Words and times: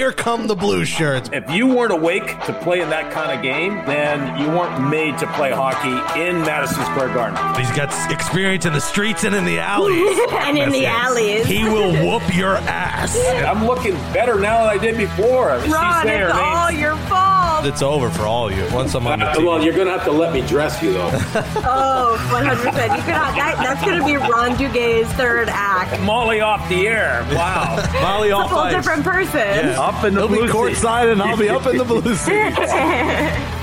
here 0.00 0.12
come 0.12 0.46
the 0.46 0.56
blue 0.56 0.82
shirts. 0.82 1.28
If 1.30 1.50
you 1.50 1.66
weren't 1.66 1.92
awake 1.92 2.24
to 2.46 2.58
play 2.62 2.80
in 2.80 2.88
that 2.88 3.12
kind 3.12 3.36
of 3.36 3.42
game, 3.42 3.84
then 3.84 4.40
you 4.40 4.48
weren't 4.48 4.88
made 4.88 5.18
to 5.18 5.26
play 5.34 5.50
hockey 5.50 5.92
in 6.18 6.40
Madison 6.40 6.82
Square 6.86 7.12
Garden. 7.12 7.36
He's 7.54 7.70
got 7.76 7.92
experience 8.10 8.64
in 8.64 8.72
the 8.72 8.80
streets 8.80 9.24
and 9.24 9.34
in 9.34 9.44
the 9.44 9.58
alleys. 9.58 10.18
and 10.30 10.56
in 10.56 10.70
the 10.70 10.86
alleys. 10.86 11.44
He 11.44 11.64
will 11.64 11.92
whoop 11.92 12.34
your 12.34 12.56
ass. 12.56 13.14
I'm 13.44 13.66
looking 13.66 13.92
better 14.14 14.40
now 14.40 14.60
than 14.64 14.68
I 14.70 14.78
did 14.78 14.96
before. 14.96 15.60
She's 15.60 15.70
Ron, 15.70 16.06
there, 16.06 16.28
it's 16.28 16.34
man. 16.34 16.44
all 16.46 16.70
your 16.70 16.96
fault. 17.06 17.29
It's 17.62 17.82
over 17.82 18.10
for 18.10 18.22
all 18.22 18.48
of 18.48 18.56
you. 18.56 18.64
Once 18.74 18.94
I'm 18.94 19.06
on 19.06 19.18
the 19.20 19.30
team. 19.32 19.44
well, 19.46 19.62
you're 19.62 19.76
gonna 19.76 19.90
have 19.90 20.04
to 20.04 20.10
let 20.12 20.32
me 20.32 20.40
dress 20.46 20.82
you 20.82 20.92
though. 20.92 21.10
Oh, 21.62 22.16
100%. 22.32 22.56
You 22.96 23.02
could 23.02 23.14
have, 23.14 23.34
that, 23.36 23.56
that's 23.62 23.84
going 23.84 23.98
to 23.98 24.04
be 24.04 24.16
Ron 24.16 24.52
Duguay's 24.56 25.10
third 25.12 25.48
act. 25.50 26.00
Molly 26.02 26.40
off 26.40 26.66
the 26.68 26.88
air. 26.88 27.24
Wow. 27.32 27.76
Molly 28.02 28.28
It's 28.28 28.34
a 28.34 28.36
off 28.36 28.50
whole 28.50 28.58
ice. 28.60 28.74
different 28.74 29.04
person. 29.04 29.38
Yeah. 29.40 29.80
Up 29.80 30.02
in 30.04 30.14
the 30.14 30.20
He'll 30.26 30.28
be 30.46 30.50
blue 30.50 30.74
seat. 30.74 30.84
and 30.86 31.22
I'll 31.22 31.36
be 31.36 31.48
up 31.48 31.66
in 31.66 31.76
the 31.76 31.84
blue 31.84 32.14
seat. 32.14 32.32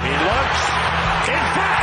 He 0.00 0.08
looks. 0.10 0.62
In 1.28 1.42
front. 1.54 1.80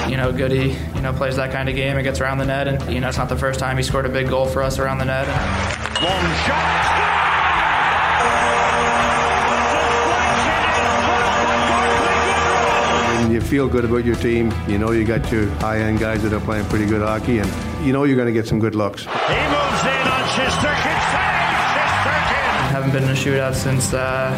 Chris 0.00 0.10
You 0.10 0.16
know, 0.16 0.32
Goody, 0.32 0.76
you 0.94 1.00
know, 1.02 1.12
plays 1.12 1.36
that 1.36 1.52
kind 1.52 1.68
of 1.68 1.74
game 1.76 1.96
and 1.96 2.04
gets 2.04 2.20
around 2.20 2.38
the 2.38 2.46
net. 2.46 2.66
And, 2.68 2.92
you 2.92 3.00
know, 3.00 3.08
it's 3.08 3.18
not 3.18 3.28
the 3.28 3.36
first 3.36 3.60
time 3.60 3.76
he 3.76 3.82
scored 3.82 4.06
a 4.06 4.08
big 4.08 4.28
goal 4.28 4.46
for 4.46 4.62
us 4.62 4.78
around 4.78 4.98
the 4.98 5.04
net. 5.04 5.26
Kreider. 6.00 6.04
Long 6.04 6.34
shot. 6.46 6.80
And 13.20 13.32
you 13.32 13.40
feel 13.40 13.68
good 13.68 13.84
about 13.84 14.04
your 14.04 14.16
team. 14.16 14.52
You 14.66 14.78
know 14.78 14.92
you 14.92 15.04
got 15.04 15.30
your 15.30 15.46
high-end 15.56 15.98
guys 15.98 16.22
that 16.22 16.32
are 16.32 16.40
playing 16.40 16.64
pretty 16.66 16.86
good 16.86 17.02
hockey, 17.02 17.38
and 17.38 17.86
you 17.86 17.92
know 17.92 18.04
you're 18.04 18.16
going 18.16 18.26
to 18.26 18.32
get 18.32 18.46
some 18.46 18.58
good 18.58 18.74
looks. 18.74 19.02
He 19.02 19.10
moves 19.10 19.82
in 19.84 20.06
on 20.08 20.24
Shesterkin. 20.34 20.98
Shesterkin. 21.74 22.70
haven't 22.70 22.92
been 22.92 23.04
in 23.04 23.10
a 23.10 23.12
shootout 23.12 23.54
since 23.54 23.92
uh, 23.92 24.32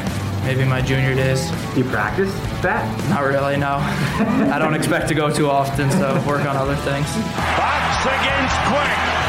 maybe 0.44 0.64
my 0.64 0.82
junior 0.82 1.14
days. 1.14 1.48
You 1.76 1.84
practice 1.84 2.32
that? 2.62 2.84
Not 3.08 3.22
really, 3.22 3.56
no. 3.56 3.76
I 4.52 4.58
don't 4.58 4.74
expect 4.74 5.08
to 5.08 5.14
go 5.14 5.30
too 5.32 5.48
often, 5.48 5.90
so 5.92 6.14
work 6.26 6.44
on 6.44 6.56
other 6.56 6.76
things. 6.76 7.06
Fox 7.56 8.06
against 8.06 8.56
Quick. 8.66 9.21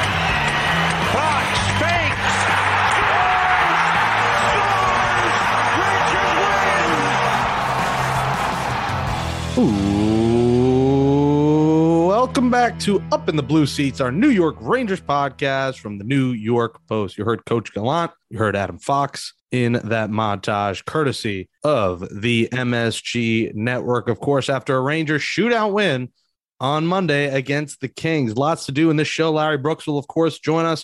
Ooh, 9.55 9.67
welcome 12.07 12.49
back 12.49 12.79
to 12.79 13.03
Up 13.11 13.29
in 13.29 13.35
the 13.35 13.43
Blue 13.43 13.67
Seats, 13.67 14.01
our 14.01 14.11
New 14.11 14.29
York 14.29 14.55
Rangers 14.59 14.99
podcast 14.99 15.77
from 15.77 15.99
the 15.99 16.03
New 16.03 16.31
York 16.31 16.79
Post. 16.87 17.19
You 17.19 17.25
heard 17.25 17.45
Coach 17.45 17.71
Gallant, 17.71 18.09
you 18.31 18.39
heard 18.39 18.55
Adam 18.55 18.79
Fox 18.79 19.35
in 19.51 19.73
that 19.73 20.09
montage, 20.09 20.85
courtesy 20.85 21.49
of 21.63 21.99
the 22.11 22.49
MSG 22.51 23.53
network. 23.53 24.09
Of 24.09 24.19
course, 24.19 24.49
after 24.49 24.75
a 24.75 24.81
Rangers 24.81 25.21
shootout 25.21 25.71
win 25.71 26.09
on 26.59 26.87
Monday 26.87 27.29
against 27.29 27.79
the 27.79 27.89
Kings. 27.89 28.35
Lots 28.35 28.65
to 28.65 28.71
do 28.71 28.89
in 28.89 28.95
this 28.95 29.07
show. 29.07 29.31
Larry 29.33 29.59
Brooks 29.59 29.85
will, 29.85 29.99
of 29.99 30.07
course, 30.07 30.39
join 30.39 30.65
us. 30.65 30.83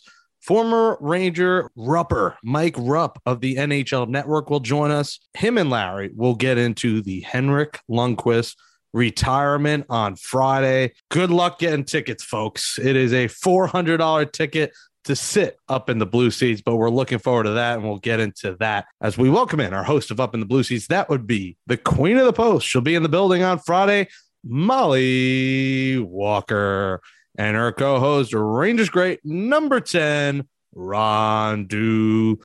Former 0.50 0.98
Ranger 1.00 1.70
Rupper, 1.78 2.34
Mike 2.44 2.74
Rupp 2.76 3.22
of 3.28 3.40
the 3.40 3.58
NHL 3.58 4.10
Network, 4.10 4.50
will 4.50 4.60
join 4.60 4.90
us. 4.90 5.20
Him 5.36 5.60
and 5.60 5.70
Larry 5.70 6.10
will 6.16 6.34
get 6.34 6.58
into 6.58 7.04
the 7.04 7.20
Henrik 7.20 7.80
Lundqvist 7.88 8.56
retirement 8.92 9.86
on 9.92 10.16
Friday. 10.16 10.94
Good 11.12 11.30
luck 11.30 11.60
getting 11.60 11.84
tickets, 11.84 12.24
folks. 12.24 12.80
It 12.80 12.96
is 12.96 13.14
a 13.14 13.28
$400 13.28 14.32
ticket 14.32 14.74
to 15.04 15.16
sit 15.16 15.60
up 15.68 15.88
in 15.88 16.00
the 16.00 16.08
blue 16.08 16.32
seats, 16.32 16.64
but 16.66 16.78
we're 16.78 16.90
looking 16.90 17.20
forward 17.20 17.44
to 17.44 17.52
that. 17.52 17.76
And 17.76 17.84
we'll 17.84 18.00
get 18.00 18.20
into 18.20 18.56
that 18.60 18.88
as 19.02 19.20
we 19.20 19.30
welcome 19.30 19.60
in 19.60 19.76
our 19.76 19.84
host 19.84 20.10
of 20.10 20.20
Up 20.20 20.34
in 20.34 20.40
the 20.40 20.48
Blue 20.48 20.64
Seats. 20.64 20.88
That 20.88 21.10
would 21.10 21.28
be 21.28 21.58
the 21.68 21.78
Queen 21.78 22.18
of 22.18 22.26
the 22.26 22.34
Post. 22.34 22.68
She'll 22.68 22.82
be 22.82 22.96
in 22.96 23.04
the 23.04 23.08
building 23.10 23.44
on 23.44 23.60
Friday, 23.60 24.08
Molly 24.44 26.00
Walker, 26.00 27.02
and 27.40 27.56
her 27.56 27.72
co 27.72 28.00
host, 28.00 28.34
Rangers 28.34 28.90
Great 28.90 29.22
number 29.24 29.80
10, 29.80 30.46
Ron 30.76 31.68
Duguay. 31.68 32.36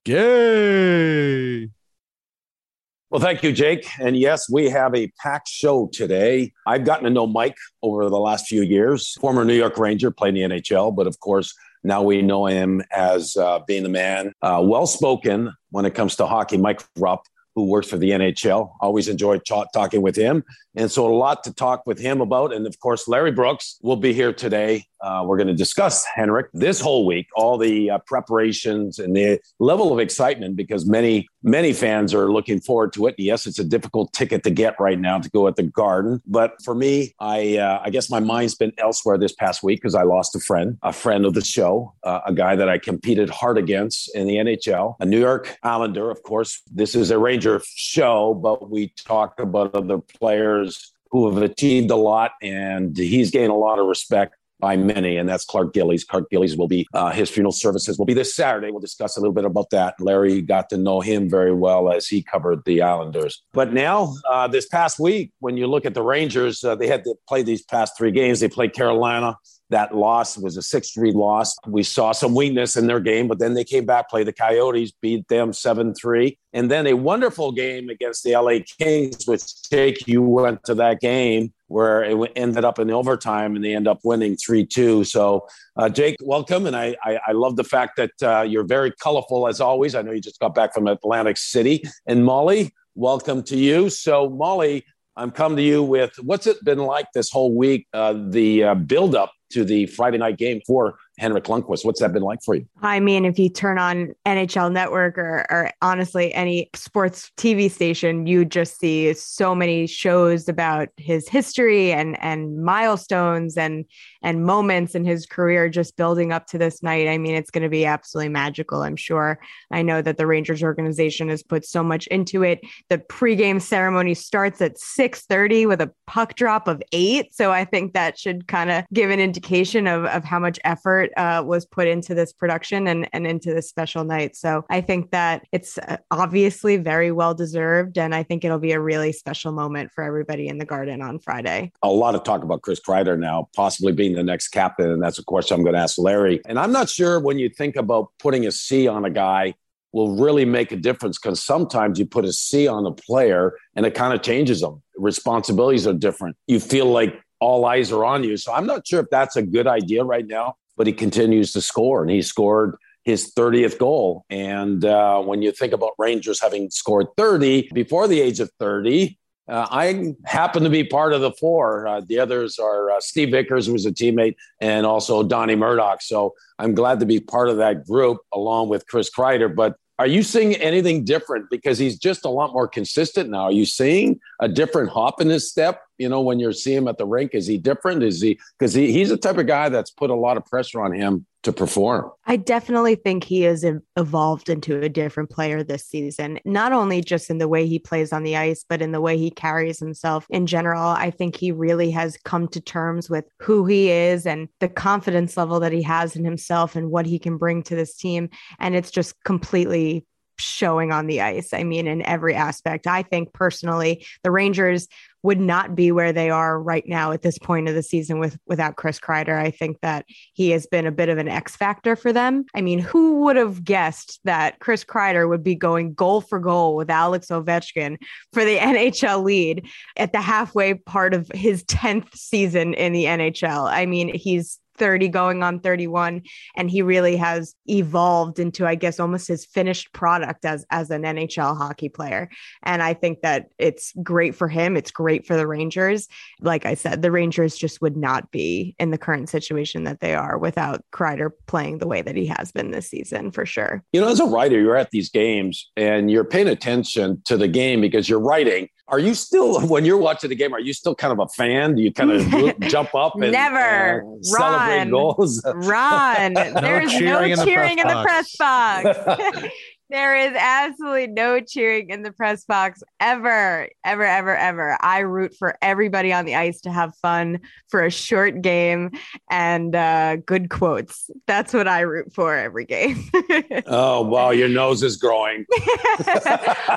Well, 3.11 3.21
thank 3.21 3.43
you, 3.43 3.53
Jake. 3.53 3.89
And 3.99 4.17
yes, 4.17 4.49
we 4.49 4.71
have 4.71 4.95
a 4.95 5.11
packed 5.21 5.49
show 5.49 5.91
today. 5.93 6.53
I've 6.65 6.85
gotten 6.85 7.05
to 7.05 7.11
know 7.11 7.27
Mike 7.27 7.57
over 7.83 8.09
the 8.09 8.19
last 8.19 8.47
few 8.47 8.63
years. 8.63 9.15
Former 9.21 9.45
New 9.45 9.55
York 9.55 9.79
Ranger, 9.79 10.13
played 10.13 10.37
in 10.37 10.51
the 10.51 10.57
NHL, 10.61 10.95
but 10.95 11.09
of 11.09 11.19
course, 11.19 11.53
now 11.83 12.03
we 12.03 12.23
know 12.23 12.47
him 12.47 12.81
as 12.93 13.37
uh, 13.37 13.59
being 13.67 13.85
a 13.85 13.89
man, 13.89 14.33
uh, 14.43 14.63
well 14.65 14.87
spoken 14.87 15.53
when 15.71 15.85
it 15.87 15.95
comes 15.95 16.15
to 16.17 16.27
hockey. 16.27 16.57
Mike 16.57 16.83
Rupp, 16.97 17.25
who 17.55 17.67
works 17.67 17.89
for 17.89 17.97
the 17.97 18.11
NHL, 18.11 18.73
always 18.81 19.09
enjoyed 19.09 19.43
ta- 19.47 19.67
talking 19.73 20.03
with 20.03 20.17
him. 20.17 20.45
And 20.75 20.91
so, 20.91 21.07
a 21.07 21.15
lot 21.15 21.45
to 21.45 21.55
talk 21.55 21.87
with 21.87 21.99
him 21.99 22.21
about. 22.21 22.53
And 22.53 22.67
of 22.67 22.79
course, 22.81 23.07
Larry 23.07 23.33
Brooks 23.33 23.79
will 23.83 23.97
be 23.97 24.13
here 24.13 24.33
today. 24.33 24.87
Uh, 25.05 25.23
we're 25.23 25.37
going 25.37 25.47
to 25.47 25.55
discuss 25.55 26.07
Henrik 26.07 26.47
this 26.55 26.81
whole 26.81 27.05
week, 27.05 27.27
all 27.37 27.59
the 27.59 27.91
uh, 27.91 27.99
preparations 28.07 28.99
and 28.99 29.15
the 29.15 29.39
level 29.59 29.93
of 29.93 29.99
excitement 29.99 30.57
because 30.57 30.87
many, 30.87 31.29
many 31.43 31.75
fans 31.75 32.15
are 32.15 32.33
looking 32.33 32.59
forward 32.59 32.91
to 32.95 33.07
it. 33.07 33.15
Yes, 33.19 33.47
it's 33.47 33.59
a 33.59 33.65
difficult 33.65 34.15
ticket 34.15 34.43
to 34.45 34.51
get 34.51 34.81
right 34.81 34.99
now 34.99 35.19
to 35.19 35.29
go 35.29 35.47
at 35.47 35.57
the 35.57 35.63
Garden. 35.63 36.23
But 36.27 36.55
for 36.65 36.75
me, 36.75 37.15
I, 37.21 37.59
uh, 37.59 37.83
I 37.85 37.91
guess 37.91 38.09
my 38.09 38.19
mind's 38.19 38.55
been 38.55 38.73
elsewhere 38.79 39.19
this 39.19 39.35
past 39.35 39.63
week 39.63 39.83
because 39.83 39.95
I 39.95 40.05
lost 40.05 40.35
a 40.37 40.41
friend, 40.41 40.79
a 40.83 40.93
friend 40.93 41.27
of 41.27 41.35
the 41.35 41.45
show, 41.45 41.93
uh, 42.03 42.21
a 42.27 42.33
guy 42.33 42.57
that 42.57 42.71
I 42.71 42.79
competed 42.79 43.29
hard 43.29 43.59
against 43.59 44.15
in 44.17 44.27
the 44.27 44.37
NHL, 44.37 44.97
a 45.01 45.05
New 45.05 45.21
York 45.21 45.55
Islander, 45.63 46.11
of 46.11 46.23
course. 46.23 46.63
This 46.73 46.95
is 46.95 47.11
a 47.11 47.19
Ranger 47.19 47.61
show, 47.75 48.33
but 48.33 48.71
we 48.71 48.95
talk 48.97 49.39
about 49.39 49.75
other 49.75 49.99
players 49.99 50.95
who 51.11 51.31
have 51.31 51.43
achieved 51.43 51.91
a 51.91 51.97
lot, 51.97 52.33
and 52.43 52.97
he's 52.97 53.31
gained 53.31 53.53
a 53.53 53.55
lot 53.55 53.79
of 53.79 53.87
respect 53.87 54.35
by 54.61 54.77
many, 54.77 55.17
and 55.17 55.29
that's 55.29 55.45
Clark 55.45 55.75
Gillies. 55.75 56.05
Clark 56.05 56.31
Gillies 56.31 56.57
will 56.57 56.69
be 56.69 56.87
uh, 56.95 57.11
his 57.11 57.31
funeral 57.31 57.53
services 57.53 57.99
will 57.99 58.07
be 58.07 58.15
this 58.15 58.35
Saturday. 58.35 58.71
We'll 58.71 58.81
discuss 58.81 59.17
a 59.17 59.21
little 59.21 59.35
bit 59.35 59.45
about 59.45 59.71
that. 59.71 59.95
Larry 60.01 60.43
got 60.43 60.71
to 60.71 60.77
know 60.77 61.01
him 61.01 61.29
very 61.29 61.55
well 61.55 61.93
as 61.93 62.07
he 62.07 62.23
covered 62.23 62.65
the 62.65 62.83
Islanders. 62.83 63.43
But 63.53 63.73
now, 63.73 64.15
uh, 64.31 64.49
this 64.49 64.67
past 64.67 64.99
week, 64.99 65.33
when 65.41 65.57
you 65.57 65.67
look 65.67 65.85
at 65.85 65.95
the 65.95 66.03
Rangers, 66.03 66.63
uh, 66.65 66.75
they 66.75 66.87
had 66.87 67.05
to 67.05 67.15
play 67.29 67.43
these 67.43 67.63
past 67.63 67.97
three 67.97 68.11
games. 68.11 68.41
They 68.41 68.49
played 68.49 68.73
Carolina. 68.73 69.37
That 69.71 69.97
loss 69.97 70.37
was 70.37 70.57
a 70.57 70.63
6 70.63 70.91
3 70.91 71.13
loss. 71.13 71.57
We 71.67 71.83
saw 71.83 72.13
some 72.13 72.35
weakness 72.35 72.77
in 72.77 72.87
their 72.87 73.01
game, 73.01 73.29
but 73.29 73.39
then 73.39 73.55
they 73.55 73.65
came 73.65 73.87
back, 73.87 74.11
played 74.11 74.27
the 74.27 74.33
Coyotes, 74.33 74.93
beat 75.01 75.27
them 75.29 75.53
7 75.53 75.95
3. 75.95 76.39
And 76.53 76.71
then 76.71 76.87
a 76.87 76.95
wonderful 76.95 77.51
game 77.51 77.89
against 77.89 78.23
the 78.25 78.33
LA 78.33 78.59
Kings, 78.79 79.27
which 79.27 79.43
Jake, 79.71 80.07
you 80.07 80.23
went 80.23 80.63
to 80.65 80.75
that 80.77 81.01
game 81.01 81.53
where 81.75 82.05
it 82.05 82.33
ended 82.37 82.65
up 82.65 82.79
in 82.79 82.89
overtime 82.89 83.57
and 83.57 83.65
they 83.65 83.75
end 83.75 83.89
up 83.89 83.99
winning 84.05 84.37
3 84.37 84.65
2. 84.65 85.03
So, 85.03 85.49
uh, 85.75 85.89
Jake, 85.89 86.15
welcome. 86.23 86.67
And 86.67 86.77
I, 86.77 86.95
I, 87.03 87.19
I 87.27 87.33
love 87.33 87.57
the 87.57 87.65
fact 87.65 87.97
that 87.97 88.13
uh, 88.23 88.43
you're 88.43 88.63
very 88.63 88.93
colorful 88.93 89.49
as 89.49 89.61
always. 89.61 89.97
I 89.97 90.03
know 90.03 90.13
you 90.13 90.21
just 90.21 90.39
got 90.39 90.55
back 90.55 90.73
from 90.73 90.87
Atlantic 90.87 91.37
City. 91.37 91.83
And 92.07 92.25
Molly, 92.25 92.73
welcome 92.95 93.43
to 93.45 93.57
you. 93.57 93.91
So, 93.91 94.31
Molly, 94.31 94.85
I'm 95.17 95.33
coming 95.33 95.57
to 95.57 95.65
you 95.65 95.83
with 95.83 96.15
what's 96.23 96.47
it 96.47 96.65
been 96.65 96.79
like 96.79 97.07
this 97.13 97.29
whole 97.29 97.53
week, 97.53 97.89
uh, 97.93 98.15
the 98.29 98.63
uh, 98.63 98.75
build 98.77 99.17
up 99.17 99.33
to 99.51 99.65
the 99.65 99.87
Friday 99.87 100.19
night 100.19 100.39
game 100.39 100.61
for 100.65 100.95
Henrik 101.19 101.45
Lundqvist. 101.45 101.85
What's 101.85 102.01
that 102.01 102.13
been 102.13 102.23
like 102.23 102.43
for 102.43 102.57
you? 102.57 102.67
I 102.83 102.99
mean, 102.99 103.25
if 103.25 103.39
you 103.39 103.49
turn 103.49 103.79
on 103.79 104.15
NHL 104.27 104.73
Network 104.73 105.17
or, 105.17 105.47
or 105.49 105.71
honestly 105.81 106.35
any 106.35 106.71
sports 106.75 107.31
TV 107.37 107.71
station, 107.71 108.27
you 108.27 108.45
just 108.45 108.81
see 108.81 109.13
so 109.15 109.55
many 109.55 109.87
shows 109.87 110.49
about 110.49 110.89
his 110.97 111.29
history 111.29 111.93
and 111.93 112.21
and 112.21 112.65
milestones 112.65 113.57
and 113.57 113.85
and 114.23 114.45
moments 114.45 114.95
in 114.95 115.05
his 115.05 115.25
career 115.27 115.69
just 115.69 115.97
building 115.97 116.33
up 116.33 116.47
to 116.49 116.59
this 116.59 116.83
night. 116.83 117.07
I 117.07 117.19
mean, 117.19 117.35
it's 117.37 117.51
going 117.51 117.63
to 117.63 117.69
be 117.69 117.85
absolutely 117.85 118.31
magical, 118.31 118.83
I'm 118.83 118.97
sure. 118.97 119.39
I 119.71 119.83
know 119.83 120.03
that 120.03 120.17
the 120.17 120.27
Rangers 120.27 120.63
organization 120.63 121.29
has 121.29 121.43
put 121.43 121.65
so 121.65 121.85
much 121.85 122.07
into 122.09 122.43
it. 122.43 122.61
The 122.89 122.99
pregame 122.99 123.63
ceremony 123.63 124.15
starts 124.15 124.61
at 124.61 124.79
6:30 124.79 125.69
with 125.69 125.81
a 125.81 125.93
puck 126.09 126.35
drop 126.35 126.67
of 126.67 126.83
8, 126.91 127.33
so 127.33 127.53
I 127.53 127.65
think 127.65 127.93
that 127.93 128.19
should 128.19 128.49
kind 128.49 128.71
of 128.71 128.85
give 128.93 129.11
an 129.11 129.21
indication 129.21 129.87
of 129.87 130.07
of 130.07 130.25
how 130.25 130.41
much 130.41 130.59
effort 130.65 131.04
uh, 131.17 131.43
was 131.45 131.65
put 131.67 131.87
into 131.87 132.15
this 132.15 132.33
production 132.33 132.89
and, 132.89 133.09
and 133.13 133.27
into 133.27 133.53
this 133.53 133.69
special 133.69 134.05
night. 134.05 134.37
So 134.37 134.65
I 134.71 134.81
think 134.81 135.11
that 135.11 135.47
it's 135.53 135.79
uh, 135.79 135.99
obviously 136.11 136.77
very 136.77 137.11
well 137.11 137.35
deserved. 137.35 137.99
And 137.99 138.15
I 138.15 138.23
think 138.23 138.45
it'll 138.45 138.59
be 138.59 138.73
a 138.73 138.81
really 138.81 139.13
special 139.13 139.53
moment 139.53 139.91
for 139.93 140.05
everybody 140.05 140.49
in 140.49 140.59
the 140.59 140.65
garden 140.65 141.03
on 141.03 141.19
Friday. 141.19 141.73
A 141.83 141.89
lot 141.89 142.15
of 142.15 142.25
talk 142.25 142.43
about 142.43 142.63
Chris 142.63 142.81
Kreider 142.81 143.19
now, 143.19 143.49
possibly 143.55 143.93
being 143.93 144.15
the 144.15 144.23
next 144.23 144.49
captain. 144.49 144.91
And 144.91 145.03
that's 145.03 145.19
a 145.19 145.25
question 145.25 145.57
I'm 145.57 145.63
going 145.63 145.75
to 145.75 145.81
ask 145.81 145.99
Larry. 145.99 146.41
And 146.47 146.59
I'm 146.59 146.73
not 146.73 146.89
sure 146.89 147.21
when 147.21 147.39
you 147.39 147.49
think 147.49 147.77
about 147.77 148.09
putting 148.19 148.47
a 148.47 148.53
C 148.53 148.89
on 148.89 149.05
a 149.05 149.11
guy 149.11 149.55
will 149.93 150.17
really 150.17 150.45
make 150.45 150.73
a 150.73 150.77
difference 150.77 151.19
because 151.19 151.43
sometimes 151.43 152.01
you 152.01 152.05
put 152.05 152.25
a 152.25 152.33
C 152.33 152.67
on 152.67 152.85
a 152.85 152.91
player 152.91 153.55
and 153.77 153.87
it 153.87 153.95
kind 153.95 154.13
of 154.13 154.23
changes 154.23 154.61
them. 154.61 154.83
Responsibilities 154.97 155.87
are 155.87 155.93
different. 155.93 156.37
You 156.49 156.59
feel 156.59 156.87
like 156.87 157.15
all 157.39 157.65
eyes 157.65 157.93
are 157.93 158.05
on 158.05 158.25
you. 158.25 158.37
So 158.37 158.53
I'm 158.53 158.67
not 158.67 158.87
sure 158.87 159.01
if 159.01 159.07
that's 159.11 159.37
a 159.37 159.43
good 159.43 159.69
idea 159.69 160.03
right 160.03 160.27
now 160.27 160.57
but 160.77 160.87
he 160.87 160.93
continues 160.93 161.53
to 161.53 161.61
score, 161.61 162.03
and 162.03 162.11
he 162.11 162.23
scored 162.23 162.77
his 163.05 163.33
30th 163.35 163.79
goal. 163.79 164.25
And 164.31 164.85
uh, 164.85 165.21
when 165.21 165.43
you 165.43 165.53
think 165.53 165.73
about 165.73 165.93
Rangers 165.99 166.41
having 166.41 166.71
scored 166.71 167.09
30 167.17 167.71
before 167.75 168.09
the 168.09 168.21
age 168.21 168.41
of 168.41 168.51
30, 168.59 169.19
uh, 169.47 169.67
I 169.71 170.15
happen 170.25 170.63
to 170.65 170.71
be 170.71 170.85
part 170.85 171.13
of 171.13 171.21
the 171.21 171.33
four. 171.33 171.87
Uh, 171.87 172.01
the 172.01 172.19
others 172.19 172.59
are 172.59 172.91
uh, 172.91 173.01
Steve 173.01 173.31
Vickers, 173.31 173.67
who 173.67 173.75
was 173.75 173.85
a 173.85 173.93
teammate, 173.93 174.37
and 174.61 174.87
also 174.87 175.23
Donnie 175.23 175.55
Murdoch. 175.55 176.01
So 176.01 176.35
I'm 176.59 176.75
glad 176.75 176.99
to 177.01 177.07
be 177.07 177.21
part 177.21 177.51
of 177.51 177.59
that 177.59 177.87
group 177.87 178.19
along 178.33 178.71
with 178.71 178.87
Chris 178.87 179.11
Kreider. 179.11 179.55
But 179.55 179.77
are 179.99 180.07
you 180.07 180.23
seeing 180.23 180.55
anything 180.57 181.05
different? 181.05 181.51
Because 181.51 181.79
he's 181.79 181.99
just 181.99 182.25
a 182.25 182.31
lot 182.31 182.53
more 182.53 182.67
consistent 182.67 183.31
now. 183.31 183.45
Are 183.45 183.53
you 183.53 183.67
seeing 183.67 184.19
a 184.41 184.49
different 184.49 184.91
hop 184.91 185.21
in 185.21 185.29
his 185.29 185.49
step? 185.49 185.83
You 185.99 186.09
know, 186.09 186.21
when 186.21 186.39
you're 186.39 186.53
seeing 186.53 186.79
him 186.79 186.89
at 186.89 186.99
the 186.99 187.07
rink, 187.07 187.35
is 187.35 187.47
he 187.47 187.59
different? 187.59 188.03
Is 188.03 188.21
he 188.21 188.39
because 188.59 188.75
he, 188.75 188.93
he's 188.93 189.11
the 189.11 189.17
type 189.17 189.39
of 189.39 189.47
guy 189.47 189.69
that's 189.69 189.91
put 189.91 190.11
a 190.11 190.15
lot 190.15 190.37
of 190.37 190.45
pressure 190.47 190.81
on 190.81 190.93
him 190.93 191.27
to 191.45 191.53
perform. 191.53 192.11
I 192.27 192.37
definitely 192.37 192.97
think 192.97 193.23
he 193.23 193.43
has 193.43 193.65
evolved 193.97 194.49
into 194.49 194.81
a 194.81 194.89
different 194.89 195.31
player 195.31 195.63
this 195.63 195.87
season, 195.87 196.41
not 196.45 196.73
only 196.73 197.03
just 197.03 197.31
in 197.31 197.39
the 197.39 197.49
way 197.49 197.67
he 197.67 197.79
plays 197.79 198.13
on 198.13 198.23
the 198.23 198.37
ice, 198.37 198.65
but 198.69 198.83
in 198.83 198.93
the 198.93 199.01
way 199.01 199.17
he 199.17 199.31
carries 199.31 199.79
himself 199.79 200.27
in 200.31 200.47
general. 200.47 200.83
I 200.83 201.11
think 201.11 201.37
he 201.37 201.53
really 201.53 201.91
has 201.93 202.17
come 202.25 202.49
to 202.49 202.61
terms 202.61 203.09
with 203.09 203.27
who 203.41 203.67
he 203.67 203.91
is 203.91 204.27
and 204.27 204.49
the 204.61 204.69
confidence 204.69 205.37
level 205.37 205.61
that 205.61 205.73
he 205.73 205.83
has 205.83 206.17
in 206.17 206.25
himself 206.25 206.77
and 206.77 206.91
what 206.91 207.07
he 207.07 207.19
can 207.19 207.37
bring 207.37 207.63
to 207.65 207.77
this 207.77 207.95
team. 207.95 208.31
And 208.59 208.75
it's 208.75 208.91
just 208.91 209.23
completely 209.25 210.07
showing 210.39 210.93
on 210.93 211.07
the 211.07 211.21
ice. 211.21 211.53
I 211.53 211.63
mean, 211.63 211.87
in 211.87 212.05
every 212.05 212.35
aspect. 212.35 212.87
I 212.87 213.03
think 213.03 213.33
personally, 213.33 214.05
the 214.23 214.31
Rangers 214.31 214.89
would 215.25 215.41
not 215.41 215.75
be 215.75 215.91
where 215.91 216.13
they 216.13 216.29
are 216.29 216.61
right 216.61 216.87
now 216.87 217.11
at 217.11 217.23
this 217.23 217.39
point 217.39 217.67
of 217.67 217.75
the 217.75 217.83
season 217.83 218.19
with 218.19 218.39
without 218.47 218.77
Chris 218.77 219.01
Kreider. 219.01 219.37
I 219.37 219.51
think 219.51 219.81
that 219.81 220.05
he 220.35 220.51
has 220.51 220.67
been 220.67 220.87
a 220.87 220.93
bit 220.93 221.09
of 221.09 221.17
an 221.17 221.29
X 221.29 221.57
factor 221.57 221.97
for 221.97 222.13
them. 222.13 222.45
I 222.55 222.61
mean, 222.61 222.79
who 222.79 223.23
would 223.23 223.37
have 223.37 223.65
guessed 223.65 224.21
that 224.25 224.59
Chris 224.59 224.85
Kreider 224.85 225.27
would 225.27 225.43
be 225.43 225.55
going 225.55 225.95
goal 225.95 226.21
for 226.21 226.39
goal 226.39 226.77
with 226.77 226.91
Alex 226.91 227.29
Ovechkin 227.29 227.97
for 228.35 228.45
the 228.45 228.59
NHL 228.59 229.25
lead 229.25 229.67
at 229.97 230.13
the 230.13 230.21
halfway 230.21 230.75
part 230.75 231.15
of 231.15 231.31
his 231.35 231.65
10th 231.65 232.15
season 232.15 232.75
in 232.75 232.93
the 232.93 233.05
NHL? 233.05 233.67
I 233.67 233.87
mean, 233.87 234.15
he's 234.15 234.61
30 234.77 235.09
going 235.09 235.43
on 235.43 235.61
31 235.61 236.23
and 236.57 236.71
he 236.71 236.83
really 236.83 237.17
has 237.17 237.55
evolved 237.67 238.39
into 238.39 238.67
i 238.67 238.75
guess 238.75 239.01
almost 239.01 239.29
his 239.29 239.45
finished 239.45 239.93
product 239.93 240.45
as 240.45 240.65
as 240.71 240.91
an 240.91 241.03
nhl 241.03 241.57
hockey 241.57 241.89
player. 241.89 242.29
And 242.63 242.83
i 242.83 242.95
think 242.95 243.21
that 243.23 243.47
it's 243.59 243.93
great 244.03 244.35
for 244.35 244.49
him. 244.49 244.77
It's 244.77 244.91
great 244.91 245.27
for 245.27 245.37
the 245.37 245.47
rangers. 245.47 246.09
Like 246.41 246.67
i 246.67 246.75
said 246.75 247.03
the 247.03 247.11
rangers 247.11 247.57
just 247.57 247.81
would 247.81 247.97
not 247.97 248.31
be 248.31 248.75
in 248.79 248.91
the 248.91 248.99
current 248.99 249.29
situation 249.29 249.85
that 249.85 250.01
they 250.01 250.15
are 250.15 250.39
without 250.39 250.85
Kreider 250.93 251.31
playing 251.47 251.79
the 251.79 251.87
way 251.87 252.03
that 252.03 252.17
he 252.17 252.27
has 252.27 252.53
been 252.53 252.71
this 252.71 252.89
season 252.89 253.31
for 253.31 253.47
sure. 253.47 253.83
You 253.93 254.01
know 254.01 254.09
as 254.09 254.21
a 254.21 254.27
writer 254.27 254.61
you're 254.61 254.77
at 254.77 254.91
these 254.91 255.11
games 255.11 255.71
and 255.77 256.11
you're 256.11 256.25
paying 256.25 256.49
attention 256.49 257.23
to 257.27 257.37
the 257.37 257.49
game 257.49 257.81
because 257.81 258.09
you're 258.09 258.21
writing 258.21 258.69
are 258.89 258.99
you 258.99 259.15
still 259.15 259.61
when 259.67 259.85
you're 259.85 259.99
watching 259.99 260.31
the 260.31 260.37
game? 260.37 260.55
Are 260.55 260.61
you 260.61 260.73
still 260.73 260.95
kind 260.95 261.13
of 261.13 261.19
a 261.19 261.29
fan? 261.29 261.75
Do 261.75 261.83
you 261.83 261.93
kind 261.93 262.11
of 262.13 262.61
jump 262.69 262.95
up 262.95 263.15
and 263.15 263.33
never 263.33 264.05
uh, 264.05 264.23
celebrate 264.23 264.91
goals? 264.91 265.43
Run! 265.45 266.35
There's 266.35 266.55
no 266.55 266.99
cheering, 266.99 267.37
no 267.37 267.45
cheering 267.45 267.79
in 267.79 267.89
the 267.89 268.03
press 268.03 268.37
box. 268.37 269.49
There 269.91 270.17
is 270.17 270.33
absolutely 270.35 271.09
no 271.09 271.41
cheering 271.41 271.91
in 271.91 272.03
the 272.03 272.11
press 272.11 272.45
box 272.45 272.83
ever, 273.01 273.69
ever, 273.85 274.05
ever, 274.05 274.35
ever. 274.35 274.79
I 274.81 275.01
root 275.01 275.35
for 275.39 275.59
everybody 275.61 276.11
on 276.11 276.25
the 276.25 276.37
ice 276.37 276.63
to 276.63 276.73
have 276.73 276.97
fun 276.97 277.41
for 277.69 277.85
a 277.85 277.91
short 277.91 278.41
game 278.41 278.93
and 279.31 279.77
uh, 279.77 280.17
good 280.17 280.49
quotes. 280.49 281.11
That's 281.27 281.53
what 281.53 281.69
I 281.69 281.81
root 281.81 282.15
for 282.15 282.35
every 282.35 282.65
game. 282.65 283.05
oh, 283.67 284.03
wow. 284.03 284.31
Your 284.31 284.49
nose 284.49 284.83
is 284.83 284.97
growing. 284.97 285.45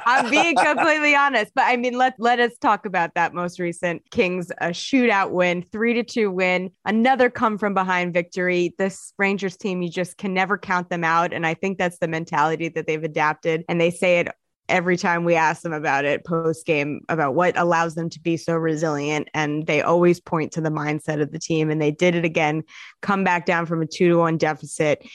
I'm 0.05 0.29
being 0.29 0.55
completely 0.57 1.15
honest. 1.15 1.53
But 1.55 1.65
I 1.67 1.77
mean, 1.77 1.97
let, 1.97 2.15
let 2.19 2.41
us 2.41 2.57
talk 2.57 2.85
about 2.85 3.13
that 3.15 3.33
most 3.33 3.57
recent 3.57 4.03
Kings 4.11 4.51
a 4.59 4.69
shootout 4.69 5.31
win, 5.31 5.63
three 5.63 5.93
to 5.93 6.03
two 6.03 6.29
win, 6.29 6.71
another 6.83 7.29
come 7.29 7.57
from 7.57 7.73
behind 7.73 8.13
victory. 8.13 8.75
This 8.77 9.13
Rangers 9.17 9.55
team, 9.55 9.81
you 9.81 9.89
just 9.89 10.17
can 10.17 10.33
never 10.33 10.57
count 10.57 10.89
them 10.89 11.05
out. 11.05 11.31
And 11.31 11.45
I 11.45 11.53
think 11.53 11.77
that's 11.77 11.99
the 11.99 12.07
mentality 12.07 12.67
that 12.69 12.85
they've 12.97 13.09
adapted. 13.09 13.63
And 13.69 13.79
they 13.79 13.91
say 13.91 14.19
it 14.19 14.29
every 14.69 14.97
time 14.97 15.23
we 15.23 15.35
ask 15.35 15.61
them 15.61 15.71
about 15.71 16.03
it 16.03 16.25
post 16.25 16.65
game 16.65 16.99
about 17.07 17.35
what 17.35 17.57
allows 17.57 17.95
them 17.95 18.09
to 18.09 18.19
be 18.19 18.35
so 18.35 18.55
resilient. 18.55 19.29
And 19.33 19.65
they 19.65 19.81
always 19.81 20.19
point 20.19 20.51
to 20.53 20.61
the 20.61 20.69
mindset 20.69 21.21
of 21.21 21.31
the 21.31 21.39
team. 21.39 21.69
And 21.69 21.81
they 21.81 21.91
did 21.91 22.15
it 22.15 22.25
again 22.25 22.63
come 23.01 23.23
back 23.23 23.45
down 23.45 23.65
from 23.65 23.81
a 23.81 23.85
2 23.85 24.09
to 24.09 24.17
1 24.17 24.37
deficit 24.37 25.05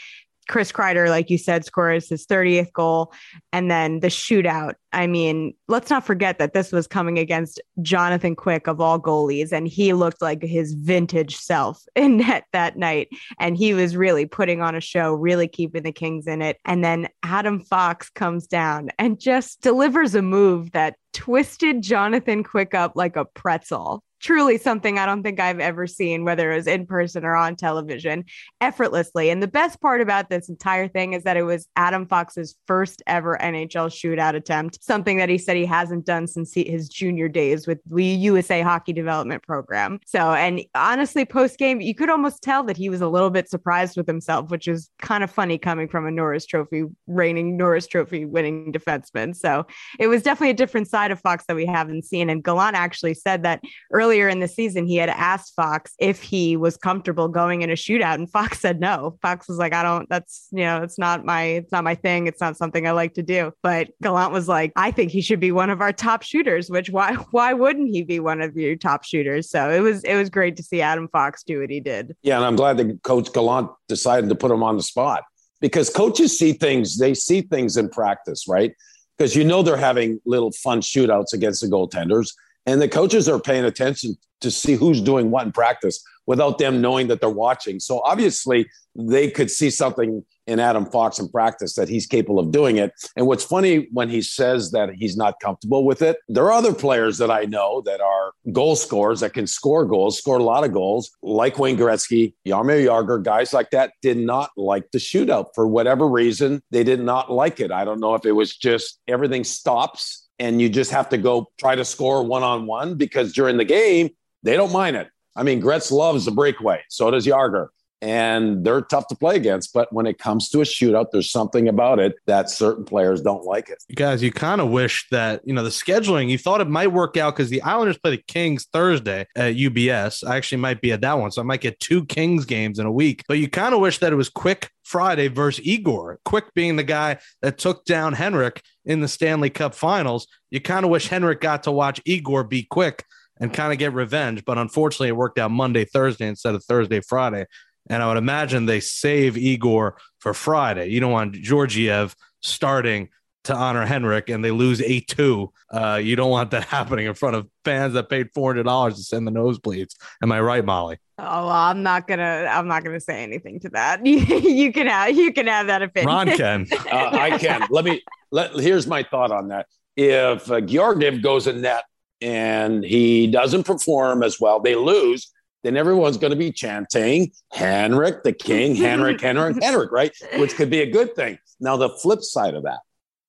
Chris 0.49 0.73
Kreider, 0.73 1.09
like 1.09 1.31
you 1.31 1.39
said, 1.39 1.65
scores 1.65 2.09
his 2.09 2.27
30th 2.27 2.73
goal. 2.73 3.13
And 3.53 3.71
then 3.71 4.01
the 4.01 4.09
shootout. 4.09 4.75
I 4.93 5.07
mean, 5.07 5.55
let's 5.69 5.89
not 5.89 6.05
forget 6.05 6.39
that 6.39 6.53
this 6.53 6.73
was 6.73 6.87
coming 6.87 7.19
against 7.19 7.61
Jonathan 7.81 8.37
Quick 8.37 8.67
of 8.67 8.81
all 8.81 9.01
goalies, 9.01 9.51
and 9.51 9.67
he 9.67 9.95
looked 9.95 10.21
like 10.21 10.43
his 10.43 10.75
vintage 10.75 11.37
self 11.37 11.83
in 11.97 12.19
net 12.19 12.45
that 12.53 12.77
night. 12.77 13.09
And 13.39 13.57
he 13.57 13.75
was 13.75 13.97
really 13.97 14.27
putting 14.27 14.61
on 14.61 14.75
a 14.75 14.81
show, 14.81 15.15
really 15.15 15.49
keeping 15.49 15.83
the 15.83 15.93
Kings 15.93 16.27
in 16.27 16.43
it. 16.43 16.59
And 16.65 16.85
then 16.85 17.09
Adam 17.23 17.61
Fox 17.61 18.11
comes 18.11 18.47
down 18.47 18.91
and 18.99 19.21
just 19.21 19.63
delivers 19.63 20.15
a 20.15 20.23
move 20.23 20.73
that 20.73 20.97
twisted 21.13 21.83
Jonathan 21.83 22.43
Quick 22.43 22.75
up 22.75 22.93
like 22.95 23.17
a 23.17 23.25
pretzel 23.25 24.03
truly 24.23 24.57
something 24.57 24.99
I 24.99 25.05
don't 25.05 25.23
think 25.23 25.41
I've 25.41 25.61
ever 25.61 25.87
seen, 25.87 26.25
whether 26.25 26.53
it 26.53 26.57
was 26.57 26.67
in 26.67 26.87
person 26.87 27.25
or 27.25 27.35
on 27.35 27.57
television, 27.57 28.25
effortlessly. 28.61 29.31
And 29.31 29.43
the 29.43 29.49
best 29.49 29.81
part 29.81 30.01
about 30.01 30.31
this 30.31 30.49
entire 30.49 30.89
thing 30.89 31.13
is 31.13 31.25
that 31.25 31.37
it 31.37 31.43
was 31.43 31.69
Adam 31.77 32.07
Fox's 32.07 32.57
first 32.67 33.03
ever 33.07 33.37
NHL 33.43 33.91
shootout 33.91 34.35
attempt, 34.35 34.83
something 34.83 35.19
that 35.19 35.29
he 35.29 35.39
said 35.39 35.57
he 35.57 35.67
hasn't 35.67 36.07
done 36.07 36.27
since 36.27 36.53
he, 36.53 36.65
his 36.65 36.89
junior 36.89 37.29
days 37.29 37.67
with 37.67 37.81
the 37.91 38.05
USA 38.05 38.63
Hockey 38.63 38.93
Development 38.93 39.43
Program. 39.43 39.99
So, 40.07 40.33
and 40.33 40.63
honestly, 40.75 41.25
post 41.25 41.59
game, 41.59 41.81
you 41.81 41.95
could 41.95 42.09
almost 42.09 42.43
tell 42.43 42.63
that 42.65 42.77
he 42.77 42.89
was 42.89 43.01
a 43.01 43.09
little 43.09 43.31
bit 43.31 43.51
surprised 43.51 43.97
with 43.97 44.07
himself, 44.07 44.51
which 44.51 44.69
is 44.69 44.89
kind 45.01 45.25
of 45.25 45.31
funny 45.31 45.59
coming 45.59 45.89
from 45.89 46.07
a 46.07 46.11
Norris 46.11 46.47
Trophy 46.47 46.85
reigning 47.09 47.57
Norris 47.57 47.89
Trophy 47.89 48.25
winning 48.25 48.73
defenseman. 48.73 49.35
So, 49.35 49.67
it 49.99 50.07
was 50.07 50.23
definitely 50.23 50.51
a 50.51 50.55
different 50.55 50.89
side 50.89 51.11
of 51.11 51.21
Fox 51.21 51.45
that 51.49 51.57
we 51.57 51.67
haven't 51.67 52.05
seen. 52.05 52.31
And 52.31 52.45
Gallant 52.45 52.77
actually 52.77 53.15
said 53.15 53.43
that 53.43 53.61
early 53.93 54.12
earlier 54.13 54.29
in 54.29 54.41
the 54.41 54.49
season, 54.49 54.85
he 54.85 54.97
had 54.97 55.09
asked 55.09 55.55
Fox 55.57 55.95
if 55.99 56.21
he 56.23 56.55
was 56.55 56.77
comfortable 56.77 57.29
going 57.29 57.63
in 57.63 57.71
a 57.71 57.75
shootout, 57.75 58.17
and 58.17 58.31
Fox 58.31 58.61
said 58.61 58.79
no. 58.79 59.17
Fox 59.23 59.49
was 59.49 59.57
like, 59.57 59.73
I 59.73 59.83
don't, 59.83 60.07
that's, 60.11 60.49
you 60.51 60.65
know, 60.65 60.83
it's 60.83 60.99
not 60.99 61.25
my, 61.25 61.45
it's 61.45 61.73
not 61.73 61.83
my 61.83 61.95
thing. 61.95 62.27
It's 62.27 62.41
not 62.41 62.59
something 62.59 62.87
I 62.87 62.91
like 62.91 63.15
to 63.15 63.23
do. 63.23 63.53
But 63.63 63.89
Gallant 64.03 64.31
was 64.31 64.49
like, 64.49 64.71
I 64.77 64.91
think 64.91 65.13
he 65.13 65.23
should 65.23 65.41
be 65.41 65.51
one 65.51 65.71
of 65.71 65.81
our 65.81 65.95
top 65.95 66.25
shooters, 66.25 66.69
which 66.69 66.91
why, 66.91 67.15
why 67.31 67.55
wouldn't 67.55 67.89
he 67.89 68.03
be 68.03 68.21
one 68.21 68.43
of 68.43 68.55
your 68.55 68.77
top 68.77 69.03
shooters? 69.05 69.49
So 69.49 69.71
it 69.71 69.81
was, 69.81 70.05
it 70.05 70.15
was 70.15 70.29
great 70.29 70.57
to 70.59 70.63
see 70.63 70.83
Adam 70.83 71.09
Fox 71.09 71.43
do 71.43 71.61
what 71.63 71.71
he 71.71 71.81
did. 71.81 72.15
Yeah. 72.21 72.37
And 72.37 72.45
I'm 72.45 72.57
glad 72.57 72.77
that 72.77 73.03
Coach 73.03 73.33
Gallant 73.33 73.71
decided 73.89 74.29
to 74.29 74.35
put 74.35 74.51
him 74.51 74.63
on 74.63 74.77
the 74.77 74.83
spot 74.83 75.25
because 75.63 75.89
coaches 75.89 76.39
see 76.39 76.53
things, 76.53 76.99
they 76.99 77.15
see 77.15 77.41
things 77.41 77.79
in 77.79 77.89
practice, 77.89 78.47
right? 78.47 78.75
Because 79.17 79.35
you 79.35 79.45
know 79.45 79.63
they're 79.63 79.79
having 79.79 80.21
little 80.27 80.53
fun 80.53 80.83
shootouts 80.83 81.33
against 81.33 81.63
the 81.63 81.69
goaltenders 81.69 82.33
and 82.67 82.81
the 82.81 82.89
coaches 82.89 83.29
are 83.29 83.41
paying 83.41 83.65
attention 83.65 84.17
to 84.41 84.51
see 84.51 84.75
who's 84.75 85.01
doing 85.01 85.31
what 85.31 85.47
in 85.47 85.53
practice 85.53 86.03
without 86.27 86.59
them 86.59 86.81
knowing 86.81 87.09
that 87.09 87.21
they're 87.21 87.31
watching. 87.31 87.81
So 87.81 88.01
obviously 88.05 88.67
they 88.95 89.31
could 89.31 89.51
see 89.51 89.71
something 89.71 90.25
in 90.47 90.59
Adam 90.59 90.85
Fox 90.87 91.19
in 91.19 91.29
practice 91.29 91.75
that 91.75 91.89
he's 91.89 92.07
capable 92.07 92.39
of 92.39 92.51
doing 92.51 92.77
it. 92.77 92.93
And 93.17 93.27
what's 93.27 93.45
funny 93.45 93.89
when 93.93 94.11
he 94.11 94.23
says 94.23 94.73
that 94.73 94.91
he's 94.95 95.17
not 95.17 95.35
comfortable 95.41 95.85
with 95.85 96.03
it, 96.03 96.19
there 96.29 96.45
are 96.45 96.53
other 96.53 96.75
players 96.75 97.19
that 97.19 97.31
I 97.31 97.45
know 97.45 97.81
that 97.83 98.01
are 98.01 98.33
goal 98.53 98.77
scorers 98.77 99.21
that 99.21 99.35
can 99.35 99.47
score 99.47 99.85
goals, 99.85 100.19
score 100.19 100.39
a 100.39 100.43
lot 100.43 100.65
of 100.65 100.73
goals, 100.73 101.13
like 101.23 101.59
Wayne 101.59 101.77
Gretzky, 101.77 102.35
Jaromir 102.47 102.85
Jagr, 102.85 103.23
guys 103.23 103.53
like 103.53 103.71
that 103.71 103.93
did 104.03 104.19
not 104.19 104.51
like 104.57 104.91
the 104.93 104.99
shootout 104.99 105.47
for 105.55 105.67
whatever 105.67 106.09
reason. 106.09 106.61
They 106.71 106.85
did 106.85 107.01
not 107.01 107.31
like 107.31 107.61
it. 107.61 107.71
I 107.71 107.85
don't 107.85 108.01
know 108.01 108.15
if 108.15 108.27
it 108.27 108.33
was 108.33 108.57
just 108.57 109.01
everything 109.07 109.45
stops 109.45 110.22
and 110.43 110.61
you 110.61 110.69
just 110.69 110.91
have 110.91 111.09
to 111.11 111.19
go 111.19 111.49
try 111.57 111.77
to 111.77 111.85
score 111.85 112.25
one 112.25 112.43
on 112.43 112.67
one 112.67 112.97
because 112.97 113.33
during 113.33 113.57
the 113.57 113.65
game, 113.65 114.11
they 114.43 114.57
don't 114.57 114.73
mind 114.73 114.97
it. 114.97 115.09
I 115.37 115.45
mean, 115.45 115.61
Gretz 115.61 115.93
loves 115.93 116.25
the 116.25 116.33
breakaway. 116.33 116.83
So 116.89 117.11
does 117.13 117.25
Jagr. 117.25 117.69
And 118.03 118.65
they're 118.65 118.81
tough 118.83 119.07
to 119.09 119.15
play 119.15 119.37
against. 119.37 119.73
But 119.73 119.93
when 119.93 120.07
it 120.07 120.19
comes 120.19 120.49
to 120.51 120.61
a 120.61 120.65
shootout, 120.65 121.07
there's 121.13 121.31
something 121.31 121.69
about 121.69 122.01
it 122.01 122.17
that 122.27 122.51
certain 122.51 122.85
players 122.85 123.23
don't 123.23 123.45
like 123.45 123.71
it. 123.71 123.83
guys, 123.95 124.25
you 124.25 124.33
kind 124.33 124.61
of 124.61 124.71
wish 124.71 125.07
that, 125.11 125.41
you 125.45 125.55
know, 125.55 125.63
the 125.63 125.71
scheduling, 125.71 126.29
you 126.29 126.37
thought 126.37 126.61
it 126.61 126.69
might 126.69 126.89
work 126.89 127.17
out 127.17 127.37
because 127.37 127.49
the 127.49 127.63
Islanders 127.63 127.99
play 127.99 128.11
the 128.11 128.23
Kings 128.27 128.67
Thursday 128.73 129.27
at 129.37 129.55
UBS. 129.55 130.29
I 130.29 130.37
actually 130.37 130.59
might 130.59 130.81
be 130.81 130.91
at 130.91 131.01
that 131.03 131.19
one. 131.19 131.31
So 131.31 131.41
I 131.41 131.45
might 131.45 131.61
get 131.61 131.79
two 131.79 132.05
Kings 132.07 132.45
games 132.45 132.81
in 132.81 132.87
a 132.87 132.93
week. 132.93 133.23
But 133.29 133.39
you 133.39 133.49
kind 133.49 133.73
of 133.73 133.81
wish 133.81 133.99
that 133.99 134.13
it 134.13 134.17
was 134.17 134.29
quick 134.29 134.71
Friday 134.83 135.29
versus 135.29 135.65
Igor. 135.65 136.19
Quick 136.25 136.53
being 136.55 136.75
the 136.75 136.83
guy 136.83 137.19
that 137.41 137.57
took 137.57 137.85
down 137.85 138.15
Henrik 138.15 138.63
in 138.85 139.01
the 139.01 139.09
Stanley 139.09 139.49
Cup 139.49 139.77
finals. 139.77 140.27
You 140.51 140.61
kind 140.61 140.85
of 140.85 140.91
wish 140.91 141.07
Henrik 141.07 141.41
got 141.41 141.63
to 141.63 141.71
watch 141.71 142.01
Igor 142.05 142.45
be 142.45 142.65
quick 142.65 143.05
and 143.41 143.53
kind 143.53 143.73
of 143.73 143.79
get 143.79 143.93
revenge. 143.93 144.45
But 144.45 144.59
unfortunately, 144.59 145.09
it 145.09 145.17
worked 145.17 145.39
out 145.39 145.51
Monday, 145.51 145.85
Thursday 145.85 146.29
instead 146.29 146.55
of 146.55 146.65
Thursday, 146.65 147.01
Friday. 147.01 147.47
And 147.89 148.03
I 148.03 148.09
would 148.09 148.17
imagine 148.17 148.67
they 148.67 148.81
save 148.81 149.37
Igor 149.37 149.97
for 150.19 150.35
Friday. 150.35 150.89
You 150.89 151.01
don't 151.01 151.13
want 151.13 151.35
Georgiev 151.35 152.15
starting 152.41 153.09
to 153.45 153.55
honor 153.55 153.85
Henrik 153.85 154.29
and 154.29 154.45
they 154.45 154.51
lose 154.51 154.81
8 154.81 155.09
2. 155.09 155.53
Uh, 155.71 156.01
you 156.03 156.17
don't 156.17 156.31
want 156.31 156.51
that 156.53 156.65
happening 156.69 157.07
in 157.07 157.15
front 157.15 157.37
of 157.37 157.49
fans 157.65 157.95
that 157.95 158.09
paid 158.09 158.29
$400 158.33 158.95
to 158.95 159.03
send 159.03 159.27
the 159.27 159.33
nosebleeds. 159.33 159.97
Am 160.23 160.31
I 160.33 160.41
right, 160.41 160.65
Molly? 160.65 160.99
Oh, 161.19 161.47
well, 161.47 161.51
I'm 161.51 161.83
not 161.83 162.09
gonna. 162.09 162.49
I'm 162.51 162.67
not 162.67 162.83
gonna 162.83 162.99
say 162.99 163.23
anything 163.23 163.61
to 163.61 163.69
that. 163.71 164.05
you 164.07 164.73
can 164.73 164.89
have. 164.89 165.17
You 165.17 165.33
can 165.33 165.47
have 165.47 165.69
that 165.69 165.83
opinion. 165.83 166.09
Ron 166.09 166.37
can. 166.37 166.67
uh, 166.91 167.11
I 167.13 167.39
can. 167.39 167.65
Let 167.71 167.85
me. 167.85 168.03
Let. 168.33 168.55
Here's 168.55 168.89
my 168.89 169.05
thought 169.05 169.31
on 169.31 169.49
that. 169.49 169.67
If 169.97 170.51
uh, 170.51 170.61
Georgiev 170.61 171.23
goes 171.23 171.47
in 171.47 171.61
net 171.61 171.85
and 172.21 172.83
he 172.83 173.29
doesn't 173.29 173.65
perform 173.65 174.25
as 174.25 174.41
well, 174.41 174.59
they 174.59 174.75
lose. 174.75 175.31
Then 175.63 175.77
everyone's 175.77 176.17
going 176.17 176.33
to 176.33 176.37
be 176.37 176.53
chanting 176.53 177.33
Henrik 177.53 178.25
the 178.25 178.33
King, 178.33 178.75
Henrik, 178.75 179.21
Henrik, 179.23 179.63
Henrik, 179.63 179.93
right? 179.93 180.13
Which 180.37 180.57
could 180.57 180.71
be 180.71 180.81
a 180.81 180.91
good 180.91 181.15
thing. 181.15 181.39
Now 181.61 181.77
the 181.77 181.91
flip 181.91 182.23
side 182.23 182.55
of 182.55 182.65
that, 182.65 182.81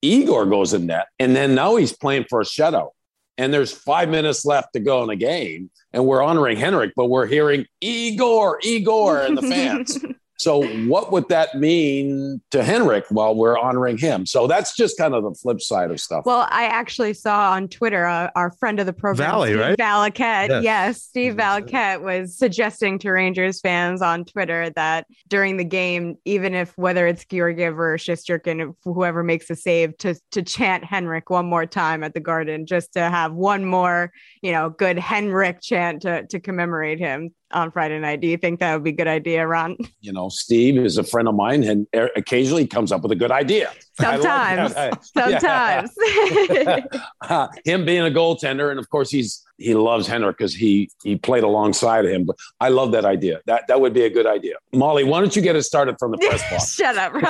Igor 0.01 0.47
goes 0.47 0.73
in 0.73 0.87
net, 0.87 1.07
and 1.19 1.35
then 1.35 1.55
now 1.55 1.75
he's 1.75 1.93
playing 1.93 2.25
for 2.29 2.41
a 2.41 2.45
shutout 2.45 2.89
and 3.37 3.53
there's 3.53 3.71
five 3.71 4.09
minutes 4.09 4.45
left 4.45 4.73
to 4.73 4.79
go 4.79 5.01
in 5.01 5.09
the 5.09 5.15
game, 5.15 5.69
and 5.91 6.05
we're 6.05 6.21
honoring 6.21 6.57
Henrik, 6.57 6.93
but 6.95 7.07
we're 7.07 7.25
hearing 7.25 7.65
Igor, 7.81 8.59
Igor, 8.63 9.21
and 9.21 9.37
the 9.37 9.41
fans. 9.41 9.97
So, 10.43 10.63
what 10.87 11.11
would 11.11 11.29
that 11.29 11.55
mean 11.55 12.41
to 12.51 12.63
Henrik 12.63 13.05
while 13.09 13.35
we're 13.35 13.57
honoring 13.57 13.97
him? 13.97 14.25
So, 14.25 14.47
that's 14.47 14.75
just 14.75 14.97
kind 14.97 15.13
of 15.13 15.23
the 15.23 15.33
flip 15.33 15.61
side 15.61 15.91
of 15.91 15.99
stuff. 15.99 16.25
Well, 16.25 16.47
I 16.49 16.65
actually 16.65 17.13
saw 17.13 17.51
on 17.51 17.67
Twitter 17.69 18.05
uh, 18.05 18.29
our 18.35 18.51
friend 18.51 18.79
of 18.79 18.85
the 18.85 18.93
program, 18.93 19.31
Valley, 19.31 19.49
Steve 19.51 19.59
right? 19.59 19.77
Valiquette. 19.77 20.49
Yes. 20.49 20.63
Yes. 20.63 21.01
Steve 21.01 21.35
Valiquette 21.35 22.01
was 22.01 22.37
suggesting 22.37 22.99
to 22.99 23.11
Rangers 23.11 23.61
fans 23.61 24.01
on 24.01 24.25
Twitter 24.25 24.69
that 24.71 25.07
during 25.29 25.57
the 25.57 25.63
game, 25.63 26.17
even 26.25 26.53
if 26.53 26.77
whether 26.77 27.07
it's 27.07 27.25
Georgiev 27.25 27.79
or 27.79 27.97
Shesterkin, 27.97 28.75
whoever 28.83 29.23
makes 29.23 29.49
a 29.49 29.55
save, 29.55 29.97
to 29.99 30.15
to 30.31 30.41
chant 30.41 30.83
Henrik 30.83 31.29
one 31.29 31.45
more 31.45 31.65
time 31.65 32.03
at 32.03 32.13
the 32.13 32.19
Garden, 32.19 32.65
just 32.65 32.93
to 32.93 33.01
have 33.01 33.33
one 33.33 33.65
more, 33.65 34.11
you 34.41 34.51
know, 34.51 34.69
good 34.69 34.99
Henrik 34.99 35.61
chant 35.61 36.01
to 36.01 36.25
to 36.27 36.39
commemorate 36.39 36.99
him 36.99 37.31
on 37.53 37.71
Friday 37.71 37.99
night. 37.99 38.19
Do 38.21 38.27
you 38.27 38.37
think 38.37 38.59
that 38.59 38.73
would 38.73 38.83
be 38.83 38.89
a 38.91 38.93
good 38.93 39.07
idea, 39.07 39.45
Ron? 39.47 39.77
you 40.01 40.11
know, 40.11 40.29
Steve 40.29 40.77
is 40.77 40.97
a 40.97 41.03
friend 41.03 41.27
of 41.27 41.35
mine, 41.35 41.63
and 41.63 41.87
er- 41.95 42.11
occasionally 42.15 42.67
comes 42.67 42.91
up 42.91 43.01
with 43.01 43.11
a 43.11 43.15
good 43.15 43.31
idea. 43.31 43.71
I 43.99 44.19
Sometimes. 44.19 44.73
Yeah. 45.15 45.89
Sometimes. 45.89 46.87
Uh, 47.21 47.47
him 47.63 47.85
being 47.85 48.01
a 48.01 48.09
goaltender, 48.11 48.69
and 48.69 48.77
of 48.79 48.89
course 48.89 49.09
he's 49.09 49.45
he 49.57 49.73
loves 49.75 50.07
Henrik 50.07 50.37
because 50.37 50.53
he 50.53 50.89
he 51.03 51.15
played 51.15 51.43
alongside 51.43 52.05
him. 52.05 52.25
But 52.25 52.35
I 52.59 52.67
love 52.69 52.91
that 52.91 53.05
idea. 53.05 53.39
That 53.45 53.63
that 53.69 53.79
would 53.79 53.93
be 53.93 54.03
a 54.03 54.09
good 54.09 54.25
idea. 54.27 54.55
Molly, 54.73 55.05
why 55.05 55.21
don't 55.21 55.33
you 55.35 55.41
get 55.41 55.55
us 55.55 55.65
started 55.65 55.95
from 55.99 56.11
the 56.11 56.17
press 56.17 56.41
box? 56.51 56.73
Shut 56.75 56.97
up, 56.97 57.13
Ron. 57.13 57.23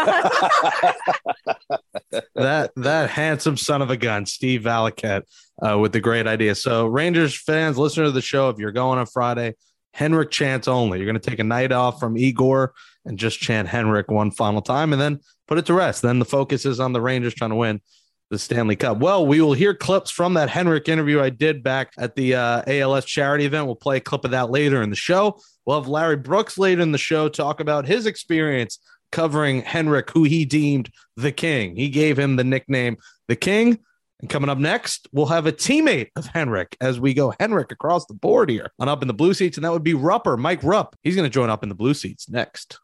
that 2.36 2.72
that 2.76 3.10
handsome 3.12 3.56
son 3.58 3.82
of 3.82 3.90
a 3.92 3.98
gun, 3.98 4.26
Steve 4.26 4.62
Valiquette, 4.62 5.24
uh, 5.62 5.78
with 5.78 5.92
the 5.94 6.00
great 6.00 6.26
idea. 6.28 6.56
So, 6.56 6.88
Rangers 6.88 7.36
fans, 7.36 7.78
listen 7.78 8.04
to 8.04 8.12
the 8.12 8.22
show. 8.22 8.50
If 8.50 8.58
you're 8.58 8.72
going 8.72 8.98
on 9.00 9.06
Friday, 9.06 9.54
Henrik 9.94 10.32
chants 10.32 10.68
only. 10.68 10.98
You're 11.00 11.06
going 11.06 11.20
to 11.20 11.30
take 11.30 11.40
a 11.40 11.44
night 11.44 11.72
off 11.72 12.00
from 12.00 12.18
Igor 12.18 12.74
and 13.06 13.18
just 13.18 13.40
chant 13.40 13.68
Henrik 13.68 14.10
one 14.10 14.32
final 14.32 14.62
time, 14.62 14.92
and 14.92 15.02
then 15.02 15.20
put 15.48 15.58
it 15.58 15.66
to 15.68 15.74
rest. 15.74 16.02
Then 16.02 16.20
the 16.20 16.26
focus 16.26 16.66
is 16.66 16.80
on 16.80 16.94
the 16.94 17.02
Rangers 17.02 17.34
trying 17.34 17.52
to 17.52 17.56
win 17.56 17.82
the 18.30 18.40
Stanley 18.40 18.76
Cup. 18.76 18.98
Well, 18.98 19.26
we 19.26 19.42
will 19.42 19.54
hear 19.54 19.76
clips 19.76 20.10
from 20.10 20.34
that 20.34 20.50
Henrik 20.50 20.90
interview 20.90 21.22
I 21.22 21.30
did 21.30 21.64
back 21.64 21.94
at 21.98 22.16
the 22.16 22.36
uh, 22.36 22.64
ALS 22.66 23.06
charity 23.06 23.46
event. 23.46 23.68
We'll 23.68 23.76
play 23.76 23.98
a 23.98 24.02
clip 24.02 24.26
of 24.26 24.32
that 24.32 24.50
later 24.50 24.82
in 24.82 24.90
the 24.90 24.96
show. 24.96 25.40
We'll 25.66 25.80
have 25.80 25.90
Larry 25.90 26.18
Brooks 26.18 26.58
later 26.58 26.82
in 26.82 26.92
the 26.92 26.98
show 26.98 27.30
talk 27.30 27.60
about 27.60 27.86
his 27.86 28.06
experience 28.06 28.80
covering 29.12 29.62
Henrik, 29.62 30.10
who 30.10 30.24
he 30.24 30.44
deemed 30.44 30.90
the 31.16 31.32
king. 31.32 31.76
He 31.76 31.90
gave 31.90 32.18
him 32.18 32.36
the 32.36 32.44
nickname 32.44 32.98
the 33.28 33.36
king. 33.36 33.80
And 34.24 34.30
coming 34.30 34.50
up 34.50 34.58
next, 34.58 35.10
we'll 35.12 35.26
have 35.26 35.46
a 35.48 35.52
teammate 35.52 36.08
of 36.16 36.28
Henrik 36.28 36.78
as 36.80 36.98
we 36.98 37.14
go 37.14 37.34
Henrik 37.42 37.74
across 37.74 38.06
the 38.06 38.14
board 38.14 38.50
here 38.50 38.72
on 38.80 38.88
Up 38.88 39.02
in 39.02 39.10
the 39.10 39.14
Blue 39.14 39.34
Seats, 39.34 39.58
and 39.58 39.66
that 39.66 39.74
would 39.74 39.84
be 39.84 39.96
Rupper, 39.96 40.40
Mike 40.40 40.64
Rupp. 40.64 40.96
He's 41.04 41.18
going 41.18 41.30
to 41.30 41.30
join 41.30 41.50
Up 41.50 41.62
in 41.62 41.68
the 41.68 41.76
Blue 41.76 41.94
Seats 41.94 42.30
next. 42.30 42.80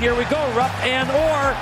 Here 0.00 0.16
we 0.16 0.24
go, 0.32 0.40
Rupp 0.56 0.72
and 0.80 1.10
Orr. 1.10 1.52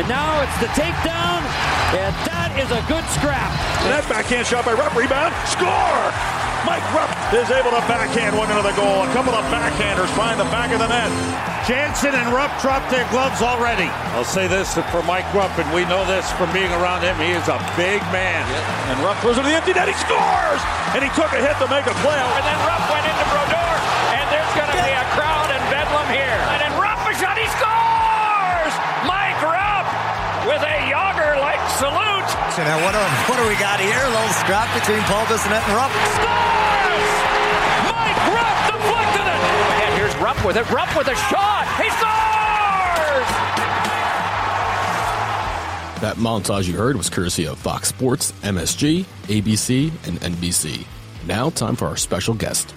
And 0.00 0.08
now 0.08 0.40
it's 0.40 0.56
the 0.56 0.72
takedown, 0.72 1.44
and 1.92 2.16
that 2.24 2.56
is 2.56 2.72
a 2.72 2.80
good 2.88 3.04
scrap. 3.12 3.52
And 3.84 3.92
that 3.92 4.08
backhand 4.08 4.46
shot 4.46 4.64
by 4.64 4.72
Rupp, 4.72 4.96
rebound, 4.96 5.36
score! 5.52 6.00
Mike 6.64 6.80
Rupp 6.96 7.12
is 7.36 7.52
able 7.52 7.76
to 7.76 7.84
backhand 7.84 8.38
one 8.38 8.48
into 8.48 8.62
the 8.62 8.72
goal. 8.72 9.04
A 9.04 9.12
couple 9.12 9.34
of 9.34 9.44
backhanders 9.52 10.08
find 10.16 10.40
the 10.40 10.48
back 10.48 10.72
of 10.72 10.78
the 10.78 10.88
net. 10.88 11.55
Janssen 11.66 12.14
and 12.14 12.30
Rupp 12.30 12.54
dropped 12.62 12.94
their 12.94 13.02
gloves 13.10 13.42
already. 13.42 13.90
I'll 14.14 14.22
say 14.22 14.46
this 14.46 14.78
for 14.94 15.02
Mike 15.02 15.26
Rupp, 15.34 15.50
and 15.58 15.66
we 15.74 15.82
know 15.90 16.06
this 16.06 16.30
from 16.38 16.46
being 16.54 16.70
around 16.78 17.02
him. 17.02 17.18
He 17.18 17.34
is 17.34 17.42
a 17.50 17.58
big 17.74 17.98
man. 18.14 18.46
And 18.86 19.02
Rupp 19.02 19.18
throws 19.18 19.34
it 19.34 19.42
to 19.42 19.50
the 19.50 19.58
empty 19.58 19.74
net. 19.74 19.90
He 19.90 19.98
scores! 19.98 20.62
And 20.94 21.02
he 21.02 21.10
took 21.18 21.26
a 21.34 21.42
hit 21.42 21.58
to 21.58 21.66
make 21.66 21.82
a 21.90 21.96
play. 22.06 22.22
And 22.22 22.46
then 22.46 22.58
Rupp 22.62 22.86
went 22.86 23.02
into 23.02 23.26
Brodeur, 23.34 23.74
and 24.14 24.26
there's 24.30 24.54
going 24.54 24.70
to 24.70 24.78
be 24.78 24.94
a 24.94 25.06
crowd 25.18 25.50
in 25.50 25.58
Bedlam 25.66 26.06
here. 26.14 26.38
And 26.54 26.70
then 26.70 26.72
Rupp 26.78 27.02
a 27.02 27.12
shot, 27.18 27.34
he 27.34 27.50
scores! 27.58 28.74
Mike 29.02 29.42
Rupp 29.42 29.90
with 30.46 30.62
a 30.62 30.76
Jagr-like 30.86 31.62
salute. 31.82 32.30
So 32.54 32.62
now 32.62 32.78
what 32.86 32.94
do, 32.94 33.02
what 33.26 33.42
do 33.42 33.44
we 33.50 33.58
got 33.58 33.82
here? 33.82 33.98
A 34.06 34.12
little 34.14 34.34
scrap 34.38 34.70
between 34.70 35.02
Paul 35.10 35.26
Bissonnette 35.26 35.66
and 35.66 35.74
Rupp. 35.74 35.90
Scores! 36.14 36.65
Rupp 40.36 40.46
with 40.46 40.56
it. 40.56 40.70
Rupp 40.70 40.96
with 40.96 41.08
a 41.08 41.14
shot. 41.14 41.66
He 41.80 41.88
scores! 41.90 42.06
That 46.02 46.16
montage 46.16 46.68
you 46.68 46.76
heard 46.76 46.96
was 46.96 47.08
courtesy 47.08 47.46
of 47.46 47.58
Fox 47.58 47.88
Sports, 47.88 48.32
MSG, 48.42 49.04
ABC, 49.28 49.90
and 50.06 50.20
NBC. 50.20 50.84
Now, 51.26 51.48
time 51.50 51.74
for 51.74 51.86
our 51.86 51.96
special 51.96 52.34
guest. 52.34 52.74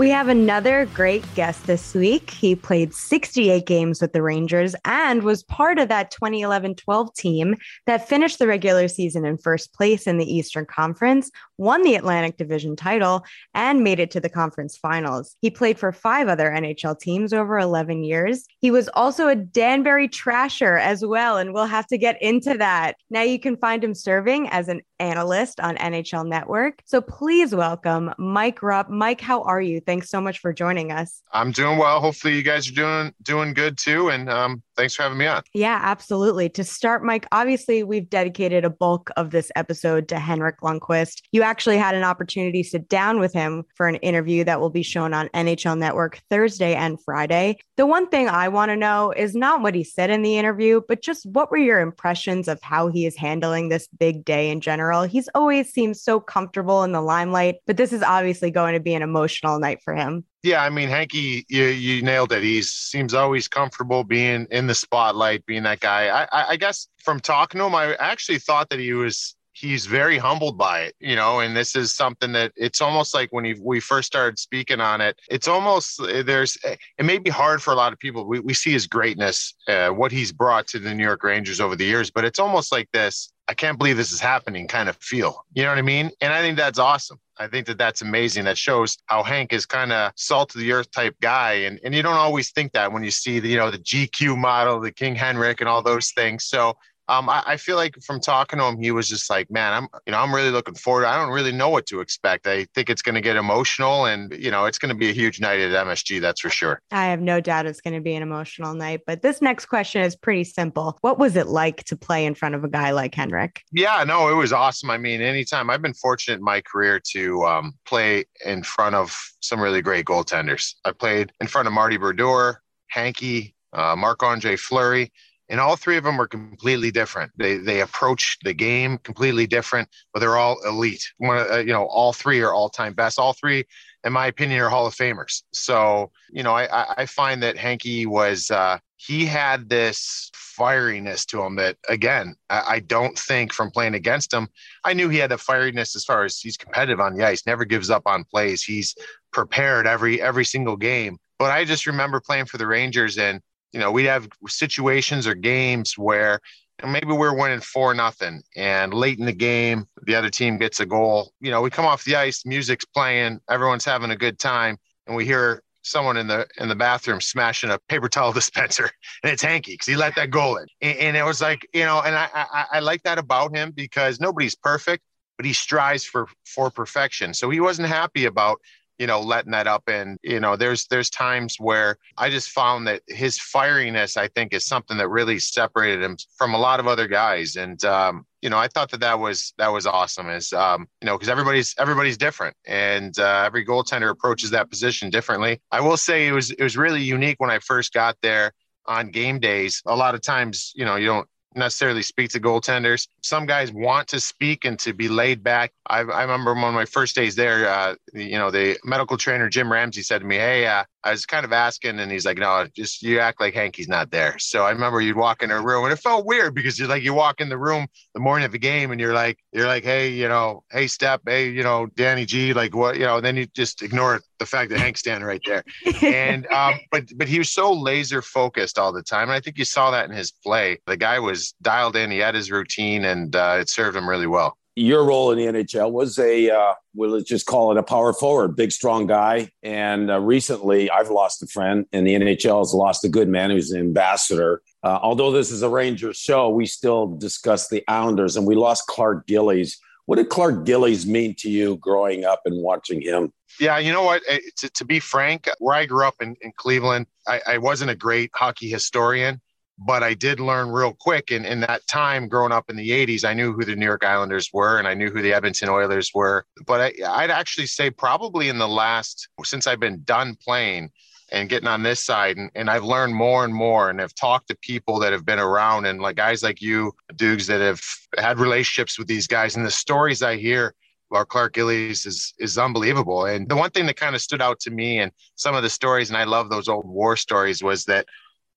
We 0.00 0.08
have 0.08 0.28
another 0.28 0.86
great 0.94 1.22
guest 1.34 1.66
this 1.66 1.92
week. 1.92 2.30
He 2.30 2.54
played 2.54 2.94
68 2.94 3.66
games 3.66 4.00
with 4.00 4.14
the 4.14 4.22
Rangers 4.22 4.74
and 4.86 5.22
was 5.22 5.42
part 5.42 5.78
of 5.78 5.90
that 5.90 6.10
2011 6.10 6.76
12 6.76 7.14
team 7.14 7.54
that 7.84 8.08
finished 8.08 8.38
the 8.38 8.46
regular 8.46 8.88
season 8.88 9.26
in 9.26 9.36
first 9.36 9.74
place 9.74 10.06
in 10.06 10.16
the 10.16 10.24
Eastern 10.24 10.64
Conference, 10.64 11.30
won 11.58 11.82
the 11.82 11.96
Atlantic 11.96 12.38
Division 12.38 12.76
title, 12.76 13.26
and 13.52 13.84
made 13.84 14.00
it 14.00 14.10
to 14.12 14.20
the 14.20 14.30
conference 14.30 14.78
finals. 14.78 15.36
He 15.42 15.50
played 15.50 15.78
for 15.78 15.92
five 15.92 16.28
other 16.28 16.48
NHL 16.48 16.98
teams 16.98 17.34
over 17.34 17.58
11 17.58 18.02
years. 18.02 18.46
He 18.62 18.70
was 18.70 18.88
also 18.94 19.28
a 19.28 19.36
Danbury 19.36 20.08
Trasher 20.08 20.80
as 20.80 21.04
well, 21.04 21.36
and 21.36 21.52
we'll 21.52 21.66
have 21.66 21.86
to 21.88 21.98
get 21.98 22.16
into 22.22 22.56
that. 22.56 22.96
Now 23.10 23.20
you 23.20 23.38
can 23.38 23.58
find 23.58 23.84
him 23.84 23.94
serving 23.94 24.48
as 24.48 24.68
an 24.68 24.80
analyst 24.98 25.60
on 25.60 25.76
NHL 25.76 26.26
Network. 26.26 26.82
So 26.86 27.02
please 27.02 27.54
welcome 27.54 28.14
Mike 28.16 28.62
Rupp. 28.62 28.88
Mike, 28.88 29.20
how 29.20 29.42
are 29.42 29.60
you? 29.60 29.82
Thanks 29.90 30.08
so 30.08 30.20
much 30.20 30.38
for 30.38 30.52
joining 30.52 30.92
us. 30.92 31.20
I'm 31.32 31.50
doing 31.50 31.76
well. 31.76 31.98
Hopefully, 31.98 32.36
you 32.36 32.44
guys 32.44 32.68
are 32.68 32.72
doing 32.72 33.12
doing 33.24 33.54
good 33.54 33.76
too. 33.76 34.10
And 34.10 34.30
um, 34.30 34.62
thanks 34.80 34.94
for 34.94 35.02
having 35.02 35.18
me 35.18 35.26
on. 35.26 35.42
Yeah, 35.52 35.78
absolutely. 35.82 36.48
To 36.50 36.64
start, 36.64 37.04
Mike, 37.04 37.26
obviously 37.32 37.82
we've 37.82 38.08
dedicated 38.08 38.64
a 38.64 38.70
bulk 38.70 39.10
of 39.16 39.30
this 39.30 39.52
episode 39.54 40.08
to 40.08 40.18
Henrik 40.18 40.60
Lundqvist. 40.62 41.22
You 41.32 41.42
actually 41.42 41.76
had 41.76 41.94
an 41.94 42.02
opportunity 42.02 42.62
to 42.62 42.68
sit 42.68 42.88
down 42.88 43.20
with 43.20 43.32
him 43.32 43.64
for 43.74 43.88
an 43.88 43.96
interview 43.96 44.42
that 44.44 44.58
will 44.58 44.70
be 44.70 44.82
shown 44.82 45.12
on 45.12 45.28
NHL 45.28 45.76
Network 45.76 46.22
Thursday 46.30 46.74
and 46.74 46.98
Friday. 47.02 47.58
The 47.76 47.86
one 47.86 48.08
thing 48.08 48.28
I 48.28 48.48
want 48.48 48.70
to 48.70 48.76
know 48.76 49.12
is 49.12 49.34
not 49.34 49.60
what 49.60 49.74
he 49.74 49.84
said 49.84 50.08
in 50.08 50.22
the 50.22 50.38
interview, 50.38 50.80
but 50.88 51.02
just 51.02 51.26
what 51.26 51.50
were 51.50 51.58
your 51.58 51.80
impressions 51.80 52.48
of 52.48 52.58
how 52.62 52.88
he 52.88 53.04
is 53.04 53.16
handling 53.16 53.68
this 53.68 53.86
big 53.98 54.24
day 54.24 54.50
in 54.50 54.60
general? 54.62 55.02
He's 55.02 55.28
always 55.34 55.70
seemed 55.70 55.98
so 55.98 56.20
comfortable 56.20 56.84
in 56.84 56.92
the 56.92 57.02
limelight, 57.02 57.56
but 57.66 57.76
this 57.76 57.92
is 57.92 58.02
obviously 58.02 58.50
going 58.50 58.74
to 58.74 58.80
be 58.80 58.94
an 58.94 59.02
emotional 59.02 59.58
night 59.58 59.82
for 59.82 59.94
him. 59.94 60.24
Yeah, 60.42 60.62
I 60.62 60.70
mean, 60.70 60.88
Hanky, 60.88 61.44
you, 61.48 61.64
you 61.64 62.02
nailed 62.02 62.32
it. 62.32 62.42
He 62.42 62.62
seems 62.62 63.12
always 63.12 63.46
comfortable 63.46 64.04
being 64.04 64.46
in 64.50 64.66
the 64.66 64.74
spotlight, 64.74 65.44
being 65.44 65.64
that 65.64 65.80
guy. 65.80 66.08
I, 66.08 66.22
I, 66.32 66.48
I 66.50 66.56
guess 66.56 66.88
from 67.04 67.20
talking 67.20 67.58
to 67.58 67.66
him, 67.66 67.74
I 67.74 67.94
actually 67.96 68.38
thought 68.38 68.70
that 68.70 68.78
he 68.78 68.94
was 68.94 69.36
he's 69.52 69.84
very 69.84 70.16
humbled 70.16 70.56
by 70.56 70.80
it, 70.80 70.94
you 71.00 71.14
know, 71.14 71.40
and 71.40 71.54
this 71.54 71.76
is 71.76 71.92
something 71.92 72.32
that 72.32 72.52
it's 72.56 72.80
almost 72.80 73.12
like 73.12 73.30
when 73.32 73.44
he, 73.44 73.54
we 73.60 73.80
first 73.80 74.06
started 74.06 74.38
speaking 74.38 74.80
on 74.80 75.00
it, 75.02 75.20
it's 75.28 75.48
almost 75.48 76.00
there's 76.00 76.56
it 76.64 77.04
may 77.04 77.18
be 77.18 77.30
hard 77.30 77.60
for 77.62 77.72
a 77.72 77.76
lot 77.76 77.92
of 77.92 77.98
people. 77.98 78.26
We, 78.26 78.40
we 78.40 78.54
see 78.54 78.72
his 78.72 78.86
greatness, 78.86 79.54
uh, 79.68 79.90
what 79.90 80.12
he's 80.12 80.32
brought 80.32 80.66
to 80.68 80.78
the 80.78 80.94
New 80.94 81.04
York 81.04 81.22
Rangers 81.22 81.60
over 81.60 81.76
the 81.76 81.84
years, 81.84 82.10
but 82.10 82.24
it's 82.24 82.38
almost 82.38 82.72
like 82.72 82.90
this 82.92 83.30
I 83.50 83.54
can't 83.54 83.78
believe 83.78 83.96
this 83.96 84.12
is 84.12 84.20
happening 84.20 84.68
kind 84.68 84.88
of 84.88 84.96
feel. 84.98 85.44
You 85.54 85.64
know 85.64 85.70
what 85.70 85.78
I 85.78 85.82
mean? 85.82 86.12
And 86.20 86.32
I 86.32 86.40
think 86.40 86.56
that's 86.56 86.78
awesome. 86.78 87.18
I 87.40 87.48
think 87.48 87.66
that 87.68 87.78
that's 87.78 88.02
amazing. 88.02 88.44
That 88.44 88.58
shows 88.58 88.98
how 89.06 89.22
Hank 89.22 89.54
is 89.54 89.64
kind 89.64 89.92
of 89.92 90.12
salt 90.14 90.54
of 90.54 90.60
the 90.60 90.72
earth 90.72 90.90
type 90.90 91.16
guy, 91.22 91.52
and 91.52 91.80
and 91.82 91.94
you 91.94 92.02
don't 92.02 92.12
always 92.12 92.52
think 92.52 92.72
that 92.72 92.92
when 92.92 93.02
you 93.02 93.10
see 93.10 93.40
the 93.40 93.48
you 93.48 93.56
know 93.56 93.70
the 93.70 93.78
GQ 93.78 94.36
model, 94.36 94.78
the 94.78 94.92
King 94.92 95.14
Henrik, 95.14 95.60
and 95.60 95.68
all 95.68 95.82
those 95.82 96.12
things. 96.12 96.44
So 96.44 96.76
um, 97.10 97.28
I, 97.28 97.42
I, 97.44 97.56
feel 97.56 97.74
like 97.74 98.00
from 98.04 98.20
talking 98.20 98.60
to 98.60 98.64
him, 98.66 98.80
he 98.80 98.92
was 98.92 99.08
just 99.08 99.28
like, 99.28 99.50
man, 99.50 99.72
I'm, 99.72 99.88
you 100.06 100.12
know, 100.12 100.18
I'm 100.18 100.32
really 100.32 100.52
looking 100.52 100.74
forward. 100.74 101.06
I 101.06 101.16
don't 101.16 101.32
really 101.32 101.50
know 101.50 101.68
what 101.68 101.84
to 101.86 102.00
expect. 102.00 102.46
I 102.46 102.66
think 102.72 102.88
it's 102.88 103.02
going 103.02 103.16
to 103.16 103.20
get 103.20 103.36
emotional 103.36 104.06
and, 104.06 104.32
you 104.32 104.52
know, 104.52 104.66
it's 104.66 104.78
going 104.78 104.90
to 104.90 104.94
be 104.94 105.10
a 105.10 105.12
huge 105.12 105.40
night 105.40 105.58
at 105.58 105.72
MSG. 105.86 106.20
That's 106.20 106.40
for 106.40 106.50
sure. 106.50 106.80
I 106.92 107.06
have 107.06 107.20
no 107.20 107.40
doubt 107.40 107.66
it's 107.66 107.80
going 107.80 107.94
to 107.94 108.00
be 108.00 108.14
an 108.14 108.22
emotional 108.22 108.74
night, 108.74 109.00
but 109.08 109.22
this 109.22 109.42
next 109.42 109.66
question 109.66 110.02
is 110.02 110.14
pretty 110.14 110.44
simple. 110.44 110.98
What 111.00 111.18
was 111.18 111.34
it 111.34 111.48
like 111.48 111.82
to 111.84 111.96
play 111.96 112.24
in 112.24 112.36
front 112.36 112.54
of 112.54 112.62
a 112.62 112.68
guy 112.68 112.92
like 112.92 113.12
Henrik? 113.12 113.64
Yeah, 113.72 114.04
no, 114.04 114.28
it 114.28 114.34
was 114.34 114.52
awesome. 114.52 114.88
I 114.88 114.96
mean, 114.96 115.20
anytime 115.20 115.68
I've 115.68 115.82
been 115.82 115.94
fortunate 115.94 116.36
in 116.36 116.44
my 116.44 116.60
career 116.60 117.00
to 117.10 117.44
um, 117.44 117.74
play 117.86 118.24
in 118.46 118.62
front 118.62 118.94
of 118.94 119.18
some 119.40 119.60
really 119.60 119.82
great 119.82 120.04
goaltenders. 120.04 120.74
I 120.84 120.92
played 120.92 121.32
in 121.40 121.48
front 121.48 121.66
of 121.66 121.74
Marty 121.74 121.96
Brodeur, 121.96 122.62
Hanky, 122.86 123.56
uh, 123.72 123.96
Marc 123.96 124.22
Andre 124.22 124.54
Fleury 124.54 125.10
and 125.50 125.60
all 125.60 125.74
three 125.74 125.96
of 125.96 126.04
them 126.04 126.20
are 126.20 126.28
completely 126.28 126.90
different. 126.90 127.32
They 127.36 127.56
they 127.58 127.80
approach 127.80 128.38
the 128.44 128.54
game 128.54 128.98
completely 128.98 129.46
different, 129.46 129.88
but 130.14 130.20
they're 130.20 130.36
all 130.36 130.56
elite. 130.64 131.04
One, 131.18 131.44
uh, 131.50 131.56
you 131.56 131.72
know, 131.72 131.86
all 131.86 132.12
three 132.12 132.40
are 132.40 132.54
all 132.54 132.68
time 132.68 132.94
best. 132.94 133.18
All 133.18 133.32
three, 133.32 133.64
in 134.04 134.12
my 134.12 134.28
opinion, 134.28 134.60
are 134.60 134.68
Hall 134.68 134.86
of 134.86 134.94
Famers. 134.94 135.42
So 135.52 136.12
you 136.30 136.44
know, 136.44 136.54
I 136.54 137.02
I 137.02 137.06
find 137.06 137.42
that 137.42 137.58
Hanky 137.58 138.06
was 138.06 138.50
uh, 138.50 138.78
he 138.96 139.26
had 139.26 139.68
this 139.68 140.30
fieriness 140.34 141.24
to 141.24 141.42
him 141.42 141.56
that 141.56 141.76
again 141.88 142.34
I, 142.50 142.62
I 142.68 142.80
don't 142.80 143.18
think 143.18 143.52
from 143.52 143.70
playing 143.72 143.94
against 143.94 144.32
him. 144.32 144.48
I 144.84 144.92
knew 144.92 145.08
he 145.08 145.18
had 145.18 145.32
a 145.32 145.36
fieriness 145.36 145.96
as 145.96 146.04
far 146.04 146.24
as 146.24 146.38
he's 146.38 146.56
competitive 146.56 147.00
on 147.00 147.14
the 147.14 147.26
ice, 147.26 147.44
never 147.44 147.64
gives 147.64 147.90
up 147.90 148.02
on 148.06 148.24
plays. 148.24 148.62
He's 148.62 148.94
prepared 149.32 149.88
every 149.88 150.22
every 150.22 150.44
single 150.44 150.76
game. 150.76 151.18
But 151.40 151.50
I 151.50 151.64
just 151.64 151.86
remember 151.86 152.20
playing 152.20 152.44
for 152.44 152.58
the 152.58 152.66
Rangers 152.66 153.18
and 153.18 153.40
you 153.72 153.80
know, 153.80 153.90
we'd 153.90 154.06
have 154.06 154.28
situations 154.48 155.26
or 155.26 155.34
games 155.34 155.96
where 155.96 156.40
maybe 156.86 157.12
we're 157.12 157.36
winning 157.36 157.60
four 157.60 157.94
nothing 157.94 158.42
and 158.56 158.94
late 158.94 159.18
in 159.18 159.26
the 159.26 159.32
game 159.32 159.86
the 160.04 160.14
other 160.14 160.30
team 160.30 160.56
gets 160.56 160.80
a 160.80 160.86
goal. 160.86 161.32
You 161.40 161.50
know 161.50 161.60
we 161.60 161.70
come 161.70 161.84
off 161.84 162.04
the 162.04 162.16
ice 162.16 162.46
music's 162.46 162.84
playing 162.84 163.40
everyone's 163.50 163.84
having 163.84 164.10
a 164.10 164.16
good 164.16 164.38
time 164.38 164.78
and 165.06 165.14
we 165.14 165.24
hear 165.24 165.62
someone 165.82 166.16
in 166.16 166.26
the 166.26 166.46
in 166.58 166.68
the 166.68 166.74
bathroom 166.74 167.20
smashing 167.20 167.70
a 167.70 167.78
paper 167.88 168.08
towel 168.08 168.32
dispenser 168.40 168.90
and 169.22 169.32
it's 169.32 169.42
hanky 169.42 169.72
because 169.72 169.86
he 169.86 169.96
let 169.96 170.14
that 170.14 170.30
goal 170.30 170.56
in. 170.56 170.66
And, 170.80 170.98
and, 170.98 171.16
it 171.16 171.24
was 171.24 171.40
like 171.40 171.66
you 171.74 171.84
know 171.84 172.00
and 172.00 172.14
I, 172.14 172.28
I 172.34 172.64
i 172.72 172.80
like 172.80 173.02
that 173.02 173.18
about 173.18 173.54
him 173.54 173.72
because 173.72 174.20
nobody's 174.20 174.54
perfect 174.54 175.02
but 175.40 175.46
he 175.46 175.54
strives 175.54 176.04
for 176.04 176.28
for 176.44 176.70
perfection. 176.70 177.32
So 177.32 177.48
he 177.48 177.60
wasn't 177.60 177.88
happy 177.88 178.26
about 178.26 178.60
you 179.00 179.06
know, 179.06 179.18
letting 179.18 179.52
that 179.52 179.66
up. 179.66 179.84
And, 179.86 180.18
you 180.22 180.40
know, 180.40 180.56
there's 180.56 180.86
there's 180.88 181.08
times 181.08 181.56
where 181.58 181.96
I 182.18 182.28
just 182.28 182.50
found 182.50 182.86
that 182.86 183.00
his 183.08 183.38
fieriness, 183.38 184.18
I 184.18 184.28
think, 184.28 184.52
is 184.52 184.66
something 184.66 184.98
that 184.98 185.08
really 185.08 185.38
separated 185.38 186.02
him 186.02 186.18
from 186.36 186.52
a 186.52 186.58
lot 186.58 186.80
of 186.80 186.86
other 186.86 187.08
guys. 187.08 187.56
And 187.56 187.82
um, 187.82 188.26
you 188.42 188.50
know, 188.50 188.58
I 188.58 188.68
thought 188.68 188.90
that 188.90 189.00
that 189.00 189.18
was 189.18 189.54
that 189.56 189.72
was 189.72 189.86
awesome. 189.86 190.28
Is 190.28 190.52
um, 190.52 190.86
you 191.00 191.06
know, 191.06 191.16
because 191.16 191.30
everybody's 191.30 191.74
everybody's 191.78 192.18
different, 192.18 192.54
and 192.66 193.18
uh, 193.18 193.44
every 193.46 193.64
goaltender 193.64 194.10
approaches 194.10 194.50
that 194.50 194.68
position 194.68 195.08
differently. 195.08 195.62
I 195.72 195.80
will 195.80 195.96
say 195.96 196.28
it 196.28 196.32
was 196.32 196.50
it 196.50 196.62
was 196.62 196.76
really 196.76 197.02
unique 197.02 197.40
when 197.40 197.50
I 197.50 197.58
first 197.58 197.94
got 197.94 198.18
there 198.20 198.52
on 198.84 199.10
game 199.10 199.40
days. 199.40 199.80
A 199.86 199.96
lot 199.96 200.14
of 200.14 200.20
times, 200.20 200.72
you 200.74 200.84
know, 200.84 200.96
you 200.96 201.06
don't 201.06 201.28
necessarily 201.54 202.02
speak 202.02 202.30
to 202.30 202.40
goaltenders. 202.40 203.08
Some 203.22 203.46
guys 203.46 203.72
want 203.72 204.08
to 204.08 204.20
speak 204.20 204.64
and 204.64 204.78
to 204.80 204.92
be 204.92 205.08
laid 205.08 205.42
back. 205.42 205.72
I, 205.88 206.00
I 206.00 206.22
remember 206.22 206.54
one 206.54 206.64
of 206.64 206.74
my 206.74 206.84
first 206.84 207.16
days 207.16 207.34
there, 207.34 207.68
uh, 207.68 207.94
you 208.12 208.38
know, 208.38 208.50
the 208.50 208.78
medical 208.84 209.16
trainer, 209.16 209.48
Jim 209.48 209.70
Ramsay, 209.70 210.02
said 210.02 210.20
to 210.20 210.26
me, 210.26 210.36
Hey, 210.36 210.66
uh, 210.66 210.84
I 211.02 211.10
was 211.10 211.26
kind 211.26 211.44
of 211.44 211.52
asking, 211.52 211.98
and 211.98 212.12
he's 212.12 212.26
like, 212.26 212.38
No, 212.38 212.66
just 212.74 213.02
you 213.02 213.18
act 213.18 213.40
like 213.40 213.54
Hanky's 213.54 213.88
not 213.88 214.10
there. 214.10 214.38
So 214.38 214.64
I 214.64 214.70
remember 214.70 215.00
you'd 215.00 215.16
walk 215.16 215.42
in 215.42 215.50
a 215.50 215.60
room, 215.60 215.84
and 215.84 215.92
it 215.92 215.96
felt 215.96 216.26
weird 216.26 216.54
because 216.54 216.78
you're 216.78 216.88
like, 216.88 217.02
you 217.02 217.14
walk 217.14 217.40
in 217.40 217.48
the 217.48 217.58
room 217.58 217.86
the 218.14 218.20
morning 218.20 218.46
of 218.46 218.52
the 218.52 218.58
game, 218.58 218.90
and 218.92 219.00
you're 219.00 219.14
like, 219.14 219.38
you're 219.52 219.66
like, 219.66 219.84
Hey, 219.84 220.10
you 220.10 220.28
know, 220.28 220.62
hey, 220.70 220.86
step, 220.86 221.22
hey, 221.26 221.50
you 221.50 221.62
know, 221.62 221.86
Danny 221.96 222.26
G, 222.26 222.52
like 222.52 222.74
what, 222.74 222.96
you 222.96 223.04
know, 223.04 223.16
and 223.16 223.24
then 223.24 223.36
you 223.36 223.46
just 223.46 223.82
ignore 223.82 224.20
the 224.40 224.46
fact 224.46 224.70
that 224.70 224.80
Hank's 224.80 225.00
standing 225.00 225.24
right 225.24 225.40
there. 225.46 225.62
and, 226.02 226.46
um, 226.48 226.80
but, 226.90 227.04
but 227.16 227.28
he 227.28 227.38
was 227.38 227.50
so 227.50 227.72
laser 227.72 228.22
focused 228.22 228.78
all 228.78 228.92
the 228.92 229.02
time. 229.02 229.24
And 229.24 229.32
I 229.32 229.40
think 229.40 229.56
you 229.58 229.64
saw 229.64 229.92
that 229.92 230.10
in 230.10 230.16
his 230.16 230.32
play. 230.32 230.78
The 230.86 230.96
guy 230.96 231.20
was 231.20 231.54
dialed 231.62 231.94
in, 231.94 232.10
he 232.10 232.18
had 232.18 232.34
his 232.34 232.50
routine, 232.50 233.04
and 233.04 233.36
uh, 233.36 233.58
it 233.60 233.68
served 233.68 233.96
him 233.96 234.08
really 234.08 234.26
well 234.26 234.56
your 234.80 235.04
role 235.04 235.30
in 235.30 235.38
the 235.38 235.62
NHL 235.62 235.90
was 235.90 236.18
a, 236.18 236.48
uh, 236.50 236.74
we'll 236.94 237.20
just 237.20 237.46
call 237.46 237.70
it 237.70 237.76
a 237.76 237.82
power 237.82 238.12
forward, 238.12 238.56
big, 238.56 238.72
strong 238.72 239.06
guy. 239.06 239.50
And 239.62 240.10
uh, 240.10 240.20
recently, 240.20 240.90
I've 240.90 241.10
lost 241.10 241.42
a 241.42 241.46
friend, 241.46 241.86
and 241.92 242.06
the 242.06 242.14
NHL 242.14 242.60
has 242.60 242.72
lost 242.72 243.04
a 243.04 243.08
good 243.08 243.28
man 243.28 243.50
who's 243.50 243.72
an 243.72 243.80
ambassador. 243.80 244.62
Uh, 244.82 244.98
although 245.02 245.32
this 245.32 245.50
is 245.50 245.62
a 245.62 245.68
Rangers 245.68 246.16
show, 246.16 246.48
we 246.48 246.66
still 246.66 247.08
discuss 247.16 247.68
the 247.68 247.84
Islanders, 247.88 248.36
and 248.36 248.46
we 248.46 248.54
lost 248.54 248.86
Clark 248.86 249.26
Gillies. 249.26 249.78
What 250.10 250.16
did 250.16 250.28
Clark 250.28 250.64
Gillies 250.64 251.06
mean 251.06 251.36
to 251.38 251.48
you 251.48 251.76
growing 251.76 252.24
up 252.24 252.40
and 252.44 252.60
watching 252.60 253.00
him? 253.00 253.32
Yeah, 253.60 253.78
you 253.78 253.92
know 253.92 254.02
what? 254.02 254.22
To, 254.56 254.68
to 254.68 254.84
be 254.84 254.98
frank, 254.98 255.48
where 255.60 255.76
I 255.76 255.86
grew 255.86 256.04
up 256.04 256.16
in, 256.20 256.34
in 256.40 256.50
Cleveland, 256.56 257.06
I, 257.28 257.40
I 257.46 257.58
wasn't 257.58 257.92
a 257.92 257.94
great 257.94 258.32
hockey 258.34 258.68
historian 258.68 259.40
but 259.82 260.02
I 260.02 260.12
did 260.12 260.40
learn 260.40 260.68
real 260.68 260.92
quick. 260.92 261.30
And 261.30 261.46
in 261.46 261.60
that 261.60 261.86
time, 261.86 262.28
growing 262.28 262.52
up 262.52 262.68
in 262.68 262.76
the 262.76 262.90
80s, 262.90 263.24
I 263.24 263.32
knew 263.32 263.54
who 263.54 263.64
the 263.64 263.74
New 263.74 263.86
York 263.86 264.04
Islanders 264.04 264.50
were 264.52 264.78
and 264.78 264.86
I 264.86 264.92
knew 264.92 265.08
who 265.08 265.22
the 265.22 265.32
Edmonton 265.32 265.70
Oilers 265.70 266.10
were. 266.12 266.44
But 266.66 266.92
I, 267.02 267.22
would 267.22 267.30
actually 267.30 267.66
say 267.66 267.88
probably 267.90 268.50
in 268.50 268.58
the 268.58 268.68
last, 268.68 269.30
since 269.42 269.66
I've 269.66 269.80
been 269.80 270.02
done 270.04 270.36
playing 270.44 270.90
and 271.32 271.48
getting 271.48 271.68
on 271.68 271.82
this 271.82 272.04
side, 272.04 272.36
and, 272.36 272.50
and 272.54 272.68
I've 272.68 272.84
learned 272.84 273.14
more 273.14 273.44
and 273.44 273.54
more 273.54 273.90
and 273.90 274.00
have 274.00 274.14
talked 274.14 274.48
to 274.48 274.56
people 274.56 274.98
that 275.00 275.12
have 275.12 275.24
been 275.24 275.38
around 275.38 275.86
and 275.86 276.00
like 276.00 276.16
guys 276.16 276.42
like 276.42 276.60
you, 276.60 276.92
Dukes, 277.16 277.46
that 277.46 277.60
have 277.60 277.80
had 278.18 278.38
relationships 278.38 278.98
with 278.98 279.06
these 279.06 279.26
guys. 279.26 279.56
And 279.56 279.64
the 279.64 279.70
stories 279.70 280.22
I 280.22 280.36
hear, 280.36 280.74
about 281.10 281.28
Clark 281.28 281.54
Gillies 281.54 282.06
is 282.06 282.34
is 282.38 282.58
unbelievable. 282.58 283.26
And 283.26 283.48
the 283.48 283.56
one 283.56 283.70
thing 283.70 283.86
that 283.86 283.96
kind 283.96 284.14
of 284.14 284.20
stood 284.20 284.40
out 284.40 284.60
to 284.60 284.70
me 284.70 284.98
and 284.98 285.12
some 285.34 285.54
of 285.54 285.62
the 285.62 285.70
stories, 285.70 286.10
and 286.10 286.16
I 286.16 286.24
love 286.24 286.50
those 286.50 286.68
old 286.68 286.86
war 286.86 287.16
stories, 287.16 287.62
was 287.62 287.84
that 287.86 288.06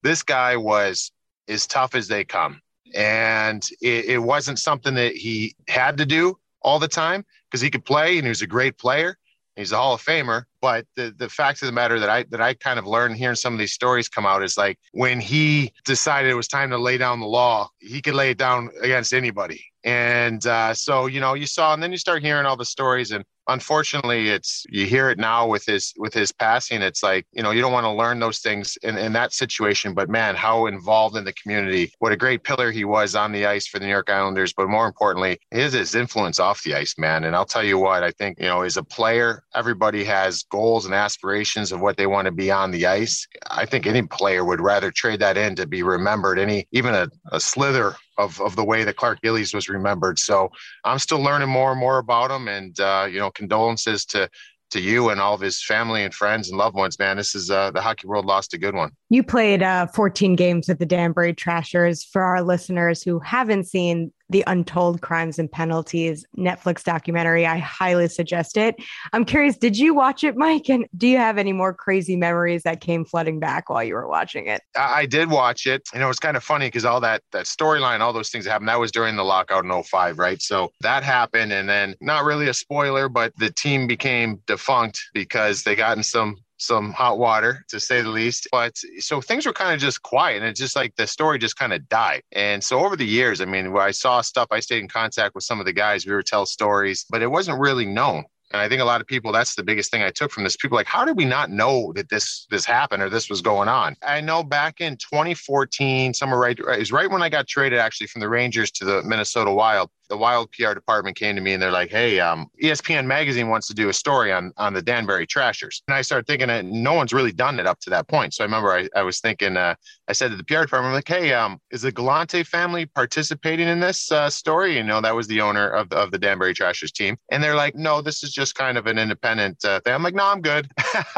this 0.02 0.22
guy 0.22 0.56
was 0.56 1.10
as 1.48 1.66
tough 1.66 1.94
as 1.94 2.08
they 2.08 2.24
come. 2.24 2.60
And 2.94 3.68
it, 3.80 4.04
it 4.04 4.18
wasn't 4.18 4.58
something 4.58 4.94
that 4.94 5.14
he 5.16 5.56
had 5.68 5.96
to 5.98 6.06
do 6.06 6.38
all 6.62 6.78
the 6.78 6.88
time 6.88 7.24
because 7.50 7.60
he 7.60 7.70
could 7.70 7.84
play 7.84 8.16
and 8.16 8.24
he 8.24 8.28
was 8.28 8.42
a 8.42 8.46
great 8.46 8.78
player. 8.78 9.18
He's 9.56 9.72
a 9.72 9.76
Hall 9.76 9.94
of 9.94 10.02
Famer. 10.02 10.44
But 10.60 10.86
the, 10.96 11.14
the 11.16 11.28
fact 11.28 11.62
of 11.62 11.66
the 11.66 11.72
matter 11.72 12.00
that 12.00 12.08
I 12.08 12.24
that 12.30 12.40
I 12.40 12.54
kind 12.54 12.78
of 12.78 12.86
learned 12.86 13.16
hearing 13.16 13.36
some 13.36 13.52
of 13.52 13.58
these 13.58 13.72
stories 13.72 14.08
come 14.08 14.26
out 14.26 14.42
is 14.42 14.56
like 14.56 14.78
when 14.92 15.20
he 15.20 15.72
decided 15.84 16.30
it 16.30 16.34
was 16.34 16.48
time 16.48 16.70
to 16.70 16.78
lay 16.78 16.98
down 16.98 17.20
the 17.20 17.26
law, 17.26 17.68
he 17.78 18.00
could 18.00 18.14
lay 18.14 18.30
it 18.30 18.38
down 18.38 18.70
against 18.82 19.12
anybody. 19.12 19.64
And 19.84 20.44
uh, 20.46 20.72
so, 20.72 21.06
you 21.06 21.20
know, 21.20 21.34
you 21.34 21.46
saw, 21.46 21.74
and 21.74 21.82
then 21.82 21.92
you 21.92 21.98
start 21.98 22.22
hearing 22.22 22.46
all 22.46 22.56
the 22.56 22.64
stories, 22.64 23.10
and 23.10 23.24
unfortunately 23.48 24.28
it's 24.30 24.64
you 24.68 24.86
hear 24.86 25.10
it 25.10 25.18
now 25.18 25.46
with 25.46 25.64
his 25.66 25.92
with 25.96 26.14
his 26.14 26.32
passing 26.32 26.80
it's 26.80 27.02
like 27.02 27.26
you 27.32 27.42
know 27.42 27.50
you 27.50 27.60
don't 27.60 27.72
want 27.72 27.84
to 27.84 27.90
learn 27.90 28.18
those 28.18 28.38
things 28.38 28.78
in, 28.82 28.96
in 28.96 29.12
that 29.12 29.32
situation 29.32 29.92
but 29.92 30.08
man 30.08 30.34
how 30.34 30.66
involved 30.66 31.16
in 31.16 31.24
the 31.24 31.32
community 31.34 31.92
what 31.98 32.12
a 32.12 32.16
great 32.16 32.42
pillar 32.42 32.70
he 32.70 32.84
was 32.84 33.14
on 33.14 33.32
the 33.32 33.44
ice 33.44 33.66
for 33.66 33.78
the 33.78 33.84
new 33.84 33.90
york 33.90 34.08
islanders 34.08 34.52
but 34.52 34.68
more 34.68 34.86
importantly 34.86 35.38
his 35.50 35.74
his 35.74 35.94
influence 35.94 36.40
off 36.40 36.62
the 36.62 36.74
ice 36.74 36.94
man 36.96 37.24
and 37.24 37.36
i'll 37.36 37.44
tell 37.44 37.64
you 37.64 37.78
what 37.78 38.02
i 38.02 38.10
think 38.12 38.38
you 38.38 38.46
know 38.46 38.62
as 38.62 38.76
a 38.76 38.84
player 38.84 39.42
everybody 39.54 40.04
has 40.04 40.44
goals 40.44 40.86
and 40.86 40.94
aspirations 40.94 41.70
of 41.70 41.80
what 41.80 41.96
they 41.96 42.06
want 42.06 42.26
to 42.26 42.32
be 42.32 42.50
on 42.50 42.70
the 42.70 42.86
ice 42.86 43.26
i 43.50 43.66
think 43.66 43.86
any 43.86 44.02
player 44.02 44.44
would 44.44 44.60
rather 44.60 44.90
trade 44.90 45.20
that 45.20 45.36
in 45.36 45.54
to 45.54 45.66
be 45.66 45.82
remembered 45.82 46.38
any 46.38 46.66
even 46.72 46.94
a, 46.94 47.08
a 47.32 47.40
slither 47.40 47.94
of, 48.18 48.40
of 48.40 48.56
the 48.56 48.64
way 48.64 48.84
that 48.84 48.96
Clark 48.96 49.20
Gillies 49.22 49.54
was 49.54 49.68
remembered. 49.68 50.18
So 50.18 50.50
I'm 50.84 50.98
still 50.98 51.20
learning 51.20 51.48
more 51.48 51.72
and 51.72 51.80
more 51.80 51.98
about 51.98 52.30
him. 52.30 52.48
And, 52.48 52.78
uh, 52.78 53.08
you 53.10 53.18
know, 53.18 53.30
condolences 53.34 54.04
to, 54.06 54.28
to 54.70 54.80
you 54.80 55.10
and 55.10 55.20
all 55.20 55.34
of 55.34 55.40
his 55.40 55.62
family 55.62 56.02
and 56.02 56.12
friends 56.12 56.48
and 56.48 56.58
loved 56.58 56.74
ones, 56.74 56.98
man. 56.98 57.16
This 57.16 57.34
is 57.34 57.50
uh, 57.50 57.70
the 57.70 57.80
hockey 57.80 58.06
world 58.06 58.26
lost 58.26 58.54
a 58.54 58.58
good 58.58 58.74
one. 58.74 58.90
You 59.08 59.22
played 59.22 59.62
uh, 59.62 59.86
14 59.86 60.34
games 60.36 60.68
with 60.68 60.78
the 60.78 60.86
Danbury 60.86 61.32
Trashers. 61.32 62.02
For 62.02 62.22
our 62.22 62.42
listeners 62.42 63.02
who 63.02 63.20
haven't 63.20 63.64
seen 63.64 64.12
the 64.30 64.44
Untold 64.46 65.00
Crimes 65.00 65.38
and 65.38 65.50
Penalties 65.50 66.24
Netflix 66.36 66.82
documentary. 66.82 67.46
I 67.46 67.58
highly 67.58 68.08
suggest 68.08 68.56
it. 68.56 68.76
I'm 69.12 69.24
curious, 69.24 69.56
did 69.56 69.76
you 69.76 69.94
watch 69.94 70.24
it, 70.24 70.36
Mike? 70.36 70.68
And 70.68 70.86
do 70.96 71.06
you 71.06 71.18
have 71.18 71.38
any 71.38 71.52
more 71.52 71.74
crazy 71.74 72.16
memories 72.16 72.62
that 72.62 72.80
came 72.80 73.04
flooding 73.04 73.38
back 73.38 73.68
while 73.68 73.84
you 73.84 73.94
were 73.94 74.08
watching 74.08 74.46
it? 74.46 74.62
I 74.76 75.06
did 75.06 75.30
watch 75.30 75.66
it. 75.66 75.82
And 75.92 76.02
it 76.02 76.06
was 76.06 76.18
kind 76.18 76.36
of 76.36 76.44
funny 76.44 76.66
because 76.66 76.84
all 76.84 77.00
that 77.00 77.22
that 77.32 77.46
storyline, 77.46 78.00
all 78.00 78.12
those 78.12 78.30
things 78.30 78.44
that 78.44 78.52
happened. 78.52 78.68
That 78.68 78.80
was 78.80 78.92
during 78.92 79.16
the 79.16 79.24
lockout 79.24 79.64
in 79.64 79.82
05, 79.82 80.18
right? 80.18 80.40
So 80.40 80.70
that 80.80 81.02
happened. 81.02 81.52
And 81.52 81.68
then 81.68 81.94
not 82.00 82.24
really 82.24 82.48
a 82.48 82.54
spoiler, 82.54 83.08
but 83.08 83.32
the 83.36 83.50
team 83.50 83.86
became 83.86 84.40
defunct 84.46 85.00
because 85.12 85.62
they 85.62 85.74
got 85.74 85.96
in 85.96 86.02
some 86.02 86.36
some 86.56 86.92
hot 86.92 87.18
water 87.18 87.64
to 87.68 87.80
say 87.80 88.02
the 88.02 88.08
least. 88.08 88.48
But 88.50 88.76
so 88.98 89.20
things 89.20 89.46
were 89.46 89.52
kind 89.52 89.74
of 89.74 89.80
just 89.80 90.02
quiet 90.02 90.38
and 90.38 90.46
it's 90.46 90.60
just 90.60 90.76
like 90.76 90.94
the 90.96 91.06
story 91.06 91.38
just 91.38 91.58
kind 91.58 91.72
of 91.72 91.88
died. 91.88 92.22
And 92.32 92.62
so 92.62 92.80
over 92.80 92.96
the 92.96 93.06
years, 93.06 93.40
I 93.40 93.44
mean, 93.44 93.72
where 93.72 93.82
I 93.82 93.90
saw 93.90 94.20
stuff, 94.20 94.48
I 94.50 94.60
stayed 94.60 94.80
in 94.80 94.88
contact 94.88 95.34
with 95.34 95.44
some 95.44 95.60
of 95.60 95.66
the 95.66 95.72
guys, 95.72 96.06
we 96.06 96.14
would 96.14 96.26
tell 96.26 96.46
stories, 96.46 97.04
but 97.10 97.22
it 97.22 97.30
wasn't 97.30 97.58
really 97.58 97.86
known 97.86 98.24
And 98.54 98.60
I 98.60 98.68
think 98.68 98.80
a 98.80 98.84
lot 98.84 99.00
of 99.00 99.08
people, 99.08 99.32
that's 99.32 99.56
the 99.56 99.64
biggest 99.64 99.90
thing 99.90 100.04
I 100.04 100.10
took 100.10 100.30
from 100.30 100.44
this. 100.44 100.56
People 100.56 100.76
like, 100.76 100.86
how 100.86 101.04
did 101.04 101.16
we 101.16 101.24
not 101.24 101.50
know 101.50 101.92
that 101.94 102.08
this 102.08 102.46
this 102.50 102.64
happened 102.64 103.02
or 103.02 103.10
this 103.10 103.28
was 103.28 103.42
going 103.42 103.68
on? 103.68 103.96
I 104.06 104.20
know 104.20 104.44
back 104.44 104.80
in 104.80 104.96
2014, 104.96 106.14
somewhere 106.14 106.38
right 106.38 106.56
is 106.78 106.92
right 106.92 107.10
when 107.10 107.20
I 107.20 107.28
got 107.28 107.48
traded 107.48 107.80
actually 107.80 108.06
from 108.06 108.20
the 108.20 108.28
Rangers 108.28 108.70
to 108.72 108.84
the 108.84 109.02
Minnesota 109.02 109.50
Wild 109.50 109.90
the 110.08 110.16
Wild 110.16 110.50
PR 110.52 110.74
department 110.74 111.16
came 111.16 111.34
to 111.34 111.40
me 111.40 111.54
and 111.54 111.62
they're 111.62 111.70
like, 111.70 111.90
"Hey, 111.90 112.20
um, 112.20 112.46
ESPN 112.62 113.06
magazine 113.06 113.48
wants 113.48 113.66
to 113.68 113.74
do 113.74 113.88
a 113.88 113.92
story 113.92 114.32
on 114.32 114.52
on 114.56 114.74
the 114.74 114.82
Danbury 114.82 115.26
Trashers." 115.26 115.82
And 115.88 115.94
I 115.94 116.02
started 116.02 116.26
thinking 116.26 116.48
that 116.48 116.64
no 116.64 116.92
one's 116.92 117.12
really 117.12 117.32
done 117.32 117.58
it 117.58 117.66
up 117.66 117.80
to 117.80 117.90
that 117.90 118.06
point. 118.08 118.34
So 118.34 118.44
I 118.44 118.46
remember 118.46 118.72
I, 118.72 118.88
I 118.94 119.02
was 119.02 119.20
thinking, 119.20 119.56
uh, 119.56 119.74
I 120.08 120.12
said 120.12 120.30
to 120.30 120.36
the 120.36 120.44
PR 120.44 120.62
department, 120.62 120.90
I'm 120.90 120.94
like, 120.94 121.08
"Hey, 121.08 121.32
um, 121.32 121.58
is 121.70 121.82
the 121.82 121.92
Galante 121.92 122.42
family 122.42 122.86
participating 122.86 123.68
in 123.68 123.80
this 123.80 124.12
uh, 124.12 124.28
story?" 124.28 124.76
You 124.76 124.82
know, 124.82 125.00
that 125.00 125.14
was 125.14 125.26
the 125.26 125.40
owner 125.40 125.68
of 125.68 125.88
the, 125.88 125.96
of 125.96 126.10
the 126.10 126.18
Danbury 126.18 126.54
Trashers 126.54 126.92
team, 126.92 127.16
and 127.30 127.42
they're 127.42 127.56
like, 127.56 127.74
"No, 127.74 128.00
this 128.00 128.22
is 128.22 128.32
just 128.32 128.43
kind 128.52 128.78
of 128.78 128.86
an 128.86 128.98
independent 128.98 129.64
uh, 129.64 129.80
thing." 129.80 129.94
I'm 129.94 130.02
like, 130.02 130.14
"No, 130.14 130.26
I'm 130.26 130.40
good." 130.40 130.68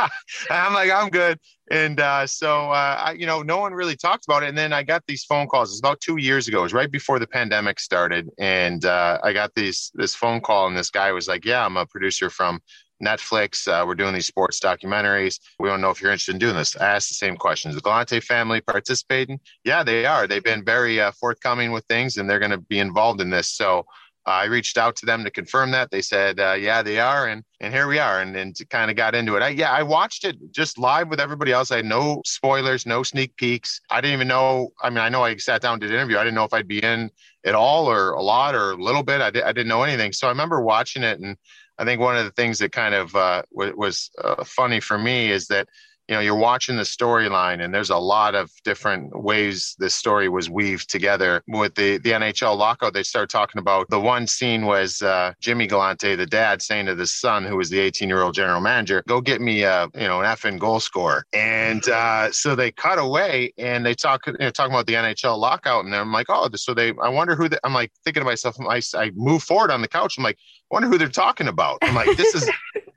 I'm 0.51 0.75
like, 0.75 0.91
"I'm 0.91 1.11
good." 1.11 1.39
and 1.71 1.99
uh, 1.99 2.27
so 2.27 2.71
uh, 2.71 2.97
I, 3.01 3.13
you 3.13 3.27
know 3.27 3.43
no 3.43 3.59
one 3.59 3.73
really 3.73 3.97
talked 3.97 4.25
about 4.25 4.43
it. 4.43 4.49
And 4.49 4.59
then 4.59 4.73
i 4.73 4.83
got 4.83 5.03
these 5.07 5.25
phone 5.25 5.49
calls. 5.49 5.71
It's 5.71 5.81
about 5.81 6.01
two 6.01 6.17
years 6.17 6.49
ago. 6.49 6.61
It 6.61 6.63
was 6.63 6.73
right 6.73 6.91
before 6.91 7.19
the 7.19 7.27
pandemic 7.27 7.81
started. 7.81 8.29
And 8.39 8.85
uh, 8.85 9.19
i 9.23 9.33
got 9.33 9.55
these 9.55 9.91
this 9.95 10.15
phone 10.15 10.41
call. 10.41 10.67
And 10.67 10.77
this 10.77 10.91
guy 10.91 11.13
was 11.13 11.29
like 11.29 11.45
yeah 11.45 11.65
i'm 11.65 11.77
a 11.77 11.87
producer 11.87 12.31
from 12.31 12.61
netflix. 13.03 13.69
Uh, 13.69 13.85
we're 13.87 13.95
doing 13.95 14.15
these 14.15 14.27
sports 14.27 14.59
documentaries. 14.59 15.39
We 15.59 15.69
don't 15.69 15.81
know 15.81 15.91
if 15.91 16.01
you're 16.01 16.13
interested 16.13 16.35
in 16.35 16.39
doing 16.39 16.57
this. 16.57 16.77
I 16.77 16.87
asked 16.87 17.09
the 17.09 17.15
same 17.15 17.37
questions. 17.37 17.75
The 17.75 17.81
galante 17.81 18.21
family 18.21 18.61
participating? 18.61 19.41
Yeah 19.65 19.83
they 19.83 20.07
are. 20.07 20.27
They've 20.27 20.43
been 20.43 20.65
very 20.65 21.01
uh, 21.01 21.13
forthcoming 21.13 21.73
with 21.73 21.85
things 21.87 22.17
and 22.17 22.31
they're 22.31 22.39
going 22.39 22.53
to 22.53 22.59
be 22.59 22.79
involved 22.79 23.21
in 23.21 23.31
this. 23.31 23.51
So 23.51 23.87
I 24.27 24.45
reached 24.45 24.77
out 24.77 24.97
to 24.97 25.07
them 25.07 25.23
to 25.25 25.31
confirm 25.31 25.71
that. 25.71 25.91
They 25.91 26.03
said, 26.03 26.41
uh, 26.41 26.55
"Yeah, 26.55 26.83
they 26.83 26.99
are," 26.99 27.29
and 27.29 27.45
and 27.61 27.73
here 27.73 27.87
we 27.87 27.99
are. 27.99 28.21
And 28.21 28.35
then 28.35 28.53
kind 28.71 28.91
of 28.91 28.97
got 28.97 29.15
into 29.15 29.37
it. 29.37 29.43
I, 29.43 29.49
yeah, 29.49 29.71
I 29.71 29.83
watched 29.83 30.25
it 30.25 30.37
just 30.51 30.79
live 30.79 31.09
with 31.09 31.21
everybody 31.21 31.53
else. 31.53 31.71
I 31.71 31.77
had 31.77 31.85
no 31.85 32.23
spoilers, 32.25 32.87
no 32.87 33.03
sneak 33.03 33.37
peeks. 33.37 33.81
I 33.91 34.01
didn't 34.01 34.15
even 34.15 34.29
know. 34.29 34.71
I 34.83 34.91
mean, 34.91 34.99
I 34.99 35.09
know 35.09 35.23
I 35.25 35.37
sat 35.37 35.63
down 35.63 35.79
did 35.79 35.91
an 35.91 35.97
interview. 35.97 36.19
I 36.19 36.25
didn't 36.25 36.35
know 36.35 36.45
if 36.45 36.53
I'd 36.53 36.69
be 36.69 36.83
in 36.83 37.11
at 37.45 37.55
all 37.55 37.89
or 37.91 38.13
a 38.13 38.23
lot 38.23 38.55
or 38.55 38.73
a 38.73 38.77
little 38.77 39.05
bit. 39.05 39.21
I, 39.21 39.31
di- 39.31 39.43
I 39.43 39.53
didn't 39.53 39.69
know 39.69 39.85
anything. 39.85 40.13
So 40.13 40.27
I 40.27 40.31
remember 40.31 40.61
watching 40.61 41.05
it, 41.05 41.21
and 41.21 41.37
I 41.79 41.85
think 41.85 42.01
one 42.01 42.17
of 42.17 42.25
the 42.25 42.33
things 42.33 42.59
that 42.59 42.73
kind 42.73 42.95
of 42.95 43.15
uh, 43.15 43.43
w- 43.55 43.77
was 43.77 44.11
uh, 44.23 44.43
funny 44.45 44.81
for 44.81 44.99
me 44.99 45.31
is 45.31 45.47
that 45.49 45.69
you 46.09 46.15
know 46.15 46.21
you're 46.21 46.37
watching 46.37 46.77
the 46.77 46.83
storyline 46.83 47.65
and 47.65 47.75
there's 47.75 47.91
a 47.91 47.97
lot 47.97 48.35
of 48.35 48.51
different 48.65 49.23
ways 49.23 49.75
this 49.79 49.95
story 49.95 50.29
was 50.29 50.49
weaved 50.49 50.91
together. 50.91 51.43
With 51.49 51.75
the 51.75 51.99
the 51.99 52.11
nhl 52.11 52.57
lockout 52.57 52.95
they 52.95 53.03
start 53.03 53.31
talking 53.31 53.59
about 53.59 53.89
the 53.91 54.01
one 54.01 54.27
scene 54.27 54.67
was 54.67 55.03
uh, 55.03 55.33
jimmy 55.41 55.67
galante 55.67 56.15
the 56.15 56.27
dad 56.27 56.63
saying 56.63 56.87
to 56.87 56.95
the 56.95 57.07
son 57.07 57.45
who 57.45 57.57
was 57.57 57.71
the 57.71 57.79
18 57.79 58.09
year 58.09 58.23
old 58.23 58.35
general 58.35 58.61
manager 58.61 59.03
go 59.09 59.21
get 59.21 59.41
me 59.41 59.63
a 59.63 59.89
you 59.95 60.07
know 60.07 60.21
an 60.21 60.27
effing 60.27 60.59
goal 60.59 60.81
scorer. 60.81 61.25
And 61.33 61.87
uh, 61.89 62.31
so 62.33 62.55
they 62.55 62.71
cut 62.71 62.99
away 62.99 63.53
and 63.59 63.85
they 63.85 63.95
talk 63.95 64.27
you 64.27 64.35
know, 64.39 64.51
talking 64.51 64.73
about 64.73 64.87
the 64.87 64.95
nhl 64.95 65.39
lockout 65.39 65.85
and 65.85 65.95
i'm 65.95 66.13
like 66.13 66.27
oh 66.29 66.49
so 66.55 66.75
they 66.75 66.93
i 67.03 67.09
wonder 67.09 67.35
who 67.35 67.49
i'm 67.65 67.75
like 67.75 67.93
thinking 68.05 68.21
to 68.21 68.25
myself 68.25 68.57
I, 68.61 68.81
I 68.95 69.11
move 69.15 69.43
forward 69.43 69.71
on 69.71 69.83
the 69.83 69.89
couch. 69.89 70.17
I'm 70.19 70.25
like 70.25 70.39
wonder 70.71 70.89
who 70.89 70.99
they're 70.99 71.09
talking 71.09 71.49
about. 71.49 71.79
I'm 71.83 71.95
like 71.95 72.17
this 72.17 72.35
is 72.35 72.51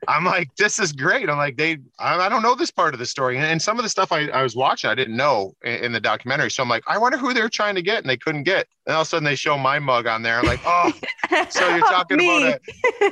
I'm 0.08 0.24
like, 0.24 0.54
this 0.56 0.78
is 0.78 0.92
great. 0.92 1.28
I'm 1.28 1.36
like, 1.36 1.56
they, 1.56 1.78
I, 1.98 2.16
I 2.18 2.28
don't 2.28 2.42
know 2.42 2.54
this 2.54 2.70
part 2.70 2.94
of 2.94 3.00
the 3.00 3.06
story. 3.06 3.36
And, 3.36 3.44
and 3.44 3.60
some 3.60 3.78
of 3.78 3.82
the 3.82 3.88
stuff 3.88 4.12
I, 4.12 4.28
I 4.28 4.42
was 4.42 4.56
watching, 4.56 4.90
I 4.90 4.94
didn't 4.94 5.16
know 5.16 5.54
in, 5.62 5.84
in, 5.84 5.92
the 5.92 6.00
documentary. 6.00 6.50
So 6.50 6.62
I'm 6.62 6.68
like, 6.68 6.82
I 6.86 6.96
wonder 6.98 7.18
who 7.18 7.34
they're 7.34 7.48
trying 7.48 7.74
to 7.74 7.82
get 7.82 7.98
and 7.98 8.08
they 8.08 8.16
couldn't 8.16 8.44
get. 8.44 8.66
And 8.86 8.94
all 8.94 9.02
of 9.02 9.06
a 9.06 9.10
sudden 9.10 9.24
they 9.24 9.34
show 9.34 9.58
my 9.58 9.78
mug 9.78 10.06
on 10.06 10.22
there. 10.22 10.38
I'm 10.38 10.46
like, 10.46 10.60
oh, 10.64 10.90
so 11.50 11.68
you're 11.68 11.80
talking 11.80 12.18
about 12.18 12.42
a, 12.42 12.60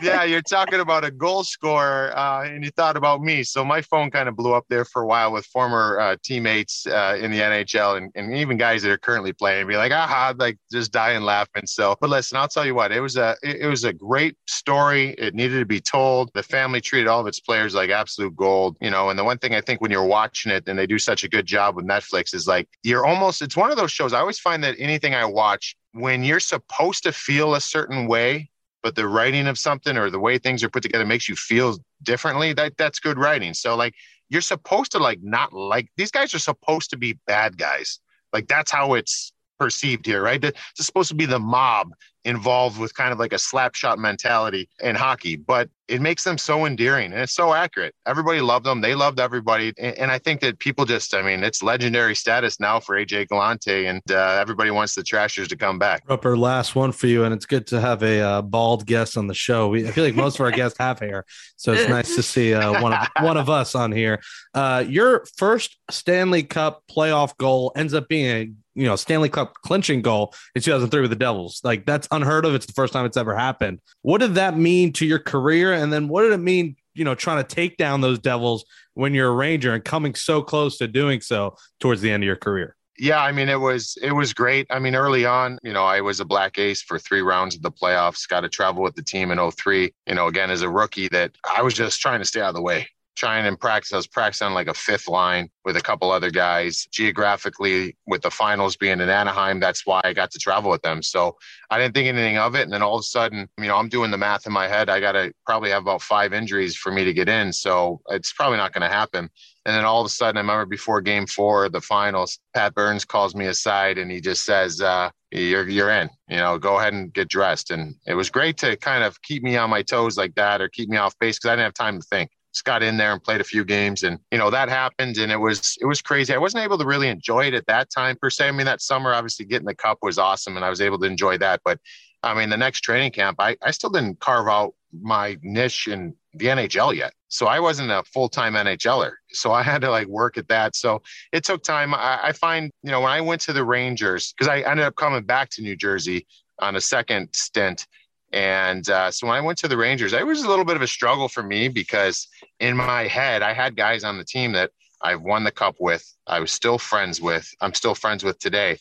yeah, 0.03 0.25
you're 0.25 0.43
talking 0.43 0.81
about 0.81 1.05
a 1.05 1.11
goal 1.11 1.45
scorer 1.45 2.17
uh, 2.17 2.45
and 2.45 2.65
you 2.65 2.71
thought 2.71 2.97
about 2.97 3.21
me. 3.21 3.43
So 3.43 3.65
my 3.65 3.83
phone 3.83 4.11
kind 4.11 4.29
of 4.29 4.37
blew 4.37 4.55
up 4.55 4.65
there 4.69 4.85
for 4.85 5.03
a 5.03 5.07
while 5.07 5.33
with 5.33 5.45
former 5.47 6.01
uh, 6.01 6.17
teammates 6.23 6.87
uh, 6.87 7.19
in 7.21 7.31
the 7.31 7.41
NHL 7.41 7.99
and, 7.99 8.11
and 8.15 8.35
even 8.35 8.57
guys 8.57 8.83
that 8.83 8.91
are 8.91 8.99
currently 8.99 9.33
playing 9.33 9.67
be 9.67 9.77
like, 9.77 9.93
aha, 9.93 10.35
like 10.39 10.59
just 10.73 10.91
dying 10.91 11.23
laughing. 11.23 11.67
So, 11.67 11.97
but 12.01 12.09
listen, 12.09 12.39
I'll 12.39 12.49
tell 12.49 12.65
you 12.65 12.75
what, 12.75 12.91
it 12.91 13.01
was 13.01 13.17
a, 13.17 13.37
it, 13.43 13.57
it 13.61 13.67
was 13.67 13.85
a 13.85 13.93
great 13.93 14.37
story. 14.47 15.11
It 15.19 15.35
needed 15.35 15.59
to 15.59 15.67
be 15.67 15.81
told. 15.81 16.31
The 16.35 16.43
family 16.43 16.78
treated 16.81 17.09
all 17.09 17.21
of 17.21 17.27
its 17.27 17.41
players 17.41 17.75
like 17.75 17.91
absolute 17.91 18.35
gold, 18.37 18.77
you 18.81 18.91
know. 18.91 19.11
And 19.11 19.19
the 19.19 19.25
one 19.25 19.39
thing 19.39 19.55
I 19.55 19.61
think 19.61 19.81
when 19.81 19.91
you're 19.91 20.05
watching 20.05 20.53
it 20.53 20.69
and 20.69 20.79
they 20.79 20.87
do 20.87 20.99
such 20.99 21.25
a 21.25 21.29
good 21.29 21.47
job 21.47 21.77
with 21.77 21.87
Netflix 21.87 22.35
is 22.35 22.47
like 22.47 22.69
you're 22.83 23.07
almost, 23.07 23.43
it's 23.43 23.57
one 23.57 23.71
of 23.71 23.77
those 23.77 23.93
shows. 23.93 24.13
I 24.13 24.21
always 24.21 24.39
find 24.39 24.63
that 24.65 24.77
anything 24.79 25.15
I 25.15 25.25
watch, 25.25 25.77
when 25.93 26.23
you're 26.23 26.41
supposed 26.41 27.03
to 27.05 27.13
feel 27.13 27.55
a 27.55 27.61
certain 27.61 28.07
way, 28.07 28.51
but 28.83 28.95
the 28.95 29.09
writing 29.09 29.47
of 29.47 29.59
something 29.59 29.97
or 29.97 30.11
the 30.11 30.21
way 30.21 30.39
things 30.39 30.63
are 30.63 30.69
put 30.69 30.83
together 30.83 31.05
makes 31.05 31.29
you 31.29 31.35
feel 31.35 31.77
differently, 32.03 32.53
that 32.53 32.77
that's 32.77 33.01
good 33.01 33.19
writing. 33.19 33.55
So 33.55 33.75
like 33.77 33.95
you're 34.29 34.41
supposed 34.41 34.93
to 34.93 34.99
like 34.99 35.19
not 35.23 35.53
like 35.53 35.89
these 35.97 36.11
guys 36.11 36.35
are 36.35 36.39
supposed 36.39 36.91
to 36.91 36.97
be 36.97 37.19
bad 37.27 37.59
guys. 37.59 38.01
Like 38.33 38.47
that's 38.47 38.71
how 38.71 38.95
it's 38.95 39.33
perceived 39.59 40.07
here, 40.07 40.23
right? 40.23 40.43
It's 40.43 40.87
supposed 40.87 41.09
to 41.11 41.15
be 41.15 41.27
the 41.27 41.39
mob 41.39 41.93
involved 42.25 42.79
with 42.79 42.95
kind 42.95 43.13
of 43.13 43.19
like 43.19 43.33
a 43.33 43.39
slap 43.39 43.75
shot 43.75 43.99
mentality 43.99 44.69
in 44.81 44.95
hockey, 44.95 45.37
but 45.37 45.71
it 45.89 46.03
makes 46.03 46.25
them 46.25 46.37
so 46.37 46.67
endearing 46.67 47.13
and 47.13 47.23
it's 47.23 47.33
so 47.33 47.55
accurate. 47.55 47.95
Everybody 48.07 48.43
loved 48.43 48.67
them. 48.67 48.83
They 48.83 48.95
loved 48.95 49.19
everybody. 49.19 49.73
And, 49.79 50.11
I 50.11 50.19
think 50.19 50.41
that 50.43 50.59
people 50.59 50.85
just, 50.85 51.15
I 51.15 51.23
mean, 51.23 51.43
it's 51.43 51.63
legendary 51.63 52.15
status 52.15 52.61
now 52.61 52.81
for 52.81 52.97
AJ 52.97 53.29
Galante 53.29 53.87
and 53.87 54.03
uh, 54.11 54.37
everybody 54.39 54.71
wants 54.71 54.95
the 54.95 55.03
Trashers 55.03 55.49
to 55.49 55.57
come 55.57 55.79
back. 55.79 56.07
Rupper 56.07 56.37
last 56.37 56.75
one 56.75 56.93
for 56.93 57.07
you. 57.07 57.25
And 57.25 57.33
it's 57.33 57.47
good 57.47 57.67
to 57.69 57.81
have 57.81 58.03
a 58.03 58.21
uh, 58.21 58.43
bald 58.43 58.85
guest 58.85 59.17
on 59.17 59.27
the 59.27 59.35
show. 59.35 59.69
We, 59.69 59.89
I 59.89 59.93
feel 59.93 60.05
like 60.05 60.15
most 60.15 60.35
of 60.35 60.43
our 60.43 60.51
guests 60.51 60.79
have 60.79 60.99
hair. 60.99 61.25
So 61.57 61.73
it's 61.73 61.89
nice 61.89 62.15
to 62.17 62.23
see 62.23 62.53
uh, 62.53 62.83
one, 62.83 62.93
of, 62.93 63.07
one 63.23 63.39
of 63.39 63.49
us 63.49 63.75
on 63.75 63.93
here. 63.93 64.21
Uh, 64.53 64.85
your 64.87 65.25
first 65.37 65.79
Stanley 65.91 66.43
Cup 66.43 66.83
playoff 66.91 67.37
goal 67.39 67.73
ends 67.75 67.95
up 67.95 68.09
being 68.09 68.27
a 68.27 68.51
you 68.79 68.87
know 68.87 68.97
Stanley 68.97 69.29
Cup 69.29 69.55
clinching 69.65 70.03
goal 70.03 70.33
in 70.55 70.63
2003 70.63 71.01
with 71.01 71.11
the 71.11 71.17
Devils. 71.17 71.61
Like 71.65 71.85
that's 71.85 72.07
unheard 72.13 72.45
of. 72.45 72.55
It's 72.55 72.67
the 72.67 72.73
first 72.73 72.93
time 72.93 73.05
it's 73.05 73.17
ever 73.17 73.35
happened. 73.35 73.81
What 74.03 74.19
did 74.19 74.37
that 74.37 74.57
mean 74.57 74.93
to 74.95 75.07
your 75.07 75.19
career? 75.19 75.73
And 75.73 75.93
then 75.93 76.09
what 76.09 76.23
did 76.23 76.33
it 76.33 76.39
mean, 76.39 76.77
you 76.95 77.05
know, 77.05 77.17
trying 77.17 77.45
to 77.45 77.55
take 77.55 77.77
down 77.77 78.01
those 78.01 78.21
Devils 78.21 78.65
when 78.95 79.15
you're 79.15 79.29
a 79.29 79.35
Ranger 79.35 79.75
and 79.75 79.85
coming 79.85 80.15
so 80.15 80.43
close 80.43 80.79
to 80.79 80.87
doing 80.87 81.21
so 81.21 81.57
towards 81.81 82.01
the 82.01 82.11
end 82.11 82.23
of 82.23 82.27
your 82.27 82.37
career? 82.37 82.77
Yeah, 83.01 83.21
I 83.21 83.31
mean 83.33 83.49
it 83.49 83.61
was 83.61 83.99
it 84.01 84.13
was 84.13 84.33
great. 84.33 84.67
I 84.71 84.79
mean 84.79 84.95
early 84.95 85.27
on, 85.27 85.59
you 85.65 85.73
know, 85.73 85.85
I 85.85 86.01
was 86.01 86.21
a 86.21 86.25
black 86.25 86.57
ace 86.59 86.81
for 86.81 87.01
3 87.01 87.21
rounds 87.21 87.57
of 87.57 87.63
the 87.63 87.73
playoffs, 87.73 88.29
got 88.29 88.41
to 88.41 88.49
travel 88.49 88.83
with 88.83 88.95
the 88.95 89.03
team 89.03 89.33
in 89.33 89.51
03, 89.51 89.93
you 90.07 90.15
know, 90.15 90.29
again 90.29 90.51
as 90.51 90.63
a 90.63 90.71
rookie 90.71 91.09
that 91.09 91.33
I 91.57 91.63
was 91.63 91.75
just 91.75 92.01
trying 92.01 92.21
to 92.21 92.25
stay 92.25 92.41
out 92.41 92.51
of 92.51 92.55
the 92.55 92.63
way 92.63 92.89
trying 93.19 93.47
and 93.47 93.59
practice. 93.59 93.93
I 93.93 93.97
was 93.97 94.07
practicing 94.07 94.53
like 94.53 94.69
a 94.69 94.75
fifth 94.75 95.09
line 95.09 95.51
with 95.65 95.77
a 95.77 95.81
couple 95.81 96.11
other 96.11 96.31
guys. 96.31 96.87
Geographically, 96.93 97.97
with 98.07 98.23
the 98.23 98.31
finals 98.31 98.77
being 98.77 99.01
in 99.01 99.09
Anaheim, 99.09 99.59
that's 99.59 99.85
why 99.85 100.01
I 100.05 100.13
got 100.13 100.31
to 100.31 100.39
travel 100.39 100.71
with 100.71 100.83
them. 100.83 101.03
So 101.03 101.37
I 101.69 101.79
didn't 101.79 101.95
think 101.95 102.07
anything 102.07 102.39
of 102.39 102.55
it. 102.55 102.63
And 102.63 102.73
then 102.73 102.83
all 102.83 102.95
of 102.95 103.01
a 103.01 103.03
sudden, 103.03 103.49
you 103.59 103.67
know, 103.67 103.77
I'm 103.77 103.89
doing 103.89 104.13
the 104.13 104.17
math 104.17 104.47
in 104.47 104.53
my 104.53 104.69
head. 104.69 104.89
I 104.89 105.01
got 105.01 105.13
to 105.13 105.33
probably 105.45 105.71
have 105.71 105.83
about 105.83 106.03
five 106.03 106.33
injuries 106.33 106.77
for 106.77 106.93
me 106.93 107.05
to 107.05 107.13
get 107.13 107.29
in. 107.29 107.53
So 107.53 108.01
it's 108.09 108.33
probably 108.33 108.59
not 108.59 108.73
going 108.73 108.89
to 108.89 108.95
happen. 108.95 109.29
And 109.67 109.77
then 109.77 109.85
all 109.85 110.01
of 110.01 110.07
a 110.07 110.11
sudden, 110.11 110.39
I 110.39 110.41
remember 110.41 110.65
before 110.65 111.01
game 111.01 111.27
four, 111.27 111.69
the 111.69 111.81
finals, 111.81 112.39
Pat 112.55 112.75
Burns 112.75 113.05
calls 113.05 113.35
me 113.35 113.47
aside 113.47 113.99
and 113.99 114.11
he 114.11 114.21
just 114.21 114.45
says, 114.45 114.81
uh, 114.81 115.11
you're 115.31 115.69
you're 115.69 115.91
in. 115.91 116.09
You 116.31 116.39
know, 116.39 116.59
go 116.59 116.79
ahead 116.79 116.95
and 116.95 117.13
get 117.13 117.29
dressed. 117.29 117.71
And 117.71 117.97
it 118.07 118.15
was 118.15 118.31
great 118.31 118.57
to 118.59 118.77
kind 118.79 119.05
of 119.05 119.21
keep 119.21 119.43
me 119.43 119.59
on 119.59 119.69
my 119.69 119.83
toes 119.83 120.17
like 120.17 120.35
that, 120.37 120.63
or 120.63 120.71
keep 120.71 120.89
me 120.89 120.97
off 120.97 121.19
base 121.19 121.39
because 121.39 121.51
I 121.51 121.57
didn't 121.57 121.65
have 121.65 121.75
time 121.75 122.01
to 122.01 122.07
think 122.07 122.31
just 122.59 122.65
got 122.65 122.83
in 122.83 122.97
there 122.97 123.13
and 123.13 123.23
played 123.23 123.41
a 123.41 123.45
few 123.45 123.65
games 123.65 124.03
and 124.03 124.19
you 124.33 124.39
know 124.39 124.51
that 124.51 124.69
happened 124.69 125.17
and 125.17 125.31
it 125.31 125.37
was 125.37 125.79
it 125.81 125.87
was 125.87 126.03
crazy. 126.03 126.35
I 126.35 126.39
wasn't 126.39 126.65
able 126.65 126.77
to 126.79 126.85
really 126.85 127.09
enjoy 127.09 127.47
it 127.47 127.55
at 127.55 127.67
that 127.67 127.89
time 127.89 128.17
per 128.21 128.31
se. 128.31 128.49
I 128.49 128.51
mean 128.51 128.67
that 128.67 128.83
summer 128.83 129.15
obviously 129.15 129.47
getting 129.47 129.67
the 129.67 129.77
cup 129.77 129.99
was 130.03 130.19
awesome 130.19 130.57
and 130.57 130.65
i 130.65 130.71
was 130.71 130.81
able 130.81 130.99
to 130.99 131.07
enjoy 131.07 131.39
that 131.39 131.61
but 131.65 131.79
i 132.25 132.35
mean 132.35 132.49
the 132.49 132.57
next 132.57 132.81
training 132.81 133.13
camp 133.13 133.37
i, 133.39 133.57
I 133.63 133.71
still 133.71 133.91
didn't 133.91 134.19
carve 134.19 134.49
out 134.49 134.75
my 135.01 135.37
niche 135.43 135.87
in 135.87 136.17
the 136.35 136.47
nhl 136.47 136.97
yet. 136.97 137.13
So 137.29 137.47
i 137.47 137.61
wasn't 137.61 137.93
a 137.93 138.03
full-time 138.13 138.55
nhler 138.55 139.13
so 139.31 139.53
i 139.53 139.63
had 139.63 139.81
to 139.83 139.91
like 139.91 140.09
work 140.09 140.37
at 140.37 140.49
that. 140.49 140.75
So 140.75 141.03
it 141.33 141.45
took 141.45 141.63
time. 141.63 141.95
I, 141.95 142.19
I 142.25 142.33
find 142.33 142.73
you 142.83 142.91
know 142.91 143.01
when 143.01 143.13
i 143.13 143.21
went 143.21 143.41
to 143.43 143.53
the 143.53 143.65
rangers 143.65 144.33
because 144.33 144.49
i 144.49 144.61
ended 144.69 144.85
up 144.85 144.97
coming 144.97 145.23
back 145.23 145.51
to 145.51 145.63
new 145.63 145.77
jersey 145.77 146.27
on 146.59 146.75
a 146.75 146.81
second 146.81 147.29
stint 147.33 147.87
and 148.33 148.89
uh, 148.91 149.11
so 149.11 149.27
when 149.27 149.37
I 149.37 149.41
went 149.41 149.59
to 149.59 149.69
the 149.69 149.77
Rangers, 149.77 150.13
it 150.13 150.27
was 150.27 150.43
a 150.43 150.49
little 150.49 150.65
bit 150.65 150.77
of 150.77 150.83
a 150.83 150.87
struggle 150.87 151.29
for 151.29 151.43
me 151.43 151.69
because 151.69 152.29
in 152.61 152.77
my 152.77 153.05
head, 153.05 153.43
I 153.43 153.53
had 153.53 153.77
guys 153.77 154.05
on 154.05 154.19
the 154.19 154.25
team 154.25 154.53
that 154.53 154.71
I've 155.01 155.23
won 155.23 155.45
the 155.45 155.51
cup 155.51 155.77
with, 155.81 156.05
I 156.27 156.41
was 156.41 156.53
still 156.53 156.79
friends 156.79 157.21
with, 157.21 157.49
I'm 157.61 157.75
still 157.75 157.95
friends 157.95 158.25
with 158.25 158.39
today. 158.39 158.79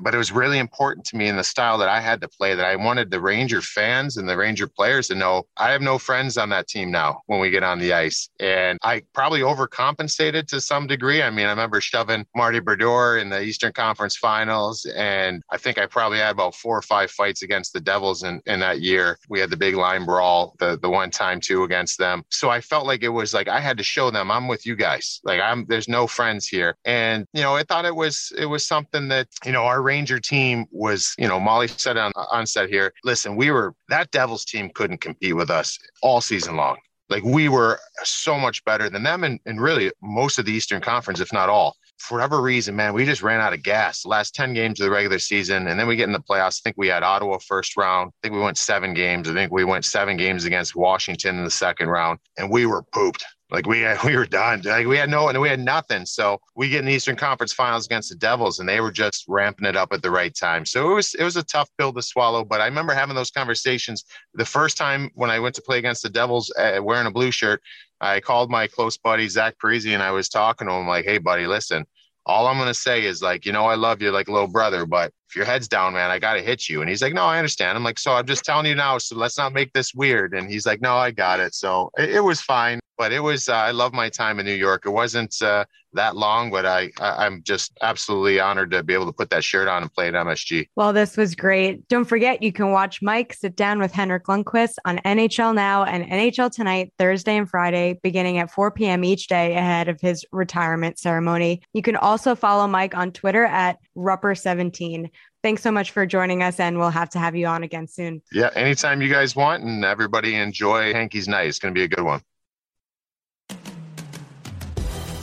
But 0.00 0.14
it 0.14 0.18
was 0.18 0.32
really 0.32 0.58
important 0.58 1.06
to 1.06 1.16
me 1.16 1.28
in 1.28 1.36
the 1.36 1.44
style 1.44 1.78
that 1.78 1.88
I 1.88 2.00
had 2.00 2.20
to 2.20 2.28
play 2.28 2.54
that 2.54 2.66
I 2.66 2.76
wanted 2.76 3.10
the 3.10 3.20
Ranger 3.20 3.62
fans 3.62 4.16
and 4.16 4.28
the 4.28 4.36
Ranger 4.36 4.66
players 4.66 5.08
to 5.08 5.14
know 5.14 5.46
I 5.56 5.70
have 5.70 5.82
no 5.82 5.98
friends 5.98 6.36
on 6.36 6.48
that 6.50 6.68
team 6.68 6.90
now 6.90 7.22
when 7.26 7.40
we 7.40 7.50
get 7.50 7.62
on 7.62 7.78
the 7.78 7.92
ice. 7.92 8.28
And 8.40 8.78
I 8.82 9.02
probably 9.12 9.40
overcompensated 9.40 10.46
to 10.48 10.60
some 10.60 10.86
degree. 10.86 11.22
I 11.22 11.30
mean, 11.30 11.46
I 11.46 11.50
remember 11.50 11.80
shoving 11.80 12.26
Marty 12.34 12.60
Brodeur 12.60 13.18
in 13.18 13.28
the 13.30 13.42
Eastern 13.42 13.72
Conference 13.72 14.16
finals. 14.16 14.86
And 14.96 15.42
I 15.50 15.56
think 15.56 15.78
I 15.78 15.86
probably 15.86 16.18
had 16.18 16.30
about 16.30 16.54
four 16.54 16.76
or 16.76 16.82
five 16.82 17.10
fights 17.10 17.42
against 17.42 17.72
the 17.72 17.80
Devils 17.80 18.22
in, 18.22 18.40
in 18.46 18.60
that 18.60 18.80
year. 18.80 19.18
We 19.28 19.40
had 19.40 19.50
the 19.50 19.56
big 19.56 19.76
line 19.76 20.04
brawl, 20.04 20.54
the, 20.58 20.78
the 20.80 20.90
one 20.90 21.10
time 21.10 21.40
too 21.40 21.62
against 21.62 21.98
them. 21.98 22.24
So 22.30 22.50
I 22.50 22.60
felt 22.60 22.86
like 22.86 23.02
it 23.02 23.08
was 23.08 23.32
like 23.32 23.48
I 23.48 23.60
had 23.60 23.78
to 23.78 23.84
show 23.84 24.10
them 24.10 24.30
I'm 24.30 24.48
with 24.48 24.66
you 24.66 24.76
guys. 24.76 25.20
Like 25.24 25.40
I'm 25.40 25.66
there's 25.66 25.88
no 25.88 26.06
friends 26.06 26.46
here. 26.46 26.76
And, 26.84 27.26
you 27.32 27.42
know, 27.42 27.54
I 27.54 27.62
thought 27.62 27.84
it 27.84 27.94
was 27.94 28.32
it 28.36 28.46
was 28.46 28.64
something 28.66 29.08
that, 29.08 29.28
you 29.44 29.52
know, 29.52 29.64
our 29.64 29.75
Ranger 29.82 30.18
team 30.18 30.66
was, 30.70 31.14
you 31.18 31.28
know, 31.28 31.40
Molly 31.40 31.68
said 31.68 31.96
on 31.96 32.12
on 32.14 32.46
set 32.46 32.68
here, 32.68 32.92
listen, 33.04 33.36
we 33.36 33.50
were 33.50 33.74
that 33.88 34.10
Devils 34.10 34.44
team 34.44 34.70
couldn't 34.74 35.00
compete 35.00 35.36
with 35.36 35.50
us 35.50 35.78
all 36.02 36.20
season 36.20 36.56
long. 36.56 36.76
Like 37.08 37.22
we 37.22 37.48
were 37.48 37.78
so 38.02 38.38
much 38.38 38.64
better 38.64 38.90
than 38.90 39.04
them 39.04 39.22
and, 39.24 39.38
and 39.46 39.60
really 39.60 39.92
most 40.02 40.38
of 40.38 40.44
the 40.44 40.52
Eastern 40.52 40.80
Conference, 40.80 41.20
if 41.20 41.32
not 41.32 41.48
all. 41.48 41.76
For 41.98 42.16
whatever 42.16 42.42
reason, 42.42 42.76
man, 42.76 42.92
we 42.92 43.04
just 43.04 43.22
ran 43.22 43.40
out 43.40 43.54
of 43.54 43.62
gas. 43.62 44.04
Last 44.04 44.34
10 44.34 44.52
games 44.52 44.80
of 44.80 44.84
the 44.84 44.90
regular 44.90 45.18
season, 45.18 45.68
and 45.68 45.80
then 45.80 45.86
we 45.86 45.96
get 45.96 46.08
in 46.08 46.12
the 46.12 46.20
playoffs. 46.20 46.60
I 46.60 46.62
think 46.62 46.76
we 46.76 46.88
had 46.88 47.02
Ottawa 47.02 47.38
first 47.38 47.76
round. 47.76 48.10
I 48.10 48.16
think 48.22 48.34
we 48.34 48.42
went 48.42 48.58
seven 48.58 48.92
games. 48.92 49.30
I 49.30 49.32
think 49.32 49.50
we 49.50 49.64
went 49.64 49.84
seven 49.84 50.16
games 50.16 50.44
against 50.44 50.76
Washington 50.76 51.38
in 51.38 51.44
the 51.44 51.50
second 51.50 51.88
round, 51.88 52.18
and 52.36 52.50
we 52.50 52.66
were 52.66 52.82
pooped. 52.82 53.24
Like 53.50 53.66
we 53.66 53.80
had, 53.80 54.02
we 54.04 54.16
were 54.16 54.26
done. 54.26 54.62
Like 54.62 54.86
we 54.86 54.96
had 54.96 55.10
no 55.10 55.28
and 55.28 55.40
we 55.40 55.48
had 55.48 55.60
nothing. 55.60 56.06
So 56.06 56.40
we 56.54 56.68
get 56.68 56.80
in 56.80 56.86
the 56.86 56.92
Eastern 56.92 57.16
Conference 57.16 57.52
Finals 57.52 57.86
against 57.86 58.08
the 58.08 58.16
Devils, 58.16 58.58
and 58.58 58.68
they 58.68 58.80
were 58.80 58.90
just 58.90 59.24
ramping 59.28 59.66
it 59.66 59.76
up 59.76 59.92
at 59.92 60.02
the 60.02 60.10
right 60.10 60.34
time. 60.34 60.64
So 60.64 60.90
it 60.90 60.94
was 60.94 61.14
it 61.14 61.24
was 61.24 61.36
a 61.36 61.42
tough 61.42 61.70
pill 61.78 61.92
to 61.92 62.02
swallow. 62.02 62.44
But 62.44 62.60
I 62.60 62.66
remember 62.66 62.94
having 62.94 63.14
those 63.14 63.30
conversations 63.30 64.04
the 64.34 64.44
first 64.44 64.76
time 64.76 65.10
when 65.14 65.30
I 65.30 65.38
went 65.38 65.54
to 65.56 65.62
play 65.62 65.78
against 65.78 66.02
the 66.02 66.10
Devils 66.10 66.52
uh, 66.58 66.78
wearing 66.82 67.06
a 67.06 67.10
blue 67.10 67.30
shirt. 67.30 67.62
I 68.00 68.20
called 68.20 68.50
my 68.50 68.66
close 68.66 68.98
buddy 68.98 69.26
Zach 69.28 69.56
Parise 69.62 69.86
and 69.92 70.02
I 70.02 70.10
was 70.10 70.28
talking 70.28 70.68
to 70.68 70.74
him 70.74 70.88
like, 70.88 71.04
"Hey, 71.04 71.18
buddy, 71.18 71.46
listen." 71.46 71.86
All 72.28 72.48
I'm 72.48 72.58
gonna 72.58 72.74
say 72.74 73.04
is 73.04 73.22
like, 73.22 73.46
you 73.46 73.52
know, 73.52 73.66
I 73.66 73.76
love 73.76 74.02
you 74.02 74.10
like 74.10 74.26
little 74.26 74.48
brother, 74.48 74.84
but 74.84 75.12
if 75.30 75.36
your 75.36 75.44
head's 75.44 75.68
down, 75.68 75.92
man, 75.92 76.10
I 76.10 76.18
gotta 76.18 76.42
hit 76.42 76.68
you. 76.68 76.80
And 76.80 76.90
he's 76.90 77.00
like, 77.00 77.14
no, 77.14 77.22
I 77.22 77.38
understand. 77.38 77.78
I'm 77.78 77.84
like, 77.84 78.00
so 78.00 78.14
I'm 78.14 78.26
just 78.26 78.44
telling 78.44 78.66
you 78.66 78.74
now, 78.74 78.98
so 78.98 79.14
let's 79.14 79.38
not 79.38 79.52
make 79.52 79.72
this 79.72 79.94
weird. 79.94 80.34
And 80.34 80.50
he's 80.50 80.66
like, 80.66 80.80
no, 80.80 80.96
I 80.96 81.12
got 81.12 81.38
it. 81.38 81.54
So 81.54 81.92
it, 81.96 82.16
it 82.16 82.20
was 82.20 82.40
fine 82.40 82.80
but 82.96 83.12
it 83.12 83.20
was 83.20 83.48
uh, 83.48 83.54
I 83.54 83.70
love 83.70 83.92
my 83.92 84.08
time 84.08 84.40
in 84.40 84.46
New 84.46 84.54
York. 84.54 84.84
It 84.86 84.90
wasn't 84.90 85.40
uh, 85.42 85.64
that 85.96 86.16
long, 86.16 86.50
but 86.50 86.64
I, 86.64 86.90
I 87.00 87.26
am 87.26 87.42
just 87.42 87.76
absolutely 87.82 88.38
honored 88.40 88.70
to 88.70 88.82
be 88.82 88.94
able 88.94 89.06
to 89.06 89.12
put 89.12 89.30
that 89.30 89.44
shirt 89.44 89.68
on 89.68 89.82
and 89.82 89.92
play 89.92 90.08
at 90.08 90.14
MSG. 90.14 90.68
Well, 90.76 90.92
this 90.92 91.16
was 91.16 91.34
great. 91.34 91.86
Don't 91.88 92.04
forget 92.04 92.42
you 92.42 92.52
can 92.52 92.70
watch 92.70 93.02
Mike 93.02 93.32
sit 93.32 93.56
down 93.56 93.78
with 93.78 93.92
Henrik 93.92 94.24
Lundqvist 94.24 94.76
on 94.84 94.98
NHL 94.98 95.54
Now 95.54 95.84
and 95.84 96.04
NHL 96.04 96.50
Tonight 96.50 96.92
Thursday 96.98 97.36
and 97.36 97.48
Friday, 97.48 97.98
beginning 98.02 98.38
at 98.38 98.50
4 98.50 98.70
p.m. 98.70 99.04
each 99.04 99.26
day 99.26 99.54
ahead 99.56 99.88
of 99.88 100.00
his 100.00 100.24
retirement 100.32 100.98
ceremony. 100.98 101.62
You 101.72 101.82
can 101.82 101.96
also 101.96 102.34
follow 102.34 102.66
Mike 102.66 102.96
on 102.96 103.12
Twitter 103.12 103.44
at 103.44 103.78
Rupper17. 103.96 105.10
Thanks 105.42 105.62
so 105.62 105.70
much 105.70 105.92
for 105.92 106.06
joining 106.06 106.42
us, 106.42 106.58
and 106.58 106.78
we'll 106.78 106.90
have 106.90 107.10
to 107.10 107.18
have 107.18 107.36
you 107.36 107.46
on 107.46 107.62
again 107.62 107.86
soon. 107.86 108.20
Yeah, 108.32 108.50
anytime 108.54 109.00
you 109.00 109.08
guys 109.08 109.36
want, 109.36 109.62
and 109.62 109.84
everybody 109.84 110.34
enjoy 110.34 110.92
Hanky's 110.92 111.28
Night. 111.28 111.46
It's 111.46 111.58
going 111.58 111.72
to 111.72 111.78
be 111.78 111.84
a 111.84 111.88
good 111.88 112.04
one. 112.04 112.20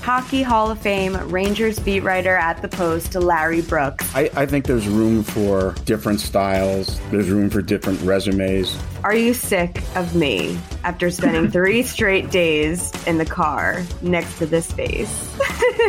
Hockey 0.04 0.44
Hall 0.44 0.70
of 0.70 0.80
Fame 0.80 1.16
Rangers 1.30 1.80
beat 1.80 2.02
writer 2.02 2.36
at 2.36 2.62
the 2.62 2.68
Post, 2.68 3.16
Larry 3.16 3.62
Brooks. 3.62 4.14
I, 4.14 4.30
I, 4.36 4.46
think 4.46 4.66
there's 4.66 4.86
room 4.86 5.24
for 5.24 5.76
different 5.86 6.20
styles, 6.20 7.00
there's 7.10 7.30
room 7.30 7.50
for 7.50 7.62
different 7.62 8.02
resumes. 8.02 8.78
Are 9.06 9.16
you 9.16 9.34
sick 9.34 9.82
of 9.96 10.14
me 10.14 10.60
after 10.84 11.10
spending 11.10 11.50
three 11.52 11.84
straight 11.84 12.32
days 12.32 12.92
in 13.08 13.18
the 13.18 13.26
car 13.26 13.82
next 14.02 14.40
to 14.40 14.46
this 14.46 14.70
face? 14.74 15.34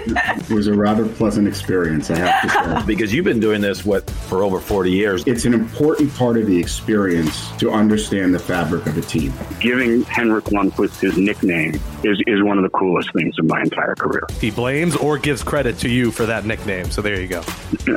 it 0.06 0.50
was 0.50 0.68
a 0.68 0.74
rather 0.74 1.06
pleasant 1.06 1.48
experience, 1.48 2.08
I 2.08 2.18
have 2.18 2.42
to 2.42 2.80
say. 2.80 2.82
because 2.86 3.12
you've 3.12 3.24
been 3.24 3.40
doing 3.40 3.60
this, 3.60 3.84
what, 3.84 4.08
for 4.08 4.44
over 4.44 4.60
40 4.60 4.92
years? 4.92 5.24
It's 5.26 5.44
an 5.44 5.54
important 5.54 6.14
part 6.14 6.36
of 6.36 6.46
the 6.46 6.58
experience 6.58 7.50
to 7.56 7.70
understand 7.70 8.32
the 8.32 8.38
fabric 8.38 8.86
of 8.86 8.96
a 8.96 9.02
team. 9.02 9.32
Giving 9.60 10.02
Henrik 10.04 10.44
Lundqvist 10.46 11.00
his 11.00 11.16
nickname 11.16 11.80
is, 12.04 12.20
is 12.26 12.42
one 12.42 12.58
of 12.58 12.64
the 12.64 12.70
coolest 12.70 13.12
things 13.12 13.34
in 13.38 13.46
my 13.46 13.60
entire 13.62 13.94
career. 14.04 14.22
He 14.40 14.50
blames 14.50 14.96
or 14.96 15.18
gives 15.18 15.42
credit 15.42 15.78
to 15.78 15.88
you 15.88 16.10
for 16.10 16.26
that 16.26 16.44
nickname. 16.44 16.90
So 16.90 17.02
there 17.02 17.20
you 17.20 17.28
go. 17.28 17.42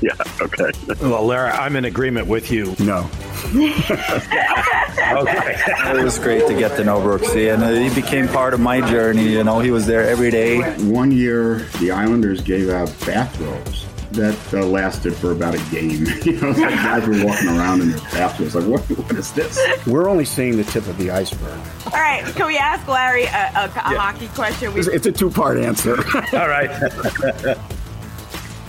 yeah, 0.00 0.12
okay. 0.40 0.70
Well, 1.00 1.26
Lara, 1.26 1.56
I'm 1.56 1.76
in 1.76 1.84
agreement 1.84 2.26
with 2.26 2.50
you. 2.50 2.74
No. 2.78 3.08
okay. 3.54 3.72
It 5.86 6.04
was 6.04 6.18
great 6.18 6.46
to 6.48 6.54
get 6.54 6.76
to 6.76 6.84
know 6.84 7.00
Brooksy, 7.00 7.52
and 7.52 7.62
uh, 7.62 7.72
he 7.72 7.94
became 7.94 8.28
part 8.28 8.54
of 8.54 8.60
my 8.60 8.80
journey. 8.90 9.28
You 9.28 9.44
know, 9.44 9.60
he 9.60 9.70
was 9.70 9.86
there 9.86 10.08
every 10.08 10.30
day. 10.30 10.60
One 10.84 11.10
year, 11.10 11.66
the 11.80 11.92
Islanders 11.92 12.40
gave 12.40 12.70
out 12.70 12.88
bathrobes 13.06 13.86
that 14.14 14.54
uh, 14.54 14.64
lasted 14.64 15.14
for 15.14 15.32
about 15.32 15.54
a 15.54 15.70
game. 15.70 16.06
you 16.24 16.40
know, 16.40 16.50
like 16.50 16.74
guys 16.74 17.06
were 17.06 17.24
walking 17.24 17.48
around 17.48 17.82
in 17.82 17.90
their 17.90 17.98
bathrobes, 17.98 18.54
like, 18.54 18.66
what, 18.66 18.80
what 18.82 19.12
is 19.12 19.32
this? 19.32 19.58
We're 19.86 20.08
only 20.08 20.24
seeing 20.24 20.56
the 20.56 20.64
tip 20.64 20.86
of 20.86 20.96
the 20.98 21.10
iceberg. 21.10 21.58
All 21.86 22.00
right, 22.00 22.24
can 22.34 22.46
we 22.46 22.56
ask 22.56 22.86
Larry 22.88 23.24
a, 23.24 23.26
a, 23.26 23.30
a 23.30 23.92
yeah. 23.92 23.96
hockey 23.96 24.28
question? 24.28 24.72
We- 24.72 24.80
it's 24.80 25.06
a 25.06 25.12
two-part 25.12 25.58
answer. 25.58 25.96
All 26.32 26.48
right. 26.48 26.70